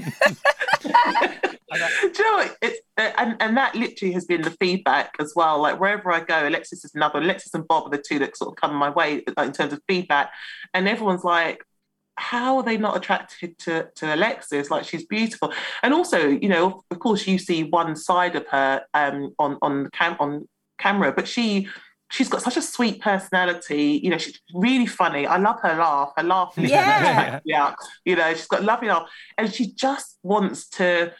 Know? 2.37 2.51
It's, 2.62 2.81
uh, 2.97 3.11
and, 3.18 3.37
and 3.40 3.57
that 3.57 3.75
literally 3.75 4.12
has 4.14 4.25
been 4.25 4.42
the 4.42 4.51
feedback 4.51 5.14
as 5.18 5.33
well. 5.35 5.61
Like 5.61 5.81
wherever 5.81 6.12
I 6.12 6.21
go, 6.21 6.49
Alexis 6.49 6.85
is 6.85 6.95
another. 6.95 7.21
Alexis 7.21 7.55
and 7.55 7.66
Bob 7.66 7.87
are 7.87 7.90
the 7.97 8.03
two 8.03 8.18
that 8.18 8.37
sort 8.37 8.53
of 8.53 8.57
come 8.57 8.75
my 8.75 8.90
way 8.90 9.23
in 9.38 9.53
terms 9.53 9.73
of 9.73 9.81
feedback. 9.88 10.33
And 10.75 10.88
everyone's 10.88 11.25
like, 11.25 11.64
how 12.16 12.59
are 12.59 12.62
they 12.62 12.77
not 12.77 12.97
attracted 12.97 13.59
to, 13.59 13.88
to 13.97 14.14
Alexis? 14.14 14.71
Like 14.71 14.85
she's 14.85 15.07
beautiful. 15.07 15.53
And 15.83 15.95
also, 15.95 16.29
you 16.29 16.49
know, 16.49 16.83
of 16.90 16.99
course, 16.99 17.27
you 17.27 17.38
see 17.38 17.64
one 17.64 17.97
side 17.97 18.37
of 18.37 18.47
her 18.49 18.85
um, 18.95 19.35
on 19.38 19.59
on 19.62 19.88
cam 19.92 20.16
on 20.21 20.49
camera, 20.79 21.12
but 21.12 21.27
she 21.27 21.68
she's 22.11 22.29
got 22.29 22.42
such 22.42 22.59
a 22.59 22.62
sweet 22.62 23.01
personality. 23.01 23.99
You 24.03 24.11
know, 24.11 24.18
she's 24.18 24.38
really 24.55 24.87
funny. 24.87 25.27
I 25.27 25.38
love 25.38 25.61
her 25.62 25.75
laugh. 25.75 26.12
Her 26.16 26.23
laugh, 26.23 26.53
yeah, 26.57 27.40
yeah. 27.45 27.75
You 28.05 28.16
know, 28.16 28.35
she's 28.35 28.47
got 28.47 28.62
lovely 28.62 28.88
laugh, 28.88 29.09
and 29.38 29.53
she 29.53 29.73
just 29.73 30.18
wants 30.23 30.68
to 30.71 31.12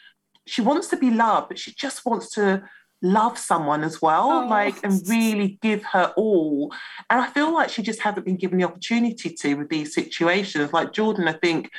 she 0.45 0.61
wants 0.61 0.87
to 0.89 0.97
be 0.97 1.09
loved, 1.09 1.49
but 1.49 1.59
she 1.59 1.73
just 1.73 2.05
wants 2.05 2.29
to 2.31 2.63
love 3.01 3.37
someone 3.37 3.83
as 3.83 4.01
well, 4.01 4.31
oh. 4.31 4.47
like, 4.47 4.75
and 4.83 5.01
really 5.07 5.59
give 5.61 5.83
her 5.83 6.13
all. 6.15 6.73
And 7.09 7.21
I 7.21 7.27
feel 7.27 7.53
like 7.53 7.69
she 7.69 7.83
just 7.83 7.99
hasn't 7.99 8.25
been 8.25 8.37
given 8.37 8.57
the 8.57 8.63
opportunity 8.63 9.29
to 9.29 9.55
with 9.55 9.69
these 9.69 9.93
situations. 9.93 10.73
Like 10.73 10.93
Jordan, 10.93 11.27
I 11.27 11.33
think, 11.33 11.69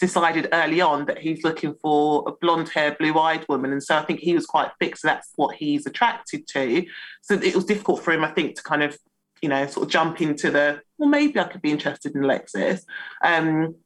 decided 0.00 0.48
early 0.52 0.80
on 0.80 1.06
that 1.06 1.18
he's 1.18 1.44
looking 1.44 1.74
for 1.80 2.24
a 2.26 2.32
blonde 2.32 2.68
haired, 2.68 2.98
blue 2.98 3.16
eyed 3.16 3.46
woman. 3.48 3.72
And 3.72 3.82
so 3.82 3.96
I 3.96 4.02
think 4.02 4.20
he 4.20 4.34
was 4.34 4.46
quite 4.46 4.70
fixed. 4.80 5.02
So 5.02 5.08
that's 5.08 5.30
what 5.36 5.54
he's 5.54 5.86
attracted 5.86 6.46
to. 6.48 6.84
So 7.22 7.34
it 7.34 7.54
was 7.54 7.64
difficult 7.64 8.02
for 8.02 8.12
him, 8.12 8.24
I 8.24 8.30
think, 8.32 8.56
to 8.56 8.62
kind 8.62 8.82
of, 8.82 8.98
you 9.40 9.48
know, 9.48 9.66
sort 9.66 9.86
of 9.86 9.92
jump 9.92 10.20
into 10.20 10.50
the, 10.50 10.80
well, 10.98 11.08
maybe 11.08 11.38
I 11.38 11.44
could 11.44 11.62
be 11.62 11.70
interested 11.70 12.14
in 12.16 12.24
Alexis. 12.24 12.84
Um, 13.22 13.76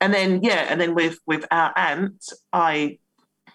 and 0.00 0.12
then, 0.12 0.42
yeah, 0.42 0.66
and 0.68 0.80
then 0.80 0.94
with 0.94 1.18
with 1.26 1.44
our 1.50 1.72
aunt, 1.76 2.24
I 2.52 2.98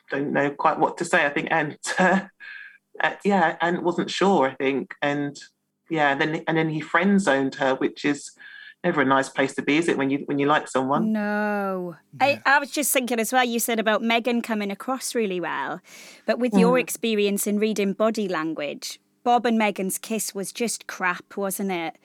don't 0.10 0.34
know 0.34 0.50
quite 0.52 0.80
what 0.80 0.98
to 0.98 1.06
say. 1.06 1.26
I 1.26 1.30
think 1.30 1.48
and 1.52 1.78
uh, 2.00 2.22
uh, 3.04 3.14
yeah, 3.24 3.58
and 3.62 3.84
wasn't 3.84 4.10
sure. 4.10 4.48
I 4.48 4.56
think, 4.56 4.94
and 5.02 5.36
yeah, 5.90 6.12
and 6.12 6.22
then 6.22 6.44
and 6.48 6.58
then 6.58 6.70
he 6.70 6.82
friend 6.82 7.22
zoned 7.22 7.56
her, 7.56 7.76
which 7.76 8.06
is 8.06 8.32
never 8.84 9.02
a 9.02 9.06
nice 9.06 9.30
place 9.30 9.56
to 9.56 9.62
be, 9.62 9.78
is 9.78 9.88
it? 9.88 9.98
When 9.98 10.10
you 10.10 10.20
when 10.26 10.40
you 10.40 10.46
like 10.46 10.68
someone. 10.68 11.12
No, 11.12 11.96
yeah. 12.22 12.40
I, 12.46 12.56
I 12.58 12.60
was 12.60 12.72
just 12.72 12.92
thinking 12.92 13.20
as 13.20 13.34
well. 13.34 13.44
You 13.44 13.60
said 13.60 13.80
about 13.80 14.02
Megan 14.02 14.42
coming 14.42 14.72
across 14.72 15.16
really 15.16 15.40
well, 15.40 15.82
but 16.26 16.40
with 16.40 16.54
mm. 16.54 16.60
your 16.60 16.80
experience 16.80 17.48
in 17.48 17.60
reading 17.60 17.94
body 17.94 18.28
language, 18.28 19.00
Bob 19.24 19.46
and 19.46 19.58
Megan's 19.58 19.98
kiss 19.98 20.36
was 20.36 20.54
just 20.54 20.88
crap, 20.88 21.36
wasn't 21.36 21.72
it? 21.72 21.98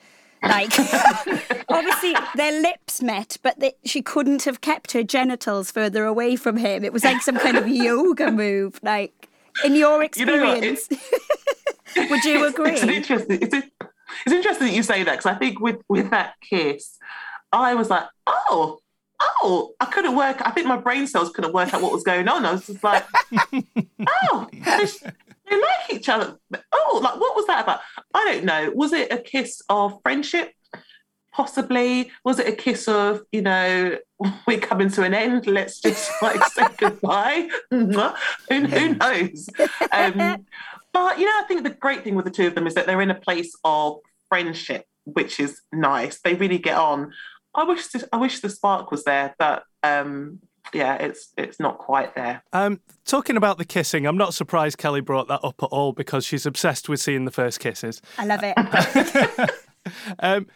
Like, 0.43 0.71
obviously, 1.69 2.15
their 2.35 2.61
lips 2.61 3.01
met, 3.01 3.37
but 3.43 3.59
they, 3.59 3.73
she 3.85 4.01
couldn't 4.01 4.43
have 4.43 4.61
kept 4.61 4.91
her 4.93 5.03
genitals 5.03 5.71
further 5.71 6.05
away 6.05 6.35
from 6.35 6.57
him. 6.57 6.83
It 6.83 6.93
was 6.93 7.03
like 7.03 7.21
some 7.21 7.37
kind 7.37 7.57
of 7.57 7.67
yoga 7.67 8.31
move. 8.31 8.79
Like, 8.81 9.29
in 9.63 9.75
your 9.75 10.03
experience, 10.03 10.87
you 10.89 10.97
know 12.03 12.07
would 12.09 12.23
you 12.23 12.45
agree? 12.47 12.71
It's, 12.71 12.83
interesting. 12.83 13.39
It's, 13.41 13.53
it's 13.53 14.33
interesting 14.33 14.67
that 14.67 14.73
you 14.73 14.83
say 14.83 15.03
that 15.03 15.11
because 15.11 15.25
I 15.25 15.35
think 15.35 15.59
with 15.59 15.81
with 15.87 16.09
that 16.09 16.35
kiss, 16.41 16.97
I 17.51 17.75
was 17.75 17.89
like, 17.89 18.05
oh, 18.25 18.79
oh, 19.19 19.73
I 19.79 19.85
couldn't 19.85 20.15
work. 20.15 20.41
I 20.43 20.51
think 20.51 20.67
my 20.67 20.77
brain 20.77 21.05
cells 21.05 21.31
couldn't 21.31 21.53
work 21.53 21.73
out 21.73 21.81
what 21.81 21.91
was 21.91 22.03
going 22.03 22.27
on. 22.27 22.45
I 22.45 22.53
was 22.53 22.65
just 22.65 22.83
like, 22.83 23.05
oh, 24.07 24.47
they 25.51 25.57
like 25.57 25.93
each 25.93 26.09
other. 26.09 26.37
Oh, 26.71 26.99
like 27.03 27.19
what 27.19 27.35
was 27.35 27.45
that 27.47 27.63
about? 27.63 27.81
I 28.13 28.25
don't 28.25 28.45
know. 28.45 28.71
Was 28.73 28.93
it 28.93 29.11
a 29.11 29.17
kiss 29.17 29.61
of 29.69 29.99
friendship? 30.01 30.53
Possibly. 31.33 32.11
Was 32.25 32.39
it 32.39 32.47
a 32.47 32.55
kiss 32.55 32.87
of, 32.87 33.21
you 33.31 33.41
know, 33.41 33.97
we're 34.47 34.59
coming 34.59 34.89
to 34.89 35.03
an 35.03 35.13
end. 35.13 35.47
Let's 35.47 35.79
just 35.79 36.09
like 36.21 36.43
say 36.45 36.67
goodbye. 36.77 37.49
who, 37.69 37.85
who 38.49 38.95
knows? 38.95 39.49
Um, 39.91 40.45
but 40.93 41.19
you 41.19 41.25
know, 41.25 41.39
I 41.39 41.43
think 41.47 41.63
the 41.63 41.69
great 41.69 42.03
thing 42.03 42.15
with 42.15 42.25
the 42.25 42.31
two 42.31 42.47
of 42.47 42.55
them 42.55 42.67
is 42.67 42.73
that 42.75 42.85
they're 42.85 43.01
in 43.01 43.11
a 43.11 43.15
place 43.15 43.55
of 43.63 43.97
friendship, 44.29 44.85
which 45.05 45.39
is 45.39 45.61
nice. 45.71 46.19
They 46.21 46.35
really 46.35 46.57
get 46.57 46.77
on. 46.77 47.11
I 47.53 47.63
wish 47.63 47.87
this, 47.87 48.05
I 48.13 48.17
wish 48.17 48.39
the 48.39 48.49
spark 48.49 48.91
was 48.91 49.03
there, 49.03 49.35
but 49.37 49.63
um, 49.83 50.39
yeah, 50.73 50.95
it's 50.95 51.33
it's 51.37 51.59
not 51.59 51.77
quite 51.77 52.15
there. 52.15 52.43
Um, 52.53 52.79
talking 53.05 53.37
about 53.37 53.57
the 53.57 53.65
kissing, 53.65 54.05
I'm 54.05 54.17
not 54.17 54.33
surprised 54.33 54.77
Kelly 54.77 55.01
brought 55.01 55.27
that 55.27 55.43
up 55.43 55.61
at 55.61 55.67
all 55.67 55.93
because 55.93 56.25
she's 56.25 56.45
obsessed 56.45 56.89
with 56.89 57.01
seeing 57.01 57.25
the 57.25 57.31
first 57.31 57.59
kisses. 57.59 58.01
I 58.17 58.25
love 58.25 58.41
it. 58.43 59.51
um, 60.19 60.47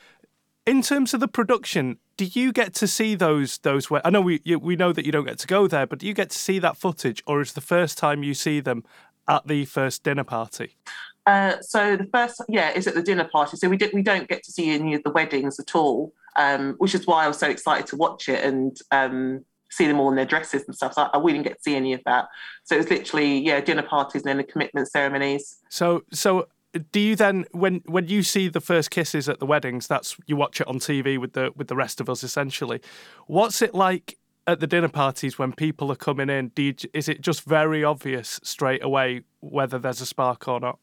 in 0.66 0.82
terms 0.82 1.14
of 1.14 1.20
the 1.20 1.28
production, 1.28 1.98
do 2.18 2.26
you 2.26 2.52
get 2.52 2.74
to 2.76 2.88
see 2.88 3.16
those 3.16 3.58
those? 3.60 3.88
I 4.04 4.10
know 4.10 4.22
we 4.22 4.42
you, 4.44 4.60
we 4.60 4.76
know 4.76 4.94
that 4.94 5.06
you 5.06 5.12
don't 5.12 5.26
get 5.26 5.40
to 5.40 5.48
go 5.48 5.68
there, 5.68 5.86
but 5.86 6.00
do 6.00 6.08
you 6.08 6.14
get 6.14 6.30
to 6.32 6.38
see 6.38 6.60
that 6.60 6.78
footage, 6.78 7.24
or 7.28 7.42
is 7.42 7.54
the 7.54 7.62
first 7.62 7.98
time 7.98 8.24
you 8.24 8.34
see 8.34 8.60
them 8.60 8.84
at 9.28 9.48
the 9.48 9.66
first 9.66 10.04
dinner 10.04 10.24
party? 10.24 10.78
Uh, 11.26 11.60
so 11.62 11.98
the 11.98 12.08
first, 12.14 12.42
yeah, 12.48 12.72
is 12.72 12.86
at 12.88 12.94
the 12.94 13.02
dinner 13.02 13.24
party. 13.24 13.58
So 13.58 13.68
we 13.68 13.78
did, 13.78 13.92
we 13.94 14.04
don't 14.04 14.28
get 14.28 14.44
to 14.44 14.52
see 14.52 14.70
any 14.70 14.94
of 14.94 15.04
the 15.04 15.10
weddings 15.10 15.60
at 15.60 15.76
all, 15.76 16.14
um, 16.36 16.76
which 16.78 16.94
is 16.94 17.08
why 17.08 17.26
I 17.26 17.28
was 17.28 17.40
so 17.40 17.50
excited 17.50 17.88
to 17.88 17.96
watch 17.96 18.30
it 18.30 18.44
and 18.44 18.78
um, 18.92 19.44
see 19.76 19.88
them 19.88 20.00
all 20.00 20.10
in 20.10 20.16
their 20.16 20.26
dresses 20.26 20.64
and 20.66 20.76
stuff. 20.76 20.94
So 20.94 21.04
I, 21.04 21.18
I 21.18 21.26
didn't 21.26 21.44
get 21.44 21.58
to 21.58 21.62
see 21.62 21.76
any 21.76 21.94
of 21.94 22.02
that. 22.06 22.28
So 22.64 22.76
it 22.76 22.80
was 22.80 22.90
literally, 22.90 23.40
yeah, 23.40 23.62
dinner 23.62 23.84
parties 23.84 24.22
and 24.22 24.30
then 24.30 24.38
the 24.38 24.44
commitment 24.44 24.90
ceremonies. 24.90 25.58
So, 25.70 26.04
so 26.12 26.48
do 26.92 27.00
you 27.00 27.16
then 27.16 27.46
when 27.52 27.82
when 27.86 28.08
you 28.08 28.24
see 28.24 28.48
the 28.48 28.62
first 28.62 28.92
kisses 28.92 29.30
at 29.30 29.40
the 29.40 29.46
weddings 29.46 29.88
that's 29.88 30.18
you 30.26 30.36
watch 30.36 30.60
it 30.60 30.68
on 30.68 30.78
TV 30.80 31.18
with 31.18 31.34
the 31.34 31.52
with 31.56 31.68
the 31.68 31.76
rest 31.76 32.02
of 32.02 32.10
us 32.10 32.24
essentially 32.24 32.82
what's 33.28 33.62
it 33.62 33.74
like 33.74 34.18
at 34.46 34.60
the 34.60 34.68
dinner 34.68 34.90
parties 34.90 35.40
when 35.40 35.54
people 35.54 35.90
are 35.92 35.96
coming 35.96 36.30
in 36.30 36.50
do 36.50 36.64
you, 36.64 36.76
is 36.94 37.08
it 37.08 37.22
just 37.22 37.44
very 37.44 37.84
obvious 37.84 38.42
straight 38.44 38.84
away 38.84 39.22
whether 39.40 39.80
there's 39.80 40.02
a 40.02 40.06
spark 40.06 40.50
or 40.50 40.60
not 40.60 40.78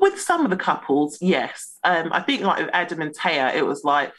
with 0.00 0.20
some 0.20 0.44
of 0.44 0.50
the 0.50 0.56
couples 0.56 1.18
yes 1.20 1.78
um, 1.84 2.10
I 2.12 2.20
think 2.20 2.42
like 2.42 2.58
with 2.60 2.70
Adam 2.72 3.00
and 3.00 3.14
Tayah 3.14 3.54
it 3.54 3.66
was 3.66 3.84
like 3.84 4.12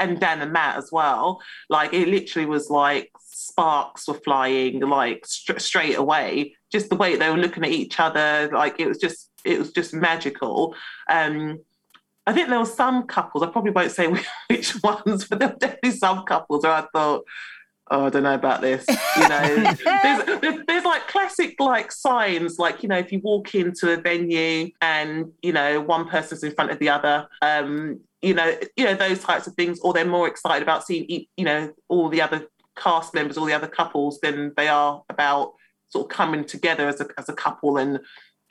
and 0.00 0.18
Dan 0.20 0.40
and 0.40 0.52
Matt 0.52 0.76
as 0.76 0.90
well. 0.90 1.40
Like 1.68 1.92
it 1.92 2.08
literally 2.08 2.46
was 2.46 2.70
like 2.70 3.10
sparks 3.20 4.08
were 4.08 4.14
flying 4.14 4.80
like 4.80 5.24
st- 5.26 5.60
straight 5.60 5.96
away. 5.96 6.54
Just 6.70 6.90
the 6.90 6.96
way 6.96 7.16
they 7.16 7.30
were 7.30 7.36
looking 7.36 7.64
at 7.64 7.70
each 7.70 8.00
other, 8.00 8.50
like 8.52 8.80
it 8.80 8.88
was 8.88 8.98
just 8.98 9.30
it 9.44 9.58
was 9.58 9.72
just 9.72 9.94
magical. 9.94 10.74
Um, 11.08 11.60
I 12.26 12.32
think 12.32 12.48
there 12.48 12.58
were 12.58 12.66
some 12.66 13.06
couples. 13.06 13.42
I 13.42 13.46
probably 13.46 13.70
won't 13.70 13.92
say 13.92 14.12
which 14.48 14.82
ones, 14.82 15.26
but 15.26 15.38
there 15.38 15.48
were 15.48 15.56
definitely 15.56 15.92
some 15.92 16.24
couples 16.24 16.64
where 16.64 16.72
I 16.72 16.84
thought, 16.92 17.24
oh, 17.90 18.06
I 18.06 18.10
don't 18.10 18.22
know 18.22 18.34
about 18.34 18.60
this. 18.60 18.84
You 18.88 19.28
know, 19.28 19.74
there's, 20.02 20.40
there's, 20.40 20.66
there's, 20.66 20.84
like 20.84 21.06
classic 21.08 21.56
like 21.58 21.92
signs, 21.92 22.58
like 22.58 22.82
you 22.82 22.88
know, 22.88 22.98
if 22.98 23.12
you 23.12 23.20
walk 23.20 23.54
into 23.54 23.92
a 23.92 23.96
venue 23.96 24.70
and 24.80 25.32
you 25.42 25.52
know 25.52 25.80
one 25.80 26.08
person's 26.08 26.42
in 26.42 26.52
front 26.52 26.70
of 26.70 26.78
the 26.78 26.88
other, 26.88 27.28
um, 27.42 28.00
you 28.22 28.34
know, 28.34 28.56
you 28.76 28.84
know 28.84 28.94
those 28.94 29.20
types 29.20 29.46
of 29.46 29.54
things, 29.54 29.80
or 29.80 29.92
they're 29.92 30.04
more 30.04 30.28
excited 30.28 30.62
about 30.62 30.86
seeing, 30.86 31.26
you 31.36 31.44
know, 31.44 31.72
all 31.88 32.08
the 32.08 32.22
other 32.22 32.46
cast 32.76 33.14
members, 33.14 33.36
all 33.36 33.46
the 33.46 33.52
other 33.52 33.68
couples, 33.68 34.20
than 34.20 34.52
they 34.56 34.68
are 34.68 35.02
about 35.08 35.52
sort 35.88 36.04
of 36.04 36.16
coming 36.16 36.44
together 36.44 36.88
as 36.88 37.00
a 37.00 37.08
as 37.16 37.28
a 37.28 37.34
couple 37.34 37.78
and 37.78 38.00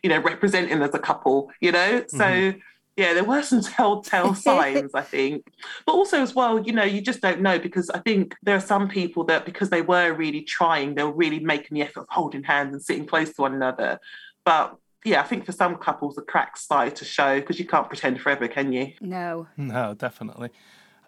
you 0.03 0.09
know 0.09 0.19
representing 0.19 0.81
as 0.81 0.93
a 0.93 0.99
couple. 0.99 1.49
You 1.61 1.71
know, 1.71 2.03
so. 2.07 2.17
Mm-hmm. 2.17 2.59
Yeah, 2.97 3.13
there 3.13 3.23
were 3.23 3.43
some 3.43 3.61
telltale 3.61 4.33
signs, 4.49 4.91
I 4.93 5.01
think. 5.01 5.45
But 5.85 5.93
also, 5.93 6.21
as 6.21 6.33
well, 6.33 6.59
you 6.59 6.73
know, 6.73 6.83
you 6.83 6.99
just 6.99 7.21
don't 7.21 7.41
know 7.41 7.59
because 7.59 7.89
I 7.91 7.99
think 7.99 8.35
there 8.41 8.55
are 8.55 8.61
some 8.61 8.89
people 8.89 9.23
that, 9.25 9.45
because 9.45 9.69
they 9.69 9.83
were 9.83 10.11
really 10.13 10.41
trying, 10.41 10.95
they 10.95 11.03
were 11.03 11.13
really 11.13 11.39
making 11.39 11.75
the 11.75 11.83
effort 11.83 12.01
of 12.01 12.07
holding 12.09 12.43
hands 12.43 12.73
and 12.73 12.81
sitting 12.81 13.05
close 13.05 13.31
to 13.33 13.41
one 13.43 13.53
another. 13.53 13.99
But 14.43 14.77
yeah, 15.05 15.21
I 15.21 15.23
think 15.23 15.45
for 15.45 15.51
some 15.51 15.75
couples 15.77 16.15
the 16.15 16.23
cracks 16.23 16.61
started 16.61 16.95
to 16.97 17.05
show 17.05 17.39
because 17.39 17.59
you 17.59 17.65
can't 17.65 17.87
pretend 17.87 18.19
forever, 18.19 18.47
can 18.47 18.73
you? 18.73 18.93
No. 18.99 19.47
No, 19.55 19.93
definitely. 19.93 20.49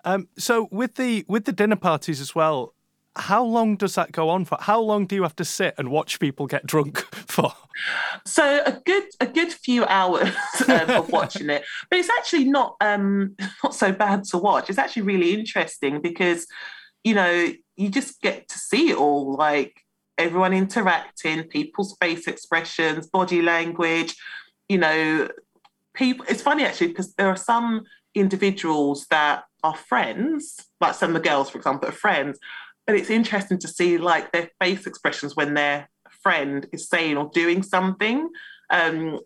Um, 0.05 0.29
so 0.37 0.69
with 0.71 0.95
the 0.95 1.25
with 1.27 1.45
the 1.45 1.51
dinner 1.51 1.75
parties 1.75 2.21
as 2.21 2.33
well, 2.33 2.73
how 3.15 3.43
long 3.43 3.75
does 3.75 3.95
that 3.95 4.11
go 4.11 4.29
on 4.29 4.45
for? 4.45 4.57
How 4.61 4.79
long 4.79 5.05
do 5.05 5.15
you 5.15 5.23
have 5.23 5.35
to 5.37 5.45
sit 5.45 5.73
and 5.77 5.89
watch 5.89 6.19
people 6.19 6.47
get 6.47 6.65
drunk 6.65 7.05
for? 7.41 7.53
So 8.25 8.61
a 8.65 8.79
good 8.85 9.03
a 9.19 9.27
good 9.27 9.51
few 9.51 9.85
hours 9.85 10.35
um, 10.67 10.89
of 10.89 11.09
watching 11.11 11.49
it, 11.49 11.63
but 11.89 11.99
it's 11.99 12.09
actually 12.09 12.45
not 12.45 12.75
um, 12.81 13.35
not 13.63 13.73
so 13.73 13.91
bad 13.91 14.23
to 14.25 14.37
watch. 14.37 14.69
It's 14.69 14.79
actually 14.79 15.03
really 15.03 15.33
interesting 15.33 16.01
because 16.01 16.47
you 17.03 17.13
know 17.13 17.51
you 17.75 17.89
just 17.89 18.21
get 18.21 18.47
to 18.49 18.57
see 18.57 18.91
it 18.91 18.97
all. 18.97 19.35
Like 19.35 19.81
everyone 20.17 20.53
interacting, 20.53 21.43
people's 21.43 21.95
face 22.01 22.27
expressions, 22.27 23.07
body 23.07 23.41
language, 23.41 24.15
you 24.67 24.77
know, 24.77 25.29
people. 25.93 26.25
It's 26.27 26.41
funny 26.41 26.65
actually 26.65 26.87
because 26.87 27.13
there 27.15 27.29
are 27.29 27.37
some 27.37 27.83
individuals 28.15 29.05
that 29.09 29.43
are 29.63 29.75
friends, 29.75 30.55
like 30.81 30.95
some 30.95 31.15
of 31.15 31.21
the 31.21 31.29
girls, 31.29 31.49
for 31.49 31.57
example, 31.57 31.89
are 31.89 31.93
friends, 31.93 32.39
but 32.85 32.95
it's 32.95 33.09
interesting 33.09 33.59
to 33.59 33.67
see 33.67 33.97
like 33.97 34.31
their 34.31 34.49
face 34.59 34.87
expressions 34.87 35.35
when 35.35 35.53
their 35.53 35.89
friend 36.29 36.67
is 36.71 36.87
saying 36.87 37.17
or 37.17 37.31
doing 37.33 37.63
something. 37.63 38.29
Um, 38.69 39.19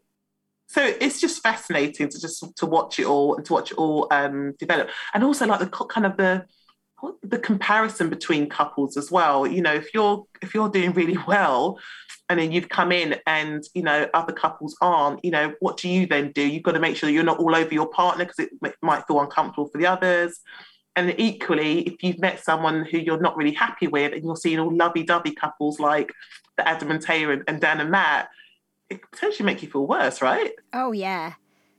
so 0.67 0.81
it's 0.81 1.19
just 1.19 1.43
fascinating 1.43 2.07
to 2.09 2.19
just 2.19 2.43
to 2.55 2.65
watch 2.65 2.97
it 2.97 3.05
all 3.05 3.35
and 3.35 3.45
to 3.45 3.53
watch 3.53 3.71
it 3.71 3.77
all 3.77 4.07
um, 4.09 4.53
develop, 4.57 4.89
and 5.13 5.23
also 5.23 5.45
like 5.45 5.59
the 5.59 5.67
kind 5.67 6.07
of 6.07 6.15
the 6.17 6.45
the 7.21 7.37
comparison 7.37 8.09
between 8.09 8.49
couples 8.49 8.95
as 8.95 9.11
well. 9.11 9.45
You 9.45 9.61
know 9.61 9.73
if 9.73 9.93
you're 9.93 10.23
if 10.41 10.53
you're 10.53 10.69
doing 10.69 10.93
really 10.93 11.17
well 11.27 11.77
and 12.29 12.39
then 12.39 12.53
you've 12.53 12.69
come 12.69 12.91
in 12.93 13.17
and 13.27 13.61
you 13.73 13.83
know 13.83 14.07
other 14.13 14.33
couples 14.33 14.77
aren't 14.81 15.23
you 15.25 15.31
know 15.31 15.53
what 15.59 15.75
do 15.77 15.89
you 15.89 16.07
then 16.07 16.31
do? 16.31 16.41
You've 16.41 16.63
got 16.63 16.71
to 16.71 16.79
make 16.79 16.95
sure 16.95 17.07
that 17.07 17.13
you're 17.13 17.31
not 17.31 17.39
all 17.39 17.53
over 17.53 17.73
your 17.73 17.89
partner 17.89 18.25
because 18.25 18.47
it 18.47 18.75
might 18.81 19.05
feel 19.05 19.19
uncomfortable 19.19 19.67
for 19.67 19.77
the 19.77 19.87
others. 19.87 20.39
And 20.95 21.13
equally 21.17 21.81
if 21.81 21.95
you've 22.01 22.19
met 22.19 22.43
someone 22.43 22.85
who 22.89 22.97
you're 22.97 23.25
not 23.27 23.35
really 23.35 23.57
happy 23.65 23.87
with 23.87 24.13
and 24.13 24.23
you're 24.23 24.37
seeing 24.37 24.59
all 24.59 24.75
lovey-dovey 24.75 25.33
couples 25.33 25.79
like 25.79 26.13
the 26.57 26.67
adam 26.67 26.91
and 26.91 27.03
Tayah 27.03 27.33
and, 27.33 27.43
and 27.47 27.61
dan 27.61 27.79
and 27.81 27.91
matt 27.91 28.29
it 28.89 29.01
potentially 29.11 29.45
make 29.45 29.61
you 29.61 29.69
feel 29.69 29.87
worse 29.87 30.21
right 30.21 30.53
oh 30.73 30.91
yeah 30.91 31.33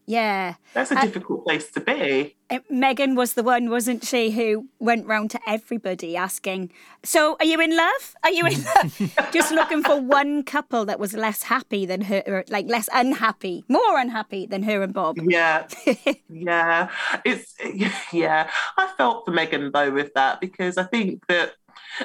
Yeah. 0.07 0.55
That's 0.75 0.91
a 0.91 1.01
difficult 1.01 1.45
place 1.45 1.71
to 1.73 1.81
be. 1.81 2.37
Eh, 2.51 2.59
Megan 2.69 3.15
was 3.15 3.35
the 3.35 3.43
one, 3.43 3.71
wasn't 3.71 4.05
she, 4.05 4.31
who 4.31 4.69
went 4.79 5.07
round 5.07 5.31
to 5.31 5.41
everybody 5.47 6.15
asking, 6.17 6.71
So, 7.03 7.37
are 7.41 7.47
you 7.47 7.59
in 7.61 7.75
love? 7.75 8.15
Are 8.23 8.31
you 8.31 8.45
in 8.45 8.63
love? 8.63 9.31
Just 9.33 9.51
looking 9.51 9.83
for 9.83 10.01
one 10.01 10.43
couple 10.43 10.85
that 10.85 11.01
was 11.01 11.15
less 11.15 11.45
happy 11.45 11.87
than 11.87 12.03
her, 12.03 12.45
like 12.49 12.69
less 12.69 12.89
unhappy, 12.93 13.65
more 13.69 13.99
unhappy 13.99 14.45
than 14.47 14.63
her 14.65 14.83
and 14.83 14.93
Bob. 14.93 15.17
Yeah. 15.23 15.67
yeah. 16.29 16.91
It's, 17.25 17.55
yeah. 18.13 18.51
I 18.77 18.93
felt 18.99 19.25
for 19.25 19.31
Megan 19.31 19.71
though, 19.73 19.91
with 19.91 20.13
that 20.15 20.41
because 20.41 20.77
I 20.77 20.85
think 20.85 21.27
that, 21.29 21.55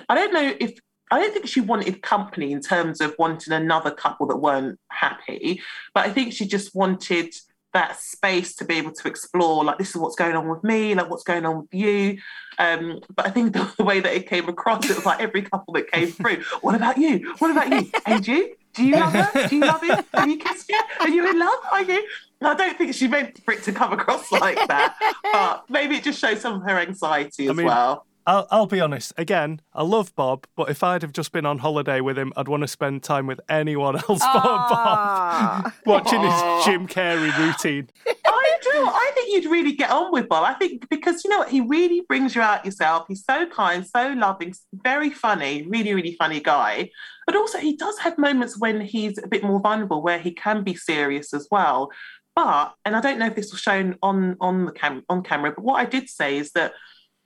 I 0.07 0.15
don't 0.15 0.33
know 0.33 0.55
if 0.59 0.79
I 1.11 1.19
don't 1.19 1.33
think 1.33 1.47
she 1.47 1.61
wanted 1.61 2.01
company 2.01 2.51
in 2.51 2.61
terms 2.61 3.01
of 3.01 3.15
wanting 3.17 3.53
another 3.53 3.91
couple 3.91 4.27
that 4.27 4.37
weren't 4.37 4.79
happy, 4.89 5.61
but 5.93 6.05
I 6.05 6.13
think 6.13 6.33
she 6.33 6.45
just 6.45 6.75
wanted 6.75 7.33
that 7.73 7.99
space 7.99 8.55
to 8.55 8.65
be 8.65 8.75
able 8.75 8.91
to 8.91 9.07
explore 9.07 9.63
like 9.63 9.77
this 9.77 9.91
is 9.91 9.95
what's 9.97 10.15
going 10.15 10.35
on 10.35 10.49
with 10.49 10.63
me 10.63 10.95
like 10.95 11.07
what's 11.07 11.23
going 11.23 11.45
on 11.45 11.57
with 11.59 11.73
you. 11.73 12.17
Um, 12.57 12.99
but 13.15 13.25
i 13.25 13.29
think 13.29 13.53
the, 13.53 13.71
the, 13.77 13.83
way 13.83 14.01
that 14.01 14.13
it 14.13 14.27
came 14.27 14.49
across 14.49 14.89
it 14.89 14.95
was 14.95 15.05
like 15.05 15.21
every 15.21 15.43
couple 15.43 15.73
that 15.75 15.89
came 15.91 16.07
through 16.07 16.43
what 16.61 16.75
about 16.75 16.97
you? 16.97 17.33
What 17.37 17.51
about 17.51 17.69
you? 17.69 17.89
And 18.05 18.27
you? 18.27 18.55
Do 18.73 18.85
you 18.85 18.95
love 18.95 19.13
her? 19.13 19.47
Do 19.47 19.55
you 19.55 19.61
love 19.61 19.83
him 19.83 20.03
have 20.13 20.29
you 20.29 20.37
kissed 20.37 20.69
yet 20.69 20.85
are 20.99 21.09
you 21.09 21.29
in 21.29 21.39
love? 21.39 21.59
Are 21.71 21.83
you? 21.83 22.05
I 22.41 22.53
don't 22.53 22.77
think 22.77 22.93
she 22.93 23.07
meant 23.07 23.43
for 23.43 23.53
it 23.53 23.63
to 23.63 23.71
come 23.71 23.91
across 23.91 24.31
like 24.31 24.55
that, 24.67 24.95
but 25.33 25.65
maybe 25.69 25.95
it 25.95 26.03
just 26.03 26.19
shows 26.19 26.39
some 26.41 26.55
of 26.55 26.61
her 26.63 26.77
anxiety 26.77 27.45
as 27.45 27.49
I 27.51 27.53
mean, 27.53 27.65
well. 27.65 28.05
I'll, 28.29 28.47
I'll 28.51 28.65
be 28.67 28.79
honest. 28.79 29.11
Again, 29.17 29.59
I 29.73 29.81
love 29.81 30.13
Bob, 30.15 30.45
but 30.55 30.69
if 30.69 30.83
I'd 30.83 31.01
have 31.01 31.13
just 31.13 31.31
been 31.31 31.47
on 31.47 31.57
holiday 31.57 31.99
with 31.99 32.15
him, 32.15 32.31
I'd 32.37 32.47
want 32.47 32.61
to 32.61 32.67
spend 32.67 33.01
time 33.01 33.25
with 33.25 33.41
anyone 33.49 33.95
else 34.07 34.19
but 34.19 34.19
Bob, 34.19 34.69
ah. 34.71 35.75
watching 35.87 36.21
his 36.21 36.65
Jim 36.65 36.87
Carrey 36.87 37.35
routine. 37.39 37.89
I 38.07 38.57
do. 38.61 38.69
I 38.85 39.11
think 39.15 39.33
you'd 39.33 39.51
really 39.51 39.71
get 39.71 39.89
on 39.89 40.11
with 40.11 40.29
Bob. 40.29 40.43
I 40.43 40.53
think 40.53 40.87
because 40.91 41.23
you 41.23 41.31
know 41.31 41.39
what, 41.39 41.49
he 41.49 41.61
really 41.61 42.01
brings 42.01 42.35
you 42.35 42.43
out 42.43 42.63
yourself. 42.63 43.05
He's 43.07 43.25
so 43.25 43.47
kind, 43.47 43.83
so 43.83 44.13
loving, 44.15 44.53
very 44.73 45.09
funny, 45.09 45.63
really, 45.63 45.95
really 45.95 46.15
funny 46.19 46.39
guy. 46.39 46.91
But 47.25 47.35
also, 47.35 47.57
he 47.57 47.75
does 47.75 47.97
have 47.97 48.19
moments 48.19 48.59
when 48.59 48.79
he's 48.79 49.17
a 49.17 49.27
bit 49.27 49.43
more 49.43 49.59
vulnerable, 49.59 50.03
where 50.03 50.19
he 50.19 50.33
can 50.33 50.63
be 50.63 50.75
serious 50.75 51.33
as 51.33 51.47
well. 51.49 51.89
But, 52.35 52.75
and 52.85 52.95
I 52.95 53.01
don't 53.01 53.17
know 53.17 53.25
if 53.25 53.35
this 53.35 53.51
was 53.51 53.59
shown 53.59 53.97
on 54.03 54.37
on 54.39 54.65
the 54.65 54.71
cam- 54.71 55.03
on 55.09 55.23
camera, 55.23 55.51
but 55.51 55.63
what 55.63 55.81
I 55.81 55.85
did 55.85 56.09
say 56.09 56.37
is 56.37 56.51
that 56.51 56.73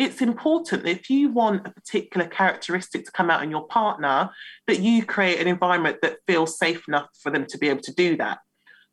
it's 0.03 0.21
important 0.21 0.83
that 0.83 0.91
if 0.91 1.09
you 1.09 1.29
want 1.29 1.67
a 1.67 1.71
particular 1.71 2.27
characteristic 2.27 3.05
to 3.05 3.11
come 3.11 3.29
out 3.29 3.43
in 3.43 3.51
your 3.51 3.67
partner, 3.67 4.29
that 4.67 4.79
you 4.79 5.05
create 5.05 5.39
an 5.39 5.47
environment 5.47 5.97
that 6.01 6.17
feels 6.27 6.57
safe 6.57 6.87
enough 6.87 7.07
for 7.21 7.31
them 7.31 7.45
to 7.47 7.57
be 7.57 7.69
able 7.69 7.81
to 7.81 7.93
do 7.93 8.17
that. 8.17 8.39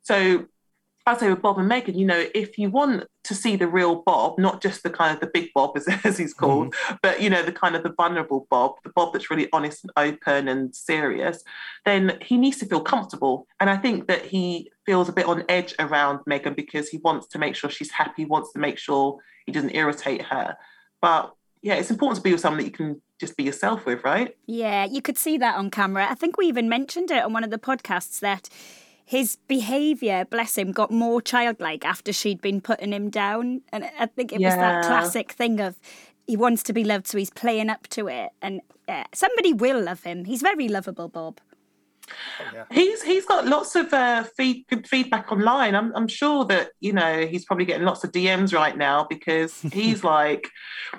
So 0.03 0.47
I 1.07 1.17
say 1.17 1.31
with 1.31 1.43
Bob 1.43 1.59
and 1.59 1.69
Megan, 1.69 1.99
you 1.99 2.07
know, 2.07 2.27
if 2.35 2.59
you 2.59 2.71
want 2.71 3.05
to 3.25 3.35
see 3.35 3.57
the 3.57 3.67
real 3.67 4.03
Bob, 4.03 4.39
not 4.39 4.63
just 4.63 4.83
the 4.83 4.91
kind 4.91 5.15
of 5.15 5.21
the 5.21 5.31
big 5.33 5.51
Bob 5.55 5.73
as, 5.77 5.89
as 6.05 6.19
he's 6.19 6.35
called, 6.35 6.75
mm. 6.75 6.99
but 7.03 7.21
you 7.21 7.31
know, 7.31 7.43
the 7.43 7.53
kind 7.53 7.75
of 7.75 7.83
the 7.83 7.93
vulnerable 7.93 8.47
Bob, 8.51 8.75
the 8.85 8.93
Bob 8.95 9.13
that's 9.13 9.31
really 9.31 9.49
honest 9.53 9.85
and 9.85 9.93
open 9.97 10.47
and 10.47 10.75
serious, 10.75 11.43
then 11.85 12.19
he 12.23 12.37
needs 12.37 12.59
to 12.59 12.67
feel 12.67 12.81
comfortable. 12.81 13.47
And 13.59 13.71
I 13.71 13.77
think 13.77 14.09
that 14.09 14.27
he 14.27 14.71
feels 14.87 15.09
a 15.09 15.13
bit 15.13 15.27
on 15.27 15.45
edge 15.49 15.75
around 15.79 16.21
Megan 16.27 16.55
because 16.55 16.89
he 16.89 16.99
wants 16.99 17.29
to 17.29 17.39
make 17.39 17.57
sure 17.57 17.71
she's 17.71 17.91
happy, 17.91 18.25
wants 18.25 18.53
to 18.53 18.59
make 18.59 18.79
sure 18.79 19.19
he 19.47 19.53
doesn't 19.53 19.75
irritate 19.75 20.23
her. 20.23 20.57
But 21.01 21.35
yeah, 21.63 21.75
it's 21.75 21.91
important 21.91 22.17
to 22.17 22.23
be 22.23 22.33
with 22.33 22.41
someone 22.41 22.59
that 22.59 22.65
you 22.65 22.71
can 22.71 23.03
just 23.19 23.37
be 23.37 23.45
yourself 23.45 23.85
with, 23.85 24.03
right? 24.03 24.37
Yeah, 24.47 24.85
you 24.87 25.03
could 25.03 25.19
see 25.19 25.37
that 25.39 25.57
on 25.57 25.71
camera. 25.71 26.07
I 26.11 26.15
think 26.15 26.37
we 26.37 26.47
even 26.47 26.69
mentioned 26.69 27.11
it 27.11 27.23
on 27.23 27.33
one 27.33 27.45
of 27.45 27.51
the 27.51 27.59
podcasts 27.59 28.21
that 28.21 28.49
his 29.05 29.37
behaviour, 29.49 30.25
bless 30.25 30.57
him, 30.57 30.73
got 30.73 30.91
more 30.91 31.21
childlike 31.21 31.85
after 31.85 32.13
she'd 32.13 32.41
been 32.41 32.61
putting 32.61 32.93
him 32.93 33.11
down. 33.11 33.61
And 33.73 33.91
I 33.99 34.07
think 34.07 34.33
it 34.33 34.41
yeah. 34.41 34.49
was 34.49 34.57
that 34.57 34.85
classic 34.85 35.33
thing 35.33 35.61
of 35.61 35.77
he 36.27 36.37
wants 36.37 36.63
to 36.65 36.73
be 36.73 36.85
loved, 36.85 37.09
so 37.09 37.19
he's 37.19 37.31
playing 37.31 37.69
up 37.69 37.89
to 37.89 38.09
it. 38.09 38.31
And 38.41 38.61
uh, 38.89 39.05
somebody 39.13 39.53
will 39.53 39.83
love 39.83 40.05
him. 40.05 40.25
He's 40.25 40.43
very 40.43 40.69
lovable, 40.69 41.09
Bob. 41.09 41.41
Yeah. 42.53 42.65
He's 42.71 43.03
he's 43.03 43.27
got 43.27 43.47
lots 43.47 43.77
of 43.77 43.93
uh, 43.93 44.25
feed, 44.37 44.67
good 44.69 44.87
feedback 44.87 45.31
online. 45.31 45.75
I'm 45.75 45.95
I'm 45.95 46.09
sure 46.09 46.45
that 46.47 46.71
you 46.81 46.93
know 46.93 47.27
he's 47.27 47.45
probably 47.45 47.65
getting 47.65 47.87
lots 47.87 48.05
of 48.05 48.13
DMs 48.13 48.55
right 48.55 48.77
now 48.77 49.07
because 49.09 49.61
he's 49.73 50.03
like, 50.05 50.49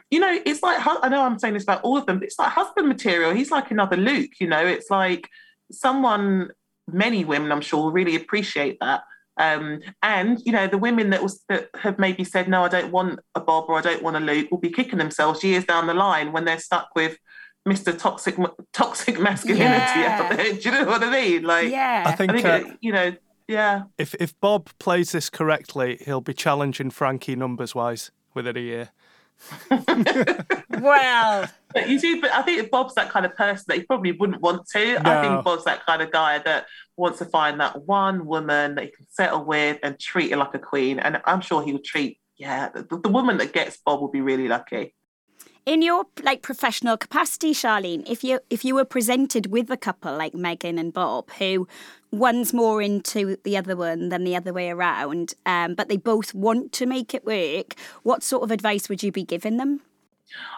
you 0.09 0.20
know, 0.20 0.39
it's 0.45 0.64
like 0.64 0.80
I 0.86 1.09
know 1.09 1.24
I'm 1.24 1.39
saying 1.39 1.55
this 1.55 1.64
about 1.64 1.82
all 1.84 1.97
of 1.97 2.05
them, 2.05 2.20
but 2.20 2.26
it's 2.26 2.39
like 2.39 2.51
husband 2.51 2.88
material. 2.88 3.34
He's 3.34 3.51
like 3.51 3.72
another 3.72 3.97
Luke. 3.97 4.32
You 4.39 4.47
know, 4.47 4.66
it's 4.66 4.89
like 4.89 5.30
someone 5.72 6.49
many 6.88 7.24
women 7.24 7.51
I'm 7.51 7.62
sure 7.62 7.84
will 7.84 7.91
really 7.91 8.16
appreciate 8.16 8.78
that. 8.82 9.03
Um, 9.38 9.80
and 10.03 10.39
you 10.45 10.51
know 10.51 10.68
the 10.68 10.78
women 10.78 11.09
that 11.12 11.24
was 11.24 11.43
that 11.47 11.70
have 11.76 11.97
maybe 11.97 12.24
said 12.24 12.47
no, 12.47 12.64
I 12.64 12.68
don't 12.68 12.91
want 12.91 13.20
a 13.34 13.39
Bob 13.39 13.66
or 13.70 13.78
I 13.78 13.82
don't 13.82 14.03
want 14.03 14.18
a 14.18 14.20
Luke 14.20 14.51
will 14.51 14.59
be 14.59 14.70
kicking 14.70 14.99
themselves 14.99 15.43
years 15.43 15.66
down 15.66 15.88
the 15.88 15.93
line 15.93 16.32
when 16.32 16.45
they're 16.45 16.59
stuck 16.59 16.89
with 16.95 17.18
Mr. 17.68 17.97
Toxic 17.97 18.36
Toxic 18.74 19.20
Masculinity 19.20 19.66
yeah. 19.70 20.20
out 20.22 20.36
there. 20.36 20.53
Do 20.53 20.59
you 20.59 20.72
know 20.72 20.86
what 20.86 21.03
I 21.03 21.09
mean? 21.09 21.43
Like, 21.43 21.70
yeah, 21.70 22.03
I 22.05 22.14
think, 22.14 22.32
I 22.32 22.34
think 22.34 22.45
uh, 22.45 22.70
it, 22.70 22.78
you 22.82 22.91
know, 22.91 23.16
yeah. 23.47 23.84
If 23.97 24.16
if 24.16 24.39
Bob 24.39 24.70
plays 24.80 25.12
this 25.12 25.30
correctly, 25.30 25.97
he'll 26.05 26.22
be 26.22 26.34
challenging 26.34 26.89
Frankie 26.89 27.36
numbers 27.36 27.76
wise 27.76 28.12
within 28.34 28.57
a 28.57 28.62
year. 28.62 28.89
well, 30.80 31.49
but 31.74 31.89
you 31.89 31.97
see, 31.97 32.20
but 32.22 32.32
I 32.32 32.43
think 32.43 32.70
Bob's 32.70 32.93
that 32.95 33.09
kind 33.09 33.26
of 33.26 33.36
person 33.36 33.66
that 33.68 33.78
he 33.78 33.84
probably 33.84 34.12
wouldn't 34.12 34.41
want 34.41 34.68
to. 34.70 34.99
No. 34.99 35.12
I 35.12 35.22
think 35.22 35.43
Bob's 35.43 35.66
that 35.66 35.86
kind 35.86 36.01
of 36.01 36.12
guy 36.12 36.39
that 36.39 36.68
wants 36.95 37.20
to 37.20 37.26
find 37.26 37.59
that 37.59 37.86
one 37.88 38.26
woman 38.28 38.76
that 38.76 38.86
he 38.86 38.91
can 38.91 39.07
settle 39.09 39.43
with 39.43 39.80
and 39.82 39.99
treat 39.99 40.32
her 40.32 40.38
like 40.38 40.53
a 40.53 40.59
queen. 40.59 40.99
And 40.99 41.20
I'm 41.26 41.41
sure 41.41 41.64
he 41.64 41.74
would 41.74 41.84
treat, 41.84 42.20
yeah, 42.38 42.70
the, 42.70 42.84
the 42.84 43.09
woman 43.09 43.38
that 43.38 43.51
gets 43.51 43.78
Bob 43.84 43.99
will 43.99 44.12
be 44.12 44.22
really 44.22 44.47
lucky 44.47 44.93
in 45.66 45.82
your 45.82 46.05
like 46.24 46.41
professional 46.41 46.97
capacity, 46.97 47.53
Charlene, 47.53 48.03
if 48.09 48.24
you 48.24 48.39
if 48.49 48.66
you 48.66 48.76
were 48.76 48.86
presented 48.86 49.47
with 49.47 49.70
a 49.70 49.78
couple 49.78 50.16
like 50.16 50.34
Megan 50.34 50.78
and 50.78 50.93
Bob, 50.93 51.30
who 51.34 51.68
one's 52.12 52.53
more 52.53 52.82
into 52.82 53.38
the 53.43 53.57
other 53.57 53.76
one 53.76 54.09
than 54.09 54.24
the 54.24 54.36
other 54.36 54.53
way 54.53 54.70
around, 54.70 55.34
um, 55.45 55.76
but 55.76 55.88
they 55.88 55.97
both 55.97 56.34
want 56.34 56.72
to 56.74 56.86
make 56.86 57.14
it 57.14 57.26
work, 57.26 57.76
what 58.03 58.24
sort 58.24 58.43
of 58.43 58.51
advice 58.51 58.89
would 58.89 59.03
you 59.03 59.12
be 59.12 59.24
giving 59.24 59.57
them? 59.57 59.82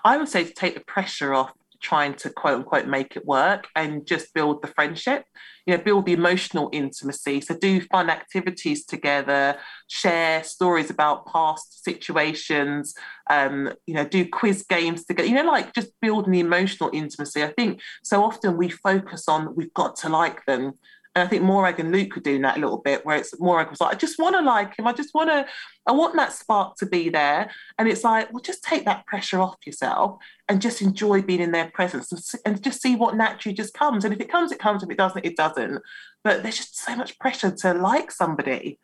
I 0.04 0.18
would 0.18 0.30
say 0.30 0.44
to 0.44 0.54
take 0.54 0.76
the 0.76 0.82
pressure 0.82 1.34
off 1.34 1.54
trying 1.84 2.16
to 2.16 2.30
quote 2.32 2.58
unquote 2.58 2.88
make 2.88 3.16
it 3.16 3.26
work 3.26 3.68
and 3.76 4.08
just 4.08 4.34
build 4.34 4.62
the 4.62 4.68
friendship 4.68 5.26
you 5.66 5.76
know 5.76 5.84
build 5.84 6.06
the 6.06 6.14
emotional 6.14 6.70
intimacy. 6.74 7.42
So 7.42 7.56
do 7.58 7.82
fun 7.82 8.10
activities 8.10 8.86
together 8.86 9.58
share 9.90 10.44
stories 10.44 10.90
about 10.90 11.26
past 11.28 11.84
situations 11.84 12.94
um 13.30 13.72
you 13.86 13.94
know 13.94 14.06
do 14.06 14.28
quiz 14.28 14.66
games 14.68 15.06
together 15.06 15.28
you 15.28 15.36
know 15.36 15.46
like 15.46 15.74
just 15.74 15.92
building 16.02 16.34
the 16.34 16.40
emotional 16.40 16.90
intimacy. 16.94 17.44
I 17.44 17.52
think 17.52 17.80
so 18.04 18.24
often 18.24 18.58
we 18.58 18.70
focus 18.70 19.28
on 19.28 19.56
we've 19.56 19.74
got 19.74 19.96
to 19.98 20.10
like 20.10 20.46
them 20.46 20.74
and 21.16 21.24
I 21.24 21.28
think 21.28 21.44
Morag 21.44 21.80
and 21.80 21.92
Luke 21.92 22.12
could 22.12 22.24
do 22.24 22.42
that 22.42 22.58
a 22.58 22.60
little 22.60 22.80
bit, 22.80 23.06
where 23.06 23.18
it's 23.18 23.40
Morag 23.40 23.70
was 23.70 23.80
like, 23.80 23.96
I 23.96 23.98
just 23.98 24.18
want 24.18 24.36
to 24.36 24.42
like 24.42 24.78
him. 24.78 24.88
I 24.88 24.94
just 24.94 25.14
want 25.14 25.30
to, 25.30 25.46
I 25.86 25.92
want 25.92 26.16
that 26.16 26.34
spark 26.34 26.76
to 26.78 26.88
be 26.88 27.10
there. 27.10 27.52
And 27.78 27.88
it's 27.88 28.04
like, 28.04 28.34
well, 28.34 28.42
just 28.42 28.64
take 28.64 28.86
that 28.86 29.06
pressure 29.06 29.40
off 29.40 29.58
yourself 29.64 30.18
and 30.50 30.60
just 30.60 30.82
enjoy 30.82 31.22
being 31.22 31.42
in 31.42 31.52
their 31.52 31.70
presence 31.70 32.12
and, 32.12 32.42
and 32.46 32.64
just 32.64 32.82
see 32.82 32.96
what 32.96 33.16
naturally 33.16 33.54
just 33.54 33.76
comes. 33.76 34.06
And 34.06 34.14
if 34.14 34.20
it 34.20 34.32
comes, 34.32 34.52
it 34.52 34.58
comes. 34.58 34.82
If 34.82 34.90
it 34.90 34.98
doesn't, 34.98 35.24
it 35.24 35.38
doesn't. 35.38 35.82
But 36.24 36.42
there's 36.42 36.58
just 36.58 36.78
so 36.80 36.96
much 36.96 37.20
pressure 37.20 37.52
to 37.52 37.74
like 37.76 38.10
somebody. 38.10 38.80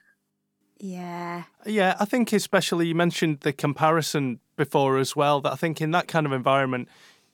Yeah. 0.78 1.44
Yeah, 1.66 1.96
I 2.00 2.06
think 2.06 2.32
especially 2.32 2.88
you 2.88 2.96
mentioned 2.96 3.40
the 3.40 3.54
comparison 3.54 4.40
before 4.56 5.00
as 5.00 5.16
well, 5.16 5.42
that 5.42 5.52
I 5.52 5.56
think 5.56 5.82
in 5.82 5.92
that 5.92 6.08
kind 6.08 6.28
of 6.28 6.32
environment, 6.32 6.90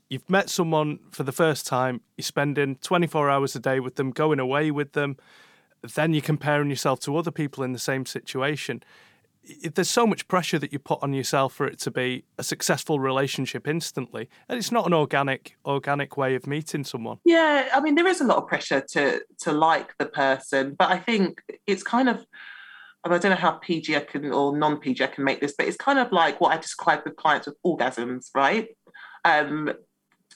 you've 0.10 0.30
met 0.30 0.50
someone 0.50 1.00
for 1.12 1.24
the 1.24 1.32
first 1.32 1.66
time, 1.66 2.02
you're 2.18 2.24
spending 2.24 2.76
24 2.78 3.30
hours 3.30 3.56
a 3.56 3.60
day 3.60 3.80
with 3.80 3.96
them, 3.96 4.12
going 4.12 4.40
away 4.40 4.72
with 4.72 4.94
them, 4.94 5.18
then 5.94 6.14
you're 6.14 6.22
comparing 6.22 6.70
yourself 6.70 7.00
to 7.02 7.16
other 7.18 7.32
people 7.32 7.64
in 7.64 7.74
the 7.74 7.80
same 7.80 8.06
situation. 8.06 8.84
There's 9.62 9.90
so 9.90 10.08
much 10.08 10.28
pressure 10.28 10.58
that 10.58 10.74
you 10.74 10.80
put 10.80 11.04
on 11.04 11.14
yourself 11.14 11.54
for 11.54 11.68
it 11.68 11.78
to 11.80 11.92
be 11.92 12.24
a 12.40 12.44
successful 12.44 13.00
relationship 13.00 13.68
instantly, 13.68 14.28
and 14.50 14.58
it's 14.58 14.72
not 14.72 14.88
an 14.88 14.94
organic, 14.94 15.56
organic 15.66 16.18
way 16.18 16.34
of 16.34 16.48
meeting 16.48 16.84
someone. 16.84 17.20
Yeah, 17.24 17.70
I 17.72 17.80
mean, 17.80 17.94
there 17.94 18.08
is 18.08 18.22
a 18.22 18.24
lot 18.24 18.38
of 18.38 18.48
pressure 18.48 18.82
to 18.94 19.22
to 19.42 19.52
like 19.52 19.94
the 20.00 20.08
person, 20.08 20.76
but 20.78 20.90
I 20.90 20.98
think 20.98 21.44
it's 21.68 21.84
kind 21.84 22.10
of 22.10 22.26
I 23.04 23.10
don't 23.20 23.30
know 23.30 23.36
how 23.36 23.52
PG 23.52 23.96
I 23.96 24.00
can 24.00 24.32
or 24.32 24.58
non 24.58 24.80
PG 24.80 25.04
I 25.04 25.08
can 25.08 25.24
make 25.24 25.42
this, 25.42 25.54
but 25.56 25.68
it's 25.68 25.78
kind 25.78 26.00
of 26.00 26.12
like 26.12 26.42
what 26.42 26.52
I 26.52 26.58
describe 26.58 27.02
with 27.06 27.16
clients 27.16 27.46
with 27.46 27.62
orgasms, 27.64 28.30
right? 28.34 28.70
Um, 29.24 29.72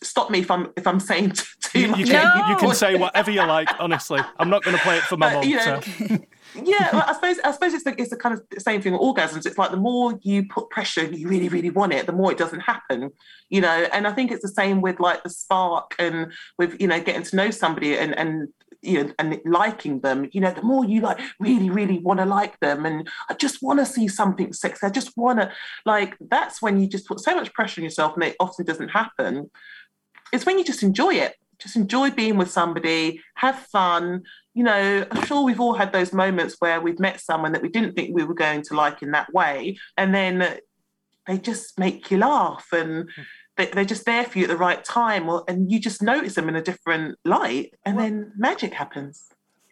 stop 0.02 0.30
me 0.30 0.40
if 0.40 0.52
I'm 0.52 0.72
if 0.76 0.88
I'm 0.88 1.00
saying 1.00 1.32
too 1.62 1.80
you, 1.80 1.88
much. 1.90 2.00
You 2.00 2.06
can, 2.06 2.38
no. 2.38 2.48
you 2.50 2.56
can 2.58 2.74
say 2.76 2.96
whatever 2.96 3.32
you 3.32 3.46
like. 3.46 3.70
Honestly, 3.80 4.20
I'm 4.38 4.50
not 4.50 4.64
going 4.64 4.76
to 4.78 4.84
play 4.84 4.98
it 4.98 5.04
for 5.04 5.18
my 5.18 5.34
mom. 5.34 5.44
You 5.44 5.58
know, 5.58 5.82
so. 5.82 6.20
yeah, 6.64 6.90
well, 6.94 7.06
I 7.08 7.14
suppose 7.14 7.40
I 7.44 7.52
suppose 7.52 7.74
it's 7.74 7.84
the, 7.84 8.00
it's 8.00 8.10
the 8.10 8.18
kind 8.18 8.36
of 8.36 8.44
same 8.62 8.82
thing 8.82 8.94
with 8.94 9.02
orgasms. 9.02 9.46
It's 9.46 9.58
like 9.58 9.72
the 9.72 9.78
more 9.78 10.18
you 10.22 10.46
put 10.48 10.70
pressure 10.70 11.02
and 11.02 11.18
you 11.18 11.28
really 11.28 11.50
really 11.50 11.70
want 11.70 11.94
it, 11.94 12.06
the 12.06 12.14
more 12.14 12.32
it 12.32 12.38
doesn't 12.38 12.62
happen, 12.62 13.12
you 13.50 13.62
know. 13.62 13.88
And 13.92 14.08
I 14.08 14.12
think 14.12 14.32
it's 14.32 14.42
the 14.42 14.50
same 14.50 14.82
with 14.82 15.00
like 15.00 15.24
the 15.24 15.30
spark 15.30 15.96
and 16.00 16.32
with 16.58 16.80
you 16.80 16.88
know 16.88 17.02
getting 17.02 17.24
to 17.24 17.36
know 17.36 17.52
somebody 17.52 17.98
and 17.98 18.18
and 18.18 18.50
you 18.82 19.04
know 19.04 19.14
and 19.20 19.40
liking 19.46 20.00
them. 20.02 20.30
You 20.32 20.42
know, 20.42 20.52
the 20.52 20.62
more 20.62 20.86
you 20.86 21.02
like 21.02 21.20
really 21.40 21.70
really 21.70 22.00
want 22.00 22.20
to 22.20 22.26
like 22.26 22.60
them, 22.60 22.86
and 22.86 23.08
I 23.30 23.34
just 23.34 23.62
want 23.62 23.80
to 23.80 23.86
see 23.86 24.08
something 24.08 24.54
sexy. 24.54 24.86
I 24.86 24.90
just 24.90 25.18
want 25.18 25.40
to 25.40 25.52
like 25.86 26.16
that's 26.20 26.62
when 26.62 26.80
you 26.80 26.88
just 26.88 27.08
put 27.08 27.20
so 27.20 27.36
much 27.36 27.54
pressure 27.54 27.82
on 27.82 27.84
yourself, 27.86 28.16
and 28.16 28.24
it 28.24 28.36
often 28.40 28.66
doesn't 28.66 28.90
happen. 28.90 29.50
It's 30.32 30.46
when 30.46 30.58
you 30.58 30.64
just 30.64 30.84
enjoy 30.84 31.16
it 31.16 31.36
just 31.60 31.76
enjoy 31.76 32.10
being 32.10 32.38
with 32.38 32.50
somebody, 32.50 33.22
have 33.36 33.60
fun. 33.60 34.24
You 34.54 34.64
know, 34.64 35.06
I'm 35.12 35.26
sure 35.26 35.44
we've 35.44 35.60
all 35.60 35.76
had 35.76 35.92
those 35.92 36.14
moments 36.14 36.56
where 36.60 36.82
we've 36.82 37.00
met 37.00 37.20
someone 37.20 37.52
that 37.52 37.62
we 37.62 37.70
didn't 37.70 37.94
think 37.94 38.16
we 38.16 38.24
were 38.24 38.34
going 38.34 38.64
to 38.64 38.76
like 38.76 39.02
in 39.02 39.12
that 39.12 39.32
way. 39.34 39.78
And 39.98 40.16
then 40.16 40.60
they 41.28 41.38
just 41.38 41.78
make 41.78 42.10
you 42.10 42.18
laugh 42.18 42.68
and 42.72 43.10
they're 43.58 43.84
just 43.84 44.06
there 44.06 44.24
for 44.24 44.40
you 44.40 44.46
at 44.46 44.50
the 44.50 44.58
right 44.58 44.84
time. 44.84 45.30
and 45.48 45.70
you 45.70 45.80
just 45.80 46.02
notice 46.02 46.36
them 46.36 46.50
in 46.50 46.56
a 46.56 46.62
different 46.62 47.20
light. 47.26 47.74
And 47.86 48.00
then 48.00 48.32
magic 48.38 48.74
happens 48.74 49.28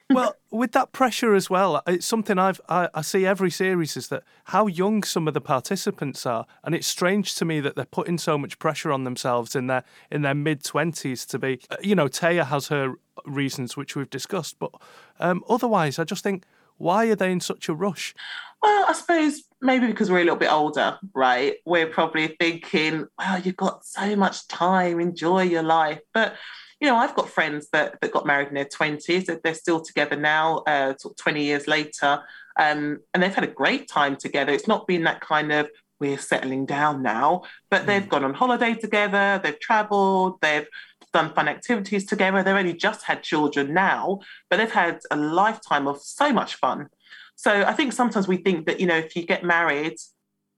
well, 0.09 0.35
with 0.51 0.71
that 0.71 0.91
pressure 0.91 1.35
as 1.35 1.49
well, 1.49 1.81
it's 1.85 2.05
something 2.05 2.37
I've 2.37 2.61
I, 2.69 2.89
I, 2.93 3.01
see 3.01 3.25
every 3.25 3.51
series 3.51 3.97
is 3.97 4.07
that 4.07 4.23
how 4.45 4.67
young 4.67 5.03
some 5.03 5.27
of 5.27 5.33
the 5.33 5.41
participants 5.41 6.25
are, 6.25 6.45
and 6.63 6.73
it's 6.73 6.87
strange 6.87 7.35
to 7.35 7.45
me 7.45 7.59
that 7.59 7.75
they're 7.75 7.85
putting 7.85 8.17
so 8.17 8.37
much 8.37 8.57
pressure 8.59 8.91
on 8.91 9.03
themselves 9.03 9.55
in 9.55 9.67
their 9.67 9.83
in 10.09 10.21
their 10.21 10.35
mid 10.35 10.63
twenties 10.63 11.25
to 11.27 11.39
be. 11.39 11.59
Uh, 11.69 11.75
you 11.81 11.95
know, 11.95 12.07
Tayah 12.07 12.45
has 12.45 12.67
her 12.67 12.93
reasons 13.25 13.75
which 13.75 13.95
we've 13.95 14.09
discussed, 14.09 14.57
but 14.59 14.71
um, 15.19 15.43
otherwise, 15.49 15.99
I 15.99 16.03
just 16.03 16.23
think 16.23 16.45
why 16.77 17.07
are 17.07 17.15
they 17.15 17.31
in 17.31 17.39
such 17.39 17.67
a 17.69 17.73
rush? 17.73 18.13
Well, 18.61 18.85
I 18.87 18.93
suppose 18.93 19.43
maybe 19.61 19.87
because 19.87 20.09
we're 20.09 20.19
a 20.19 20.23
little 20.23 20.37
bit 20.37 20.51
older, 20.51 20.97
right? 21.13 21.55
We're 21.65 21.87
probably 21.87 22.35
thinking, 22.39 23.07
well, 23.17 23.39
you've 23.39 23.57
got 23.57 23.85
so 23.85 24.15
much 24.15 24.47
time, 24.47 24.99
enjoy 24.99 25.43
your 25.43 25.63
life, 25.63 25.99
but 26.13 26.35
you 26.79 26.87
know, 26.87 26.95
I've 26.95 27.15
got 27.15 27.29
friends 27.29 27.69
that, 27.73 27.99
that 28.01 28.11
got 28.11 28.25
married 28.25 28.49
in 28.49 28.53
their 28.53 28.65
20s, 28.65 29.41
they're 29.41 29.53
still 29.53 29.81
together 29.81 30.15
now, 30.15 30.59
uh, 30.67 30.93
20 31.17 31.43
years 31.43 31.67
later, 31.67 32.21
um, 32.59 32.99
and 33.13 33.23
they've 33.23 33.33
had 33.33 33.43
a 33.43 33.47
great 33.47 33.87
time 33.87 34.15
together. 34.15 34.51
It's 34.51 34.67
not 34.67 34.87
been 34.87 35.03
that 35.03 35.21
kind 35.21 35.51
of, 35.51 35.69
we're 35.99 36.19
settling 36.19 36.67
down 36.67 37.01
now, 37.01 37.41
but 37.71 37.83
mm. 37.83 37.85
they've 37.87 38.07
gone 38.07 38.23
on 38.23 38.35
holiday 38.35 38.75
together, 38.75 39.39
they've 39.43 39.59
traveled, 39.59 40.39
they've 40.41 40.67
done 41.13 41.33
fun 41.33 41.47
activities 41.47 42.05
together. 42.05 42.43
They've 42.43 42.55
only 42.55 42.73
just 42.73 43.03
had 43.03 43.23
children 43.23 43.73
now, 43.73 44.19
but 44.49 44.57
they've 44.57 44.71
had 44.71 44.99
a 45.11 45.17
lifetime 45.17 45.87
of 45.87 46.01
so 46.01 46.31
much 46.31 46.55
fun. 46.55 46.87
So 47.35 47.63
I 47.63 47.73
think 47.73 47.93
sometimes 47.93 48.27
we 48.27 48.37
think 48.37 48.65
that, 48.65 48.79
you 48.79 48.87
know, 48.87 48.97
if 48.97 49.15
you 49.15 49.25
get 49.25 49.43
married 49.43 49.95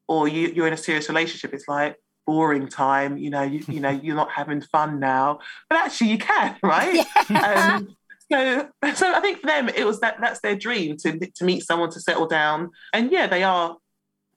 or 0.08 0.28
you, 0.28 0.48
you're 0.50 0.68
in 0.68 0.74
a 0.74 0.78
serious 0.78 1.08
relationship, 1.08 1.54
it's 1.54 1.68
like, 1.68 1.96
boring 2.30 2.68
time 2.68 3.18
you 3.18 3.32
know 3.32 3.42
you, 3.42 3.64
you 3.68 3.80
know 3.80 3.90
you're 3.90 4.16
not 4.16 4.30
having 4.30 4.62
fun 4.62 5.00
now. 5.00 5.40
But 5.68 5.80
actually 5.80 6.12
you 6.12 6.20
can 6.20 6.56
right? 6.64 7.04
Yeah. 7.28 7.78
um, 7.82 7.96
so 8.32 8.70
so 8.94 9.12
i 9.12 9.20
think 9.20 9.40
for 9.40 9.48
them 9.48 9.70
it 9.70 9.86
was 9.88 10.00
that 10.02 10.18
that's 10.22 10.40
their 10.42 10.56
dream 10.56 10.96
to 10.98 11.18
to 11.38 11.44
meet 11.44 11.66
someone 11.66 11.90
to 11.90 12.00
settle 12.00 12.28
down. 12.28 12.70
And 12.94 13.12
yeah 13.12 13.26
they 13.26 13.42
are 13.42 13.78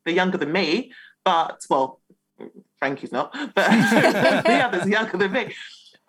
they're 0.07 0.14
younger 0.14 0.38
than 0.38 0.53
me 0.53 0.93
but 1.22 1.61
well 1.68 2.01
frankie's 2.78 3.12
not 3.12 3.30
but 3.55 3.55
the 4.49 4.61
others 4.66 4.86
are 4.86 4.88
younger 4.88 5.18
than 5.18 5.32
me 5.32 5.55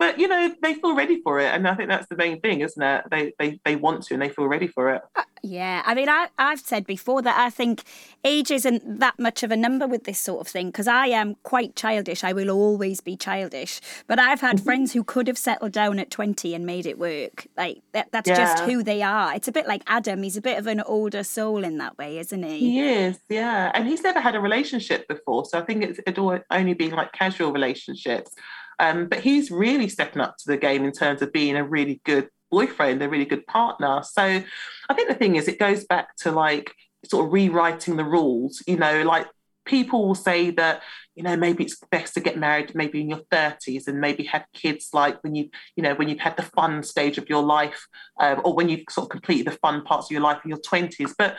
but 0.04 0.18
you 0.18 0.28
know 0.28 0.54
they 0.62 0.74
feel 0.74 0.94
ready 0.94 1.20
for 1.22 1.40
it 1.40 1.46
and 1.46 1.66
i 1.66 1.74
think 1.74 1.88
that's 1.88 2.06
the 2.08 2.16
main 2.16 2.40
thing 2.40 2.60
isn't 2.60 2.82
it? 2.82 3.04
They 3.10 3.32
they, 3.38 3.60
they 3.64 3.76
want 3.76 4.02
to 4.04 4.14
and 4.14 4.22
they 4.22 4.28
feel 4.28 4.46
ready 4.46 4.66
for 4.66 4.90
it. 4.94 5.02
Uh, 5.16 5.22
yeah 5.42 5.82
i 5.84 5.94
mean 5.94 6.08
I, 6.08 6.28
i've 6.38 6.60
said 6.60 6.86
before 6.86 7.20
that 7.22 7.38
i 7.38 7.50
think 7.50 7.82
age 8.24 8.50
isn't 8.50 9.00
that 9.00 9.18
much 9.18 9.42
of 9.42 9.50
a 9.50 9.56
number 9.56 9.86
with 9.86 10.04
this 10.04 10.18
sort 10.18 10.40
of 10.40 10.48
thing 10.48 10.68
because 10.68 10.88
i 10.88 11.06
am 11.06 11.36
quite 11.42 11.76
childish. 11.76 12.24
I 12.24 12.32
will 12.32 12.50
always 12.50 13.00
be 13.00 13.16
childish. 13.16 13.80
But 14.06 14.18
i've 14.18 14.40
had 14.40 14.56
mm-hmm. 14.56 14.64
friends 14.64 14.92
who 14.92 15.04
could 15.04 15.26
have 15.26 15.38
settled 15.38 15.72
down 15.72 15.98
at 15.98 16.10
20 16.10 16.54
and 16.54 16.64
made 16.64 16.86
it 16.86 16.98
work. 16.98 17.46
Like 17.56 17.82
that, 17.92 18.08
that's 18.12 18.28
yeah. 18.28 18.36
just 18.36 18.64
who 18.64 18.82
they 18.82 19.02
are. 19.02 19.34
It's 19.34 19.48
a 19.48 19.52
bit 19.52 19.66
like 19.66 19.82
adam. 19.86 20.22
He's 20.22 20.36
a 20.36 20.42
bit 20.42 20.58
of 20.58 20.66
an 20.66 20.80
older 20.80 21.24
soul 21.24 21.64
in 21.64 21.78
that 21.78 21.98
way 21.98 22.18
isn't 22.18 22.42
he? 22.42 22.58
He 22.58 22.80
is 22.80 23.18
yeah. 23.28 23.70
And 23.74 23.86
he's 23.88 24.02
never 24.02 24.20
had 24.20 24.34
a 24.34 24.40
relationship 24.40 25.06
before 25.08 25.44
so 25.44 25.58
i 25.58 25.62
think 25.62 25.82
it's, 25.82 26.00
it'd 26.06 26.18
only 26.50 26.74
been 26.74 26.92
like 26.92 27.12
casual 27.12 27.52
relationships 27.52 28.30
um, 28.78 29.06
but 29.06 29.20
he's 29.20 29.50
really 29.50 29.88
stepping 29.88 30.22
up 30.22 30.36
to 30.38 30.44
the 30.46 30.56
game 30.56 30.84
in 30.84 30.92
terms 30.92 31.22
of 31.22 31.32
being 31.32 31.56
a 31.56 31.64
really 31.64 32.00
good 32.04 32.28
boyfriend, 32.50 33.02
a 33.02 33.08
really 33.08 33.24
good 33.24 33.46
partner. 33.46 34.02
So 34.04 34.22
I 34.22 34.94
think 34.94 35.08
the 35.08 35.14
thing 35.14 35.36
is, 35.36 35.48
it 35.48 35.58
goes 35.58 35.84
back 35.84 36.16
to 36.18 36.30
like 36.30 36.72
sort 37.04 37.26
of 37.26 37.32
rewriting 37.32 37.96
the 37.96 38.04
rules. 38.04 38.62
You 38.66 38.76
know, 38.76 39.02
like 39.02 39.26
people 39.64 40.06
will 40.06 40.14
say 40.14 40.50
that 40.50 40.82
you 41.14 41.22
know 41.22 41.36
maybe 41.36 41.64
it's 41.64 41.78
best 41.90 42.14
to 42.14 42.20
get 42.20 42.38
married 42.38 42.74
maybe 42.74 43.00
in 43.00 43.08
your 43.08 43.22
30s 43.32 43.88
and 43.88 44.00
maybe 44.00 44.24
have 44.24 44.44
kids 44.52 44.90
like 44.92 45.22
when 45.22 45.34
you 45.34 45.48
you 45.76 45.82
know 45.82 45.94
when 45.94 46.08
you've 46.08 46.20
had 46.20 46.36
the 46.36 46.42
fun 46.42 46.82
stage 46.82 47.18
of 47.18 47.28
your 47.28 47.42
life 47.42 47.86
um, 48.20 48.40
or 48.44 48.54
when 48.54 48.68
you've 48.68 48.84
sort 48.90 49.06
of 49.06 49.10
completed 49.10 49.46
the 49.46 49.58
fun 49.58 49.82
parts 49.82 50.06
of 50.06 50.10
your 50.10 50.20
life 50.20 50.38
in 50.44 50.50
your 50.50 50.58
20s 50.58 51.12
but 51.16 51.36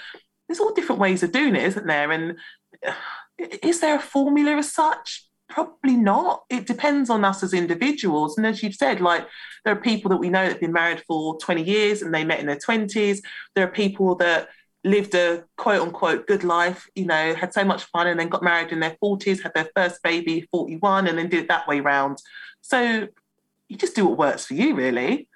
there's 0.48 0.60
all 0.60 0.74
different 0.74 1.02
ways 1.02 1.24
of 1.24 1.32
doing 1.32 1.56
it 1.56 1.64
isn't 1.64 1.88
there 1.88 2.12
and 2.12 2.38
uh, 2.88 2.94
is 3.62 3.80
there 3.82 3.98
a 3.98 4.02
formula 4.02 4.56
as 4.58 4.72
such 4.72 5.26
Probably 5.48 5.96
not. 5.96 6.44
It 6.50 6.66
depends 6.66 7.10
on 7.10 7.24
us 7.24 7.44
as 7.44 7.54
individuals. 7.54 8.38
And 8.38 8.48
as 8.48 8.64
you've 8.64 8.76
said, 8.76 9.00
like 9.00 9.28
there 9.64 9.74
are 9.74 9.80
people 9.80 10.10
that 10.10 10.18
we 10.18 10.30
know 10.30 10.44
that 10.44 10.54
have 10.54 10.62
been 10.62 10.74
married 10.74 11.04
for 11.08 11.38
20 11.38 11.64
years 11.64 12.02
and 12.02 12.14
they 12.14 12.24
met 12.24 12.40
in 12.40 12.48
their 12.48 12.58
20s. 12.58 13.20
There 13.54 13.66
are 13.66 13.72
people 13.72 14.16
that 14.16 14.50
lived 14.84 15.16
a 15.16 15.44
quote 15.58 15.82
unquote 15.82 16.28
good 16.28 16.44
life, 16.44 16.88
you 16.96 17.06
know, 17.06 17.34
had 17.36 17.54
so 17.54 17.64
much 17.64 17.84
fun 17.86 18.08
and 18.08 18.20
then 18.20 18.30
got 18.30 18.44
married 18.44 18.72
in 18.72 18.80
their 18.80 18.98
40s, 19.04 19.42
had 19.42 19.54
their 19.54 19.70
first 19.76 20.02
baby 20.04 20.48
41, 20.52 21.08
and 21.08 21.18
then 21.18 21.30
did 21.30 21.44
it 21.44 21.48
that 21.48 21.68
way 21.68 21.80
round. 21.80 22.22
So 22.62 23.08
you 23.68 23.78
just 23.78 23.96
do 23.96 24.06
what 24.06 24.18
works 24.18 24.46
for 24.46 24.54
you, 24.54 24.76
really. 24.76 25.28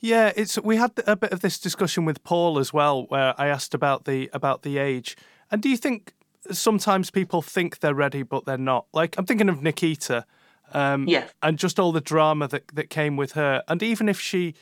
Yeah, 0.00 0.32
it's 0.34 0.58
we 0.60 0.76
had 0.76 0.92
a 1.06 1.14
bit 1.14 1.32
of 1.32 1.40
this 1.40 1.60
discussion 1.60 2.04
with 2.04 2.24
Paul 2.24 2.58
as 2.58 2.72
well, 2.72 3.04
where 3.04 3.34
I 3.38 3.46
asked 3.46 3.72
about 3.72 4.04
the 4.04 4.28
about 4.32 4.62
the 4.62 4.78
age. 4.78 5.16
And 5.50 5.62
do 5.62 5.68
you 5.68 5.76
think 5.76 6.12
sometimes 6.50 7.10
people 7.10 7.42
think 7.42 7.78
they're 7.80 7.94
ready, 7.94 8.22
but 8.22 8.44
they're 8.44 8.58
not. 8.58 8.86
Like 8.92 9.16
I'm 9.18 9.26
thinking 9.26 9.48
of 9.48 9.62
Nikita, 9.62 10.24
um, 10.72 11.06
yeah, 11.08 11.28
and 11.42 11.58
just 11.58 11.78
all 11.78 11.92
the 11.92 12.00
drama 12.00 12.48
that 12.48 12.68
that 12.74 12.90
came 12.90 13.16
with 13.16 13.32
her, 13.32 13.62
and 13.68 13.82
even 13.82 14.08
if 14.08 14.20
she 14.20 14.54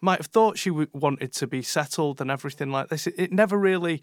might 0.00 0.18
have 0.18 0.26
thought 0.26 0.58
she 0.58 0.70
w- 0.70 0.88
wanted 0.92 1.32
to 1.32 1.46
be 1.46 1.62
settled 1.62 2.20
and 2.20 2.30
everything 2.30 2.70
like 2.70 2.88
this, 2.88 3.06
it, 3.06 3.14
it 3.16 3.32
never 3.32 3.56
really. 3.58 4.02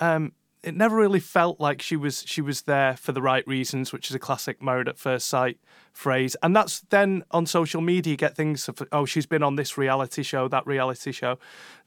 Um, 0.00 0.32
it 0.62 0.76
never 0.76 0.96
really 0.96 1.20
felt 1.20 1.60
like 1.60 1.80
she 1.80 1.96
was 1.96 2.24
she 2.26 2.40
was 2.40 2.62
there 2.62 2.96
for 2.96 3.12
the 3.12 3.22
right 3.22 3.46
reasons, 3.46 3.92
which 3.92 4.10
is 4.10 4.14
a 4.14 4.18
classic 4.18 4.60
married 4.60 4.88
at 4.88 4.98
first 4.98 5.28
sight 5.28 5.58
phrase. 5.92 6.36
And 6.42 6.54
that's 6.54 6.80
then 6.90 7.24
on 7.30 7.46
social 7.46 7.80
media 7.80 8.12
you 8.12 8.16
get 8.16 8.34
things 8.34 8.68
of 8.68 8.82
oh 8.92 9.04
she's 9.04 9.26
been 9.26 9.42
on 9.42 9.56
this 9.56 9.78
reality 9.78 10.22
show, 10.22 10.48
that 10.48 10.66
reality 10.66 11.12
show. 11.12 11.38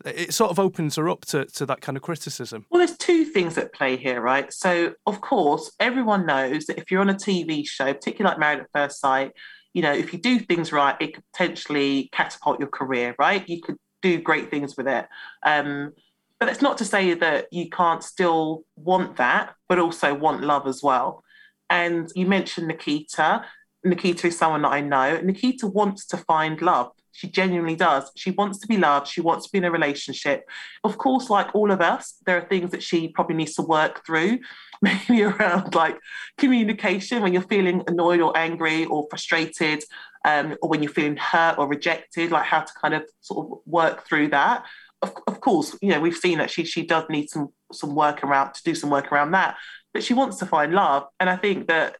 It 0.06 0.34
sort 0.34 0.52
of 0.52 0.60
opens 0.60 0.96
her 0.96 1.10
up 1.10 1.26
to, 1.26 1.46
to 1.46 1.66
that 1.66 1.82
kind 1.82 1.98
of 1.98 2.04
criticism. 2.04 2.66
Well, 2.70 2.80
there's 2.80 2.98
two 2.98 3.26
things 3.26 3.58
at 3.58 3.74
play 3.74 3.98
here, 3.98 4.22
right? 4.22 4.52
So 4.54 4.94
of 5.06 5.22
course, 5.22 5.72
everyone 5.80 6.26
knows 6.26 6.66
that 6.66 6.78
if 6.78 6.90
you're 6.90 7.02
on 7.02 7.10
a 7.10 7.16
TV 7.16 7.68
show, 7.68 7.94
particularly 7.94 8.32
like 8.32 8.40
Married 8.40 8.60
at 8.62 8.68
First 8.74 9.02
Sight, 9.02 9.32
you 9.74 9.82
know, 9.82 9.94
if 9.94 10.14
you 10.14 10.20
do 10.20 10.40
things 10.40 10.72
right, 10.72 10.96
it 11.00 11.14
could 11.16 11.24
potentially 11.34 12.10
catapult 12.12 12.60
your 12.60 12.70
career, 12.70 13.16
right? 13.18 13.48
You 13.48 13.62
could 13.62 13.78
do 14.02 14.20
great 14.20 14.50
things 14.50 14.76
with 14.76 14.88
it. 14.88 15.08
Um, 15.44 15.94
but 16.42 16.50
it's 16.50 16.62
not 16.62 16.80
to 16.80 16.86
say 16.86 17.14
that 17.14 17.46
you 17.52 17.70
can't 17.70 18.04
still 18.04 18.64
want 18.76 19.18
that, 19.18 19.54
but 19.70 19.78
also 19.78 20.16
want 20.16 20.42
love 20.42 20.66
as 20.66 20.82
well. 20.82 21.24
And 21.70 22.10
you 22.16 22.26
mentioned 22.26 22.68
Nikita. 22.68 23.46
Nikita 23.84 24.26
is 24.26 24.40
someone 24.40 24.64
that 24.64 24.72
I 24.72 24.82
know. 24.82 25.22
Nikita 25.22 25.68
wants 25.68 26.08
to 26.08 26.18
find 26.18 26.60
love. 26.60 26.90
She 27.12 27.30
genuinely 27.30 27.76
does. 27.76 28.10
She 28.18 28.32
wants 28.32 28.58
to 28.58 28.68
be 28.68 28.78
loved. 28.78 29.08
She 29.08 29.22
wants 29.22 29.46
to 29.46 29.52
be 29.52 29.60
in 29.60 29.66
a 29.66 29.72
relationship. 29.72 30.50
Of 30.84 30.98
course, 30.98 31.30
like 31.30 31.54
all 31.54 31.70
of 31.70 31.80
us, 31.80 32.16
there 32.26 32.38
are 32.38 32.48
things 32.48 32.72
that 32.72 32.82
she 32.82 33.10
probably 33.10 33.36
needs 33.36 33.54
to 33.56 33.62
work 33.62 34.04
through, 34.04 34.40
maybe 34.82 35.22
around 35.22 35.76
like 35.76 36.00
communication 36.40 37.22
when 37.22 37.34
you're 37.34 37.44
feeling 37.44 37.84
annoyed 37.86 38.20
or 38.20 38.36
angry 38.36 38.86
or 38.86 39.06
frustrated, 39.12 39.84
um, 40.26 40.58
or 40.64 40.70
when 40.70 40.82
you're 40.82 40.92
feeling 40.92 41.18
hurt 41.18 41.60
or 41.60 41.68
rejected, 41.68 42.32
like 42.32 42.46
how 42.46 42.62
to 42.62 42.74
kind 42.82 42.96
of 42.96 43.04
sort 43.20 43.46
of 43.46 43.60
work 43.68 44.08
through 44.08 44.30
that 44.30 44.66
of, 45.02 45.14
of 45.28 45.42
course, 45.42 45.76
you 45.82 45.90
know, 45.90 46.00
we've 46.00 46.16
seen 46.16 46.38
that 46.38 46.50
she 46.50 46.64
she 46.66 46.86
does 46.86 47.06
need 47.10 47.30
some 47.30 47.50
some 47.72 47.96
work 47.96 48.24
around 48.24 48.54
to 48.54 48.64
do 48.64 48.76
some 48.76 48.90
work 48.90 49.12
around 49.12 49.32
that, 49.32 49.58
but 49.94 50.04
she 50.04 50.14
wants 50.14 50.38
to 50.38 50.46
find 50.46 50.74
love, 50.74 51.08
and 51.20 51.30
I 51.30 51.36
think 51.38 51.68
that 51.68 51.98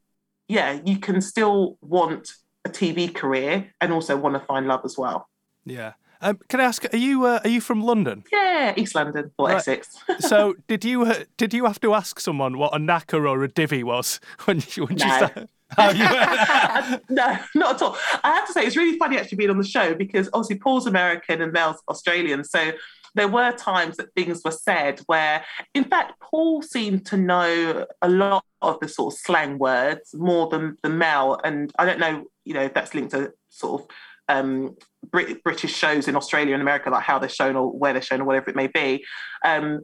yeah, 0.48 0.80
you 0.86 0.98
can 0.98 1.22
still 1.22 1.78
want 1.82 2.32
a 2.66 2.70
TV 2.70 3.14
career 3.14 3.72
and 3.80 3.94
also 3.94 4.18
want 4.18 4.36
to 4.36 4.46
find 4.46 4.68
love 4.68 4.82
as 4.84 4.98
well. 4.98 5.30
Yeah. 5.66 5.94
Um, 6.24 6.40
can 6.50 6.60
I 6.60 6.66
ask? 6.66 6.86
Are 6.94 6.98
you 6.98 7.26
uh, 7.26 7.40
are 7.44 7.50
you 7.50 7.62
from 7.62 7.82
London? 7.82 8.24
Yeah, 8.32 8.74
East 8.78 8.94
London 8.94 9.32
or 9.38 9.48
right. 9.48 9.58
Essex. 9.58 9.98
so 10.20 10.56
did 10.68 10.86
you 10.86 11.04
uh, 11.04 11.24
did 11.38 11.54
you 11.54 11.66
have 11.66 11.80
to 11.82 11.96
ask 11.96 12.20
someone 12.20 12.60
what 12.60 12.76
a 12.76 12.78
knacker 12.78 13.28
or 13.28 13.44
a 13.44 13.48
divvy 13.48 13.84
was 13.84 14.20
when 14.46 14.62
you 14.76 14.86
when 14.86 14.98
no. 14.98 15.06
you 15.06 15.12
started? 15.14 15.50
no, 17.10 17.38
not 17.56 17.76
at 17.76 17.82
all. 17.82 17.98
I 18.24 18.32
have 18.32 18.48
to 18.48 18.54
say, 18.54 18.66
it's 18.66 18.78
really 18.78 18.98
funny 18.98 19.18
actually 19.18 19.38
being 19.38 19.50
on 19.50 19.58
the 19.58 19.64
show 19.64 19.96
because 19.96 20.30
obviously 20.34 20.58
Paul's 20.58 20.88
American 20.88 21.42
and 21.42 21.52
Mel's 21.52 21.82
Australian. 21.88 22.44
So 22.44 22.72
there 23.16 23.28
were 23.28 23.52
times 23.54 23.98
that 23.98 24.14
things 24.14 24.42
were 24.44 24.52
said 24.52 25.02
where, 25.06 25.44
in 25.74 25.84
fact, 25.84 26.20
Paul 26.22 26.62
seemed 26.62 27.06
to 27.08 27.18
know 27.18 27.86
a 28.02 28.10
lot 28.10 28.46
of 28.62 28.80
the 28.80 28.88
sort 28.88 29.14
of 29.14 29.20
slang 29.20 29.58
words 29.58 30.14
more 30.14 30.48
than 30.50 30.78
the 30.84 30.90
Mel. 30.90 31.40
And 31.44 31.72
I 31.78 31.86
don't 31.86 32.00
know, 32.00 32.26
you 32.46 32.54
know, 32.54 32.64
if 32.64 32.74
that's 32.74 32.94
linked 32.94 33.12
to 33.12 33.34
sort 33.50 33.82
of 33.82 33.88
um, 34.30 34.76
Brit- 35.10 35.44
British 35.44 35.74
shows 35.74 36.08
in 36.08 36.16
Australia 36.16 36.54
and 36.54 36.62
America, 36.62 36.90
like 36.90 37.04
how 37.04 37.20
they're 37.20 37.30
shown 37.30 37.56
or 37.56 37.68
where 37.72 37.94
they're 37.94 38.02
shown 38.02 38.22
or 38.22 38.26
whatever 38.26 38.50
it 38.50 38.56
may 38.56 38.68
be. 38.68 39.04
Um, 39.46 39.82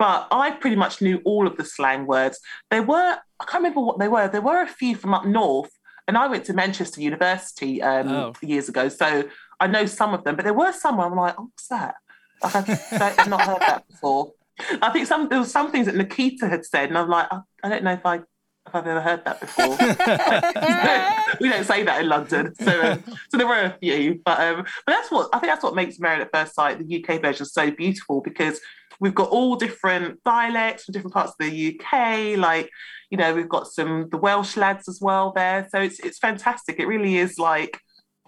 but 0.00 0.28
I 0.30 0.52
pretty 0.52 0.76
much 0.76 1.02
knew 1.02 1.20
all 1.26 1.46
of 1.46 1.58
the 1.58 1.64
slang 1.64 2.06
words. 2.06 2.40
There 2.70 2.82
were, 2.82 3.18
I 3.38 3.44
can't 3.44 3.62
remember 3.62 3.82
what 3.82 3.98
they 3.98 4.08
were, 4.08 4.28
there 4.28 4.40
were 4.40 4.62
a 4.62 4.66
few 4.66 4.96
from 4.96 5.12
up 5.12 5.26
north. 5.26 5.70
And 6.08 6.16
I 6.16 6.26
went 6.26 6.46
to 6.46 6.54
Manchester 6.54 7.02
University 7.02 7.82
um, 7.82 8.08
oh. 8.08 8.32
years 8.40 8.70
ago. 8.70 8.88
So 8.88 9.28
I 9.60 9.66
know 9.66 9.84
some 9.84 10.14
of 10.14 10.24
them, 10.24 10.36
but 10.36 10.44
there 10.46 10.54
were 10.54 10.72
some 10.72 10.96
where 10.96 11.06
I'm 11.06 11.14
like, 11.14 11.34
oh, 11.38 11.42
what's 11.42 11.68
that? 11.68 11.96
Like, 12.42 12.56
I've, 12.56 13.28
not 13.28 13.42
heard 13.42 13.60
that 13.60 13.86
before. 13.88 14.32
I 14.80 14.88
think 14.90 15.06
some 15.06 15.28
there 15.28 15.38
was 15.38 15.50
some 15.50 15.70
things 15.70 15.84
that 15.84 15.94
Nikita 15.94 16.48
had 16.48 16.64
said, 16.64 16.88
and 16.88 16.96
I'm 16.96 17.08
like, 17.10 17.26
I, 17.30 17.40
I 17.62 17.68
don't 17.68 17.84
know 17.84 17.92
if 17.92 18.06
I 18.06 18.16
if 18.16 18.74
I've 18.74 18.86
ever 18.86 19.00
heard 19.00 19.24
that 19.26 19.40
before. 19.40 19.76
we 21.40 21.50
don't 21.50 21.64
say 21.64 21.82
that 21.82 22.00
in 22.00 22.08
London, 22.08 22.54
so 22.54 22.92
um, 22.92 23.04
so 23.28 23.36
there 23.36 23.46
were 23.46 23.60
a 23.60 23.76
few, 23.78 24.20
but 24.24 24.40
um, 24.40 24.64
but 24.86 24.92
that's 24.92 25.10
what 25.10 25.28
I 25.34 25.38
think 25.38 25.52
that's 25.52 25.62
what 25.62 25.74
makes 25.74 25.98
Married 25.98 26.22
at 26.22 26.30
First 26.32 26.54
Sight, 26.54 26.78
the 26.78 27.04
UK 27.04 27.20
version, 27.20 27.44
so 27.44 27.70
beautiful 27.70 28.22
because 28.22 28.60
we've 29.00 29.14
got 29.14 29.30
all 29.30 29.56
different 29.56 30.22
dialects 30.24 30.84
from 30.84 30.92
different 30.92 31.14
parts 31.14 31.32
of 31.32 31.46
the 31.46 31.80
UK. 31.80 32.38
Like, 32.38 32.70
you 33.10 33.18
know, 33.18 33.34
we've 33.34 33.48
got 33.48 33.66
some 33.66 34.08
the 34.10 34.18
Welsh 34.18 34.56
lads 34.56 34.88
as 34.88 35.00
well 35.00 35.32
there, 35.34 35.66
so 35.70 35.80
it's 35.80 35.98
it's 36.00 36.18
fantastic. 36.18 36.78
It 36.78 36.86
really 36.86 37.16
is 37.16 37.38
like 37.38 37.80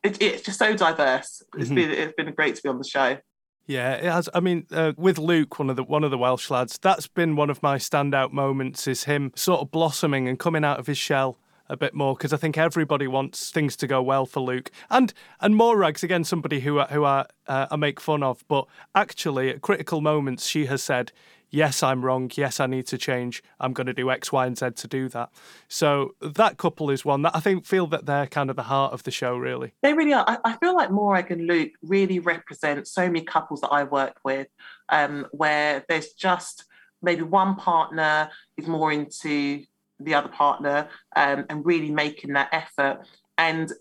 it, 0.02 0.20
it's 0.20 0.42
just 0.42 0.58
so 0.58 0.74
diverse. 0.74 1.42
It's 1.56 1.66
mm-hmm. 1.66 1.74
been 1.74 1.90
it's 1.90 2.14
been 2.14 2.32
great 2.34 2.56
to 2.56 2.62
be 2.62 2.68
on 2.68 2.78
the 2.78 2.84
show. 2.84 3.18
Yeah, 3.66 3.92
it 3.92 4.04
has. 4.04 4.28
I 4.34 4.40
mean, 4.40 4.66
uh, 4.72 4.92
with 4.96 5.18
Luke, 5.18 5.58
one 5.58 5.70
of 5.70 5.76
the 5.76 5.84
one 5.84 6.02
of 6.02 6.10
the 6.10 6.18
Welsh 6.18 6.50
lads, 6.50 6.78
that's 6.82 7.06
been 7.06 7.36
one 7.36 7.48
of 7.48 7.62
my 7.62 7.76
standout 7.76 8.32
moments. 8.32 8.88
Is 8.88 9.04
him 9.04 9.30
sort 9.36 9.60
of 9.60 9.70
blossoming 9.70 10.26
and 10.26 10.38
coming 10.38 10.64
out 10.64 10.80
of 10.80 10.88
his 10.88 10.98
shell 10.98 11.38
a 11.72 11.76
bit 11.76 11.94
more 11.94 12.14
because 12.14 12.32
I 12.32 12.36
think 12.36 12.58
everybody 12.58 13.06
wants 13.06 13.50
things 13.50 13.76
to 13.76 13.86
go 13.86 14.02
well 14.02 14.26
for 14.26 14.40
Luke 14.40 14.70
and 14.90 15.12
and 15.40 15.56
Morag's 15.56 16.04
again 16.04 16.22
somebody 16.24 16.60
who 16.60 16.80
who 16.80 17.04
I, 17.04 17.26
uh, 17.46 17.66
I 17.70 17.76
make 17.76 17.98
fun 17.98 18.22
of, 18.22 18.44
but 18.46 18.66
actually 18.94 19.50
at 19.50 19.62
critical 19.62 20.00
moments 20.00 20.46
she 20.46 20.66
has 20.66 20.82
said 20.82 21.12
yes, 21.52 21.82
I'm 21.82 22.04
wrong. 22.04 22.30
Yes, 22.34 22.58
I 22.58 22.66
need 22.66 22.86
to 22.88 22.98
change. 22.98 23.44
I'm 23.60 23.72
going 23.72 23.86
to 23.86 23.92
do 23.92 24.10
X, 24.10 24.32
Y, 24.32 24.46
and 24.46 24.58
Z 24.58 24.70
to 24.70 24.88
do 24.88 25.08
that. 25.10 25.30
So 25.68 26.16
that 26.20 26.56
couple 26.56 26.90
is 26.90 27.04
one 27.04 27.22
that 27.22 27.36
I 27.36 27.40
think 27.40 27.64
feel 27.64 27.86
that 27.88 28.06
they're 28.06 28.26
kind 28.26 28.50
of 28.50 28.56
the 28.56 28.64
heart 28.64 28.92
of 28.92 29.04
the 29.04 29.10
show, 29.12 29.36
really. 29.36 29.74
They 29.82 29.92
really 29.92 30.14
are. 30.14 30.40
I, 30.44 30.56
feel 30.56 30.74
like 30.74 30.90
Morag 30.90 31.30
and 31.30 31.46
Luke 31.46 31.72
really 31.82 32.18
represent 32.18 32.88
so 32.88 33.06
many 33.06 33.22
couples 33.22 33.60
that 33.60 33.68
I 33.68 33.84
work 33.84 34.16
with, 34.24 34.48
um, 34.88 35.26
where 35.30 35.84
there's 35.88 36.12
just 36.14 36.64
maybe 37.02 37.22
one 37.22 37.56
partner 37.56 38.30
is 38.56 38.66
more 38.66 38.90
into 38.90 39.62
the 40.04 40.14
other 40.14 40.28
partner 40.28 40.88
um, 41.16 41.46
and 41.48 41.64
really 41.64 41.90
making 41.90 42.32
that 42.34 42.48
effort. 42.52 43.06
And 43.38 43.72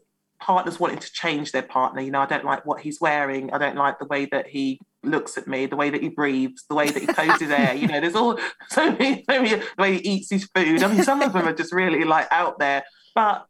partners 0.42 0.80
wanting 0.80 1.00
to 1.00 1.12
change 1.12 1.52
their 1.52 1.62
partner. 1.62 2.02
You 2.02 2.12
know, 2.12 2.20
I 2.20 2.26
don't 2.26 2.44
like 2.44 2.66
what 2.66 2.82
he's 2.82 3.00
wearing. 3.00 3.54
I 3.54 3.58
don't 3.58 3.78
like 3.78 4.00
the 4.00 4.06
way 4.06 4.26
that 4.32 4.48
he 4.48 4.80
looks 5.04 5.38
at 5.38 5.48
me, 5.48 5.68
the 5.68 5.76
way 5.76 5.90
that 5.90 6.02
he 6.02 6.10
breathes, 6.10 6.66
the 6.68 6.76
way 6.76 6.90
that 6.90 7.00
he 7.00 7.08
combs 7.08 7.40
his 7.40 7.50
hair. 7.50 7.74
You 7.76 7.88
know, 7.88 8.02
there's 8.02 8.16
all 8.16 8.38
so 8.70 8.92
many, 8.92 9.24
so 9.30 9.42
many, 9.42 9.56
the 9.56 9.66
way 9.78 9.94
he 9.94 10.10
eats 10.10 10.32
his 10.32 10.50
food. 10.54 10.84
I 10.84 10.88
mean, 10.88 11.04
some 11.04 11.22
of 11.22 11.34
them 11.34 11.48
are 11.48 11.54
just 11.54 11.72
really 11.72 12.04
like 12.04 12.28
out 12.32 12.60
there. 12.60 12.84
But 13.16 13.46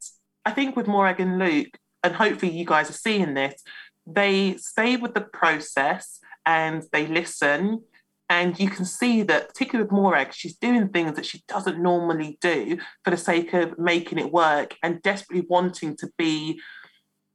I 0.45 0.51
think 0.51 0.75
with 0.75 0.87
Morag 0.87 1.19
and 1.19 1.39
Luke, 1.39 1.77
and 2.03 2.13
hopefully 2.13 2.51
you 2.51 2.65
guys 2.65 2.89
are 2.89 2.93
seeing 2.93 3.33
this, 3.33 3.63
they 4.05 4.57
stay 4.57 4.97
with 4.97 5.13
the 5.13 5.21
process 5.21 6.19
and 6.45 6.83
they 6.91 7.07
listen. 7.07 7.83
And 8.31 8.57
you 8.57 8.69
can 8.69 8.85
see 8.85 9.23
that, 9.23 9.49
particularly 9.49 9.83
with 9.83 9.91
Morag, 9.91 10.31
she's 10.31 10.55
doing 10.55 10.87
things 10.87 11.17
that 11.17 11.25
she 11.25 11.43
doesn't 11.49 11.83
normally 11.83 12.37
do 12.39 12.77
for 13.03 13.11
the 13.11 13.17
sake 13.17 13.51
of 13.51 13.77
making 13.77 14.19
it 14.19 14.31
work 14.31 14.77
and 14.81 15.01
desperately 15.01 15.45
wanting 15.49 15.97
to 15.97 16.09
be 16.17 16.61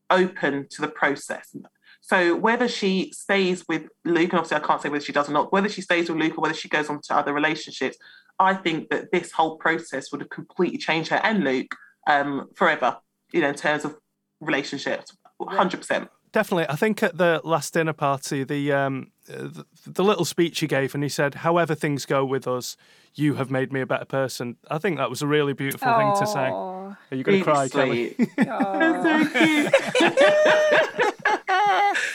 open 0.08 0.66
to 0.70 0.80
the 0.80 0.88
process. 0.88 1.54
So 2.00 2.34
whether 2.34 2.66
she 2.66 3.12
stays 3.12 3.62
with 3.68 3.82
Luke, 4.06 4.30
and 4.30 4.38
obviously 4.38 4.56
I 4.56 4.66
can't 4.66 4.80
say 4.80 4.88
whether 4.88 5.04
she 5.04 5.12
does 5.12 5.28
or 5.28 5.32
not, 5.32 5.52
whether 5.52 5.68
she 5.68 5.82
stays 5.82 6.08
with 6.08 6.18
Luke 6.18 6.38
or 6.38 6.40
whether 6.40 6.54
she 6.54 6.70
goes 6.70 6.88
on 6.88 7.02
to 7.02 7.14
other 7.14 7.34
relationships, 7.34 7.98
I 8.38 8.54
think 8.54 8.88
that 8.88 9.12
this 9.12 9.32
whole 9.32 9.58
process 9.58 10.10
would 10.10 10.22
have 10.22 10.30
completely 10.30 10.78
changed 10.78 11.10
her 11.10 11.20
and 11.22 11.44
Luke 11.44 11.76
um, 12.06 12.48
forever, 12.54 12.96
you 13.32 13.42
know, 13.42 13.50
in 13.50 13.54
terms 13.54 13.84
of 13.84 13.98
relationships, 14.40 15.14
100%. 15.42 16.08
Definitely. 16.32 16.70
I 16.70 16.76
think 16.76 17.02
at 17.02 17.18
the 17.18 17.42
last 17.44 17.74
dinner 17.74 17.92
party, 17.92 18.44
the, 18.44 18.72
um, 18.72 19.12
the, 19.26 19.64
the 19.86 20.04
little 20.04 20.24
speech 20.24 20.60
he 20.60 20.66
gave, 20.66 20.94
and 20.94 21.02
he 21.02 21.08
said, 21.08 21.36
"However 21.36 21.74
things 21.74 22.06
go 22.06 22.24
with 22.24 22.46
us, 22.46 22.76
you 23.14 23.34
have 23.34 23.50
made 23.50 23.72
me 23.72 23.80
a 23.80 23.86
better 23.86 24.04
person." 24.04 24.56
I 24.70 24.78
think 24.78 24.96
that 24.98 25.10
was 25.10 25.22
a 25.22 25.26
really 25.26 25.52
beautiful 25.52 25.88
Aww. 25.88 25.98
thing 25.98 26.26
to 26.26 26.32
say. 26.32 26.50
Are 26.50 26.96
you 27.16 27.22
going 27.22 27.38
to 27.38 27.44
cry, 27.44 27.68
Kelly? 27.68 28.14
so 28.18 28.24
cute. 29.32 29.74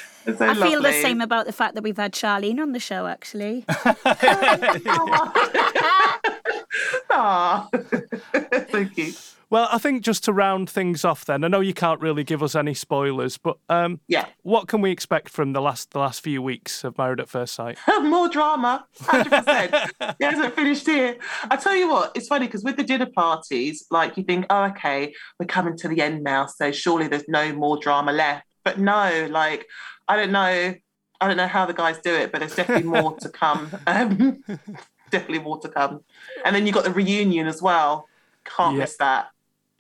So 0.26 0.46
I 0.46 0.48
lovely. 0.50 0.70
feel 0.70 0.82
the 0.82 0.94
same 0.94 1.22
about 1.22 1.46
the 1.46 1.54
fact 1.54 1.76
that 1.76 1.84
we've 1.84 1.98
had 1.98 2.14
Charlene 2.14 2.60
on 2.60 2.72
the 2.72 2.80
show, 2.80 3.08
actually. 3.08 3.66
Aww. 7.12 8.72
so 8.72 8.86
cute. 8.86 9.36
Well, 9.50 9.68
I 9.70 9.80
think 9.80 10.02
just 10.02 10.24
to 10.24 10.34
round 10.34 10.70
things 10.70 11.04
off, 11.04 11.26
then 11.26 11.44
I 11.44 11.50
know 11.50 11.60
you 11.60 11.74
can't 11.74 12.00
really 12.00 12.24
give 12.24 12.42
us 12.42 12.56
any 12.56 12.74
spoilers, 12.74 13.38
but 13.38 13.58
um, 13.68 14.00
yeah, 14.08 14.28
what 14.44 14.70
can 14.70 14.80
we 14.80 14.92
expect 14.92 15.28
from 15.28 15.52
the 15.52 15.62
last 15.62 15.92
the 15.92 16.00
last 16.00 16.22
few 16.22 16.42
weeks 16.42 16.86
of 16.86 16.98
Married 16.98 17.20
at 17.20 17.28
First 17.28 17.54
Sight? 17.56 17.78
More 18.02 18.30
drama, 18.30 18.86
hundred 19.02 19.30
percent. 19.30 19.92
It 20.00 20.16
hasn't 20.22 20.56
finished 20.56 20.86
here. 20.86 21.18
I 21.50 21.58
tell 21.58 21.76
you 21.76 21.90
what, 21.90 22.14
it's 22.16 22.30
funny 22.30 22.46
because 22.46 22.64
with 22.64 22.78
the 22.78 22.84
dinner 22.84 23.10
parties, 23.14 23.86
like 23.92 24.16
you 24.16 24.24
think, 24.24 24.46
oh, 24.50 24.64
okay, 24.68 25.14
we're 25.38 25.48
coming 25.48 25.78
to 25.80 25.90
the 25.90 26.02
end 26.02 26.24
now, 26.24 26.46
so 26.46 26.72
surely 26.72 27.10
there's 27.10 27.28
no 27.28 27.52
more 27.52 27.78
drama 27.78 28.14
left. 28.14 28.46
But 28.64 28.80
no, 28.80 29.28
like 29.30 29.68
I 30.08 30.16
don't 30.16 30.32
know, 30.32 30.76
I 31.22 31.28
don't 31.28 31.38
know 31.38 31.48
how 31.48 31.66
the 31.66 31.74
guys 31.74 32.00
do 32.00 32.14
it, 32.14 32.32
but 32.32 32.40
there's 32.40 32.56
definitely 32.56 32.90
more 32.90 33.16
to 33.18 33.30
come. 33.44 33.72
Um, 33.88 34.44
definitely 35.12 35.40
more 35.40 35.60
to 35.60 35.70
come. 35.70 36.04
And 36.46 36.56
then 36.56 36.66
you 36.66 36.74
got 36.74 36.84
the 36.84 36.92
reunion 36.92 37.48
as 37.48 37.62
well. 37.62 38.08
Can't 38.44 38.76
yeah. 38.76 38.80
miss 38.80 38.98
that. 38.98 39.30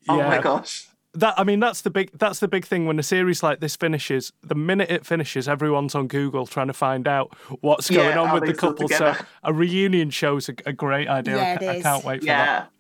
Oh 0.08 0.18
yeah. 0.18 0.30
my 0.30 0.40
gosh. 0.40 0.88
That 1.14 1.34
I 1.38 1.44
mean, 1.44 1.60
that's 1.60 1.82
the 1.82 1.90
big 1.90 2.18
that's 2.18 2.40
the 2.40 2.48
big 2.48 2.66
thing 2.66 2.86
when 2.86 2.98
a 2.98 3.04
series 3.04 3.44
like 3.44 3.60
this 3.60 3.76
finishes. 3.76 4.32
The 4.44 4.56
minute 4.56 4.90
it 4.90 5.06
finishes, 5.06 5.50
everyone's 5.50 5.94
on 5.94 6.08
Google 6.08 6.46
trying 6.46 6.68
to 6.68 6.74
find 6.74 7.06
out 7.06 7.36
what's 7.60 7.90
going 7.90 8.12
yeah, 8.12 8.20
on 8.20 8.34
with 8.34 8.46
the 8.46 8.54
couple. 8.54 8.88
So 8.88 9.16
a 9.44 9.54
reunion 9.54 10.10
show's 10.10 10.48
a, 10.48 10.54
a 10.66 10.72
great 10.72 11.10
idea. 11.10 11.36
Yeah, 11.36 11.58
I, 11.60 11.78
I, 11.78 11.82
can't 11.82 12.06
wait 12.06 12.22
for 12.22 12.28
that. 12.28 12.72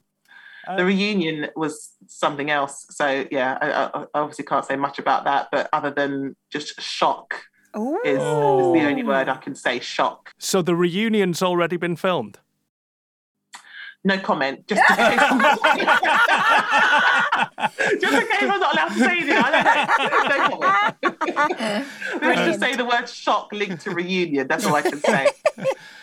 Um, 0.68 0.78
the 0.78 0.86
reunion 0.86 1.48
was 1.56 1.94
something 2.08 2.50
else. 2.52 2.86
So 2.90 3.26
yeah, 3.32 3.58
I, 3.62 4.00
I, 4.02 4.06
obviously 4.14 4.46
can't 4.46 4.66
say 4.66 4.76
much 4.76 5.00
about 5.00 5.24
that, 5.26 5.50
but 5.52 5.70
other 5.74 5.92
than 5.92 6.36
just 6.52 6.80
shock 6.80 7.44
is, 7.74 8.18
is 8.18 8.20
the 8.20 8.86
only 8.86 9.04
word 9.04 9.30
I 9.30 9.38
can 9.38 9.56
say. 9.56 9.80
Shock. 9.80 10.32
So 10.38 10.62
the 10.62 10.76
reunion's 10.76 11.42
already 11.42 11.78
been 11.78 11.96
filmed 11.96 12.40
no 14.04 14.18
comment. 14.20 14.68
Just 14.68 14.82
in 14.90 14.96
case 14.96 15.20
I'm 15.20 15.38
not, 15.38 15.60
just 18.00 18.14
in 18.14 18.28
case 18.28 18.42
I'm 18.42 18.60
not 18.60 18.74
allowed 18.74 18.90
to 18.90 19.00
say 19.00 19.20
it. 19.20 19.30
I 19.32 19.52
don't 20.28 20.60
know. 20.60 21.10
No 21.10 21.16
comment. 21.38 21.88
Let's 22.22 22.42
just 22.42 22.60
say 22.60 22.76
the 22.76 22.86
word 22.86 23.08
shock 23.08 23.52
linked 23.52 23.84
to 23.84 23.92
reunion. 23.92 24.48
That's 24.48 24.66
all 24.66 24.76
I 24.76 24.82
can 24.82 25.00
say. 25.00 25.28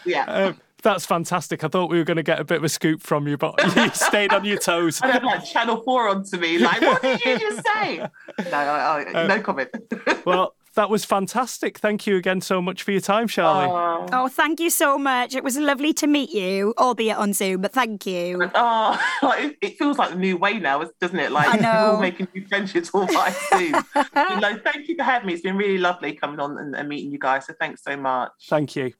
Yeah. 0.05 0.25
Um, 0.25 0.61
that's 0.83 1.05
fantastic. 1.05 1.65
I 1.65 1.69
thought 1.69 1.91
we 1.91 1.99
were 1.99 2.05
going 2.05 2.19
to 2.19 2.23
get 2.23 2.39
a 2.41 2.45
bit 2.45 2.59
of 2.59 2.65
a 2.65 2.69
scoop 2.69 3.03
from 3.03 3.27
you, 3.27 3.37
but 3.37 3.55
you 3.77 3.91
stayed 3.95 4.33
on 4.33 4.45
your 4.45 4.59
toes. 4.59 5.01
I 5.03 5.09
have 5.09 5.25
like 5.25 5.45
Channel 5.45 5.83
4 5.83 6.09
onto 6.09 6.37
me. 6.39 6.59
Like, 6.59 6.81
what 6.81 7.03
did 7.03 7.25
you 7.25 7.39
just 7.39 7.67
say? 7.67 8.07
No, 8.51 8.57
I, 8.57 9.03
I, 9.03 9.25
uh, 9.25 9.27
no 9.27 9.41
comment. 9.41 9.69
well, 10.25 10.55
that 10.75 10.89
was 10.89 11.05
fantastic. 11.05 11.79
Thank 11.79 12.07
you 12.07 12.17
again 12.17 12.41
so 12.41 12.63
much 12.63 12.85
for 12.85 12.93
your 12.93 13.01
time, 13.01 13.27
Charlie. 13.27 13.69
Oh. 13.69 14.07
oh, 14.13 14.29
thank 14.29 14.61
you 14.61 14.71
so 14.71 14.97
much. 14.97 15.35
It 15.35 15.43
was 15.43 15.59
lovely 15.59 15.93
to 15.95 16.07
meet 16.07 16.31
you, 16.31 16.73
albeit 16.79 17.17
on 17.17 17.33
Zoom, 17.33 17.63
but 17.63 17.73
thank 17.73 18.07
you. 18.07 18.49
Oh, 18.55 19.01
like, 19.23 19.59
it 19.61 19.77
feels 19.77 19.99
like 19.99 20.11
the 20.11 20.17
new 20.17 20.37
way 20.37 20.61
now, 20.61 20.89
doesn't 21.01 21.19
it? 21.19 21.33
Like, 21.33 21.49
I 21.49 21.57
know. 21.57 21.73
we're 21.73 21.95
all 21.95 22.01
making 22.01 22.29
new 22.33 22.47
friendships 22.47 22.91
all 22.95 23.07
by 23.07 23.35
Zoom. 23.51 23.75
you 23.95 24.41
know, 24.41 24.59
thank 24.63 24.89
you 24.89 24.95
for 24.95 25.03
having 25.03 25.27
me. 25.27 25.33
It's 25.33 25.43
been 25.43 25.57
really 25.57 25.79
lovely 25.79 26.13
coming 26.13 26.39
on 26.39 26.57
and, 26.59 26.77
and 26.77 26.89
meeting 26.89 27.11
you 27.11 27.19
guys. 27.19 27.47
So 27.47 27.55
thanks 27.59 27.83
so 27.83 27.97
much. 27.97 28.31
Thank 28.49 28.77
you. 28.77 28.93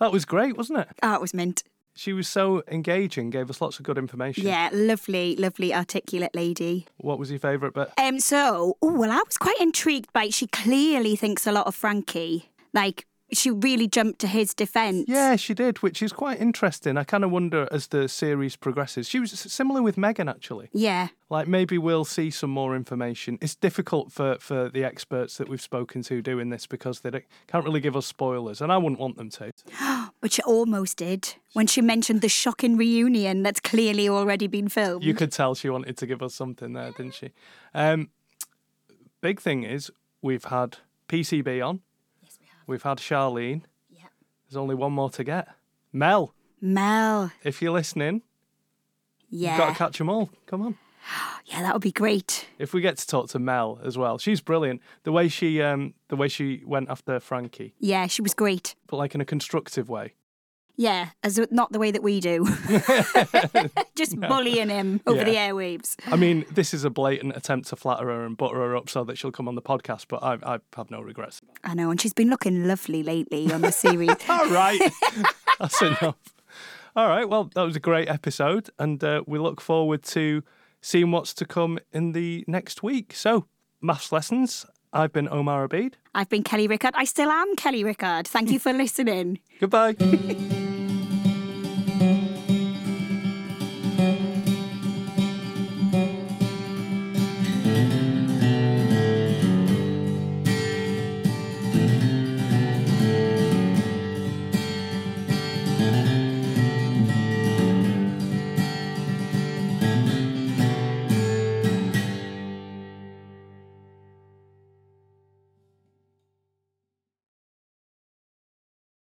That 0.00 0.12
was 0.12 0.24
great, 0.24 0.56
wasn't 0.56 0.80
it? 0.80 0.88
Oh, 1.02 1.14
it 1.14 1.20
was 1.20 1.34
mint. 1.34 1.62
She 1.94 2.12
was 2.12 2.28
so 2.28 2.62
engaging, 2.68 3.30
gave 3.30 3.50
us 3.50 3.60
lots 3.60 3.78
of 3.78 3.84
good 3.84 3.98
information. 3.98 4.46
Yeah, 4.46 4.70
lovely, 4.72 5.36
lovely, 5.36 5.74
articulate 5.74 6.34
lady. 6.34 6.86
What 6.96 7.18
was 7.18 7.30
your 7.30 7.40
favourite 7.40 7.74
bit? 7.74 7.90
Um, 7.98 8.20
so, 8.20 8.76
oh, 8.80 8.92
well, 8.92 9.10
I 9.10 9.22
was 9.26 9.36
quite 9.36 9.60
intrigued 9.60 10.12
by. 10.12 10.30
She 10.30 10.46
clearly 10.46 11.16
thinks 11.16 11.46
a 11.46 11.52
lot 11.52 11.66
of 11.66 11.74
Frankie. 11.74 12.48
Like, 12.72 13.06
she 13.32 13.50
really 13.50 13.86
jumped 13.88 14.20
to 14.20 14.26
his 14.26 14.54
defence. 14.54 15.04
Yeah, 15.08 15.36
she 15.36 15.54
did, 15.54 15.78
which 15.78 16.02
is 16.02 16.12
quite 16.12 16.40
interesting. 16.40 16.96
I 16.96 17.04
kind 17.04 17.24
of 17.24 17.30
wonder 17.30 17.68
as 17.70 17.88
the 17.88 18.08
series 18.08 18.56
progresses. 18.56 19.08
She 19.08 19.20
was 19.20 19.32
similar 19.32 19.82
with 19.82 19.96
Megan, 19.96 20.28
actually. 20.28 20.68
Yeah. 20.72 21.08
Like 21.28 21.46
maybe 21.46 21.78
we'll 21.78 22.04
see 22.04 22.30
some 22.30 22.50
more 22.50 22.74
information. 22.74 23.38
It's 23.40 23.54
difficult 23.54 24.10
for, 24.10 24.36
for 24.40 24.68
the 24.68 24.84
experts 24.84 25.36
that 25.38 25.48
we've 25.48 25.60
spoken 25.60 26.02
to 26.02 26.20
doing 26.20 26.50
this 26.50 26.66
because 26.66 27.00
they 27.00 27.24
can't 27.46 27.64
really 27.64 27.80
give 27.80 27.96
us 27.96 28.06
spoilers, 28.06 28.60
and 28.60 28.72
I 28.72 28.78
wouldn't 28.78 29.00
want 29.00 29.16
them 29.16 29.30
to. 29.30 29.52
But 30.20 30.32
she 30.32 30.42
almost 30.42 30.98
did 30.98 31.36
when 31.54 31.66
she 31.66 31.80
mentioned 31.80 32.20
the 32.20 32.28
shocking 32.28 32.76
reunion 32.76 33.42
that's 33.42 33.60
clearly 33.60 34.06
already 34.06 34.48
been 34.48 34.68
filmed. 34.68 35.02
You 35.02 35.14
could 35.14 35.32
tell 35.32 35.54
she 35.54 35.70
wanted 35.70 35.96
to 35.96 36.06
give 36.06 36.22
us 36.22 36.34
something 36.34 36.74
there, 36.74 36.90
didn't 36.90 37.14
she? 37.14 37.30
Um, 37.74 38.10
big 39.22 39.40
thing 39.40 39.62
is 39.62 39.90
we've 40.20 40.44
had 40.44 40.78
PCB 41.08 41.66
on. 41.66 41.80
Yes, 42.72 42.84
we 42.84 42.88
have. 42.88 42.98
We've 42.98 42.98
had 42.98 42.98
Charlene. 42.98 43.62
Yeah. 43.90 44.08
There's 44.48 44.56
only 44.56 44.74
one 44.74 44.92
more 44.92 45.10
to 45.10 45.24
get. 45.24 45.48
Mel, 45.92 46.34
Mel. 46.60 47.32
if 47.42 47.60
you're 47.62 47.72
listening, 47.72 48.22
Yeah. 49.28 49.50
you've 49.50 49.58
got 49.58 49.68
to 49.72 49.74
catch 49.78 49.98
them 49.98 50.08
all. 50.08 50.30
Come 50.46 50.62
on. 50.62 50.76
Yeah, 51.46 51.62
that 51.62 51.72
would 51.72 51.82
be 51.82 51.90
great. 51.90 52.46
If 52.60 52.72
we 52.72 52.80
get 52.80 52.96
to 52.98 53.06
talk 53.06 53.28
to 53.30 53.40
Mel 53.40 53.80
as 53.82 53.98
well, 53.98 54.18
she's 54.18 54.40
brilliant. 54.40 54.80
The 55.02 55.10
way 55.10 55.26
she, 55.26 55.60
um, 55.60 55.94
the 56.08 56.14
way 56.14 56.28
she 56.28 56.62
went 56.64 56.88
after 56.88 57.18
Frankie, 57.18 57.74
Yeah, 57.80 58.06
she 58.06 58.22
was 58.22 58.34
great. 58.34 58.76
but 58.86 58.98
like 58.98 59.16
in 59.16 59.20
a 59.20 59.24
constructive 59.24 59.88
way. 59.88 60.14
Yeah, 60.80 61.08
as 61.22 61.38
not 61.50 61.72
the 61.72 61.78
way 61.78 61.90
that 61.90 62.02
we 62.02 62.20
do. 62.20 62.46
Just 63.96 64.18
bullying 64.18 64.70
him 64.70 65.02
over 65.06 65.18
Yeah. 65.18 65.24
the 65.24 65.34
airwaves. 65.34 65.94
I 66.06 66.16
mean, 66.16 66.46
this 66.50 66.72
is 66.72 66.84
a 66.84 66.90
blatant 66.90 67.36
attempt 67.36 67.68
to 67.68 67.76
flatter 67.76 68.06
her 68.06 68.24
and 68.24 68.34
butter 68.34 68.54
her 68.56 68.74
up 68.74 68.88
so 68.88 69.04
that 69.04 69.18
she'll 69.18 69.30
come 69.30 69.46
on 69.46 69.56
the 69.56 69.60
podcast, 69.60 70.06
but 70.08 70.22
I, 70.22 70.38
I 70.42 70.58
have 70.76 70.90
no 70.90 71.02
regrets. 71.02 71.42
I 71.62 71.74
know, 71.74 71.90
and 71.90 72.00
she's 72.00 72.14
been 72.14 72.30
looking 72.30 72.66
lovely 72.66 73.02
lately 73.02 73.52
on 73.52 73.60
the 73.60 73.72
series. 73.72 74.08
All 74.30 74.48
right, 74.48 74.80
that's 75.60 75.82
enough. 75.82 76.16
All 76.96 77.08
right, 77.08 77.28
well, 77.28 77.50
that 77.54 77.62
was 77.62 77.76
a 77.76 77.80
great 77.80 78.08
episode, 78.08 78.70
and 78.78 79.04
uh, 79.04 79.22
we 79.26 79.38
look 79.38 79.60
forward 79.60 80.02
to 80.04 80.42
seeing 80.80 81.10
what's 81.10 81.34
to 81.34 81.44
come 81.44 81.78
in 81.92 82.12
the 82.12 82.42
next 82.48 82.82
week. 82.82 83.12
So, 83.14 83.44
maths 83.82 84.12
lessons. 84.12 84.64
I've 84.94 85.12
been 85.12 85.28
Omar 85.28 85.68
Abid. 85.68 85.96
I've 86.14 86.30
been 86.30 86.42
Kelly 86.42 86.66
Rickard. 86.68 86.94
I 86.96 87.04
still 87.04 87.28
am 87.30 87.54
Kelly 87.56 87.84
Rickard. 87.84 88.26
Thank 88.26 88.50
you 88.50 88.58
for 88.58 88.72
listening. 88.72 89.40
Goodbye. 89.60 89.94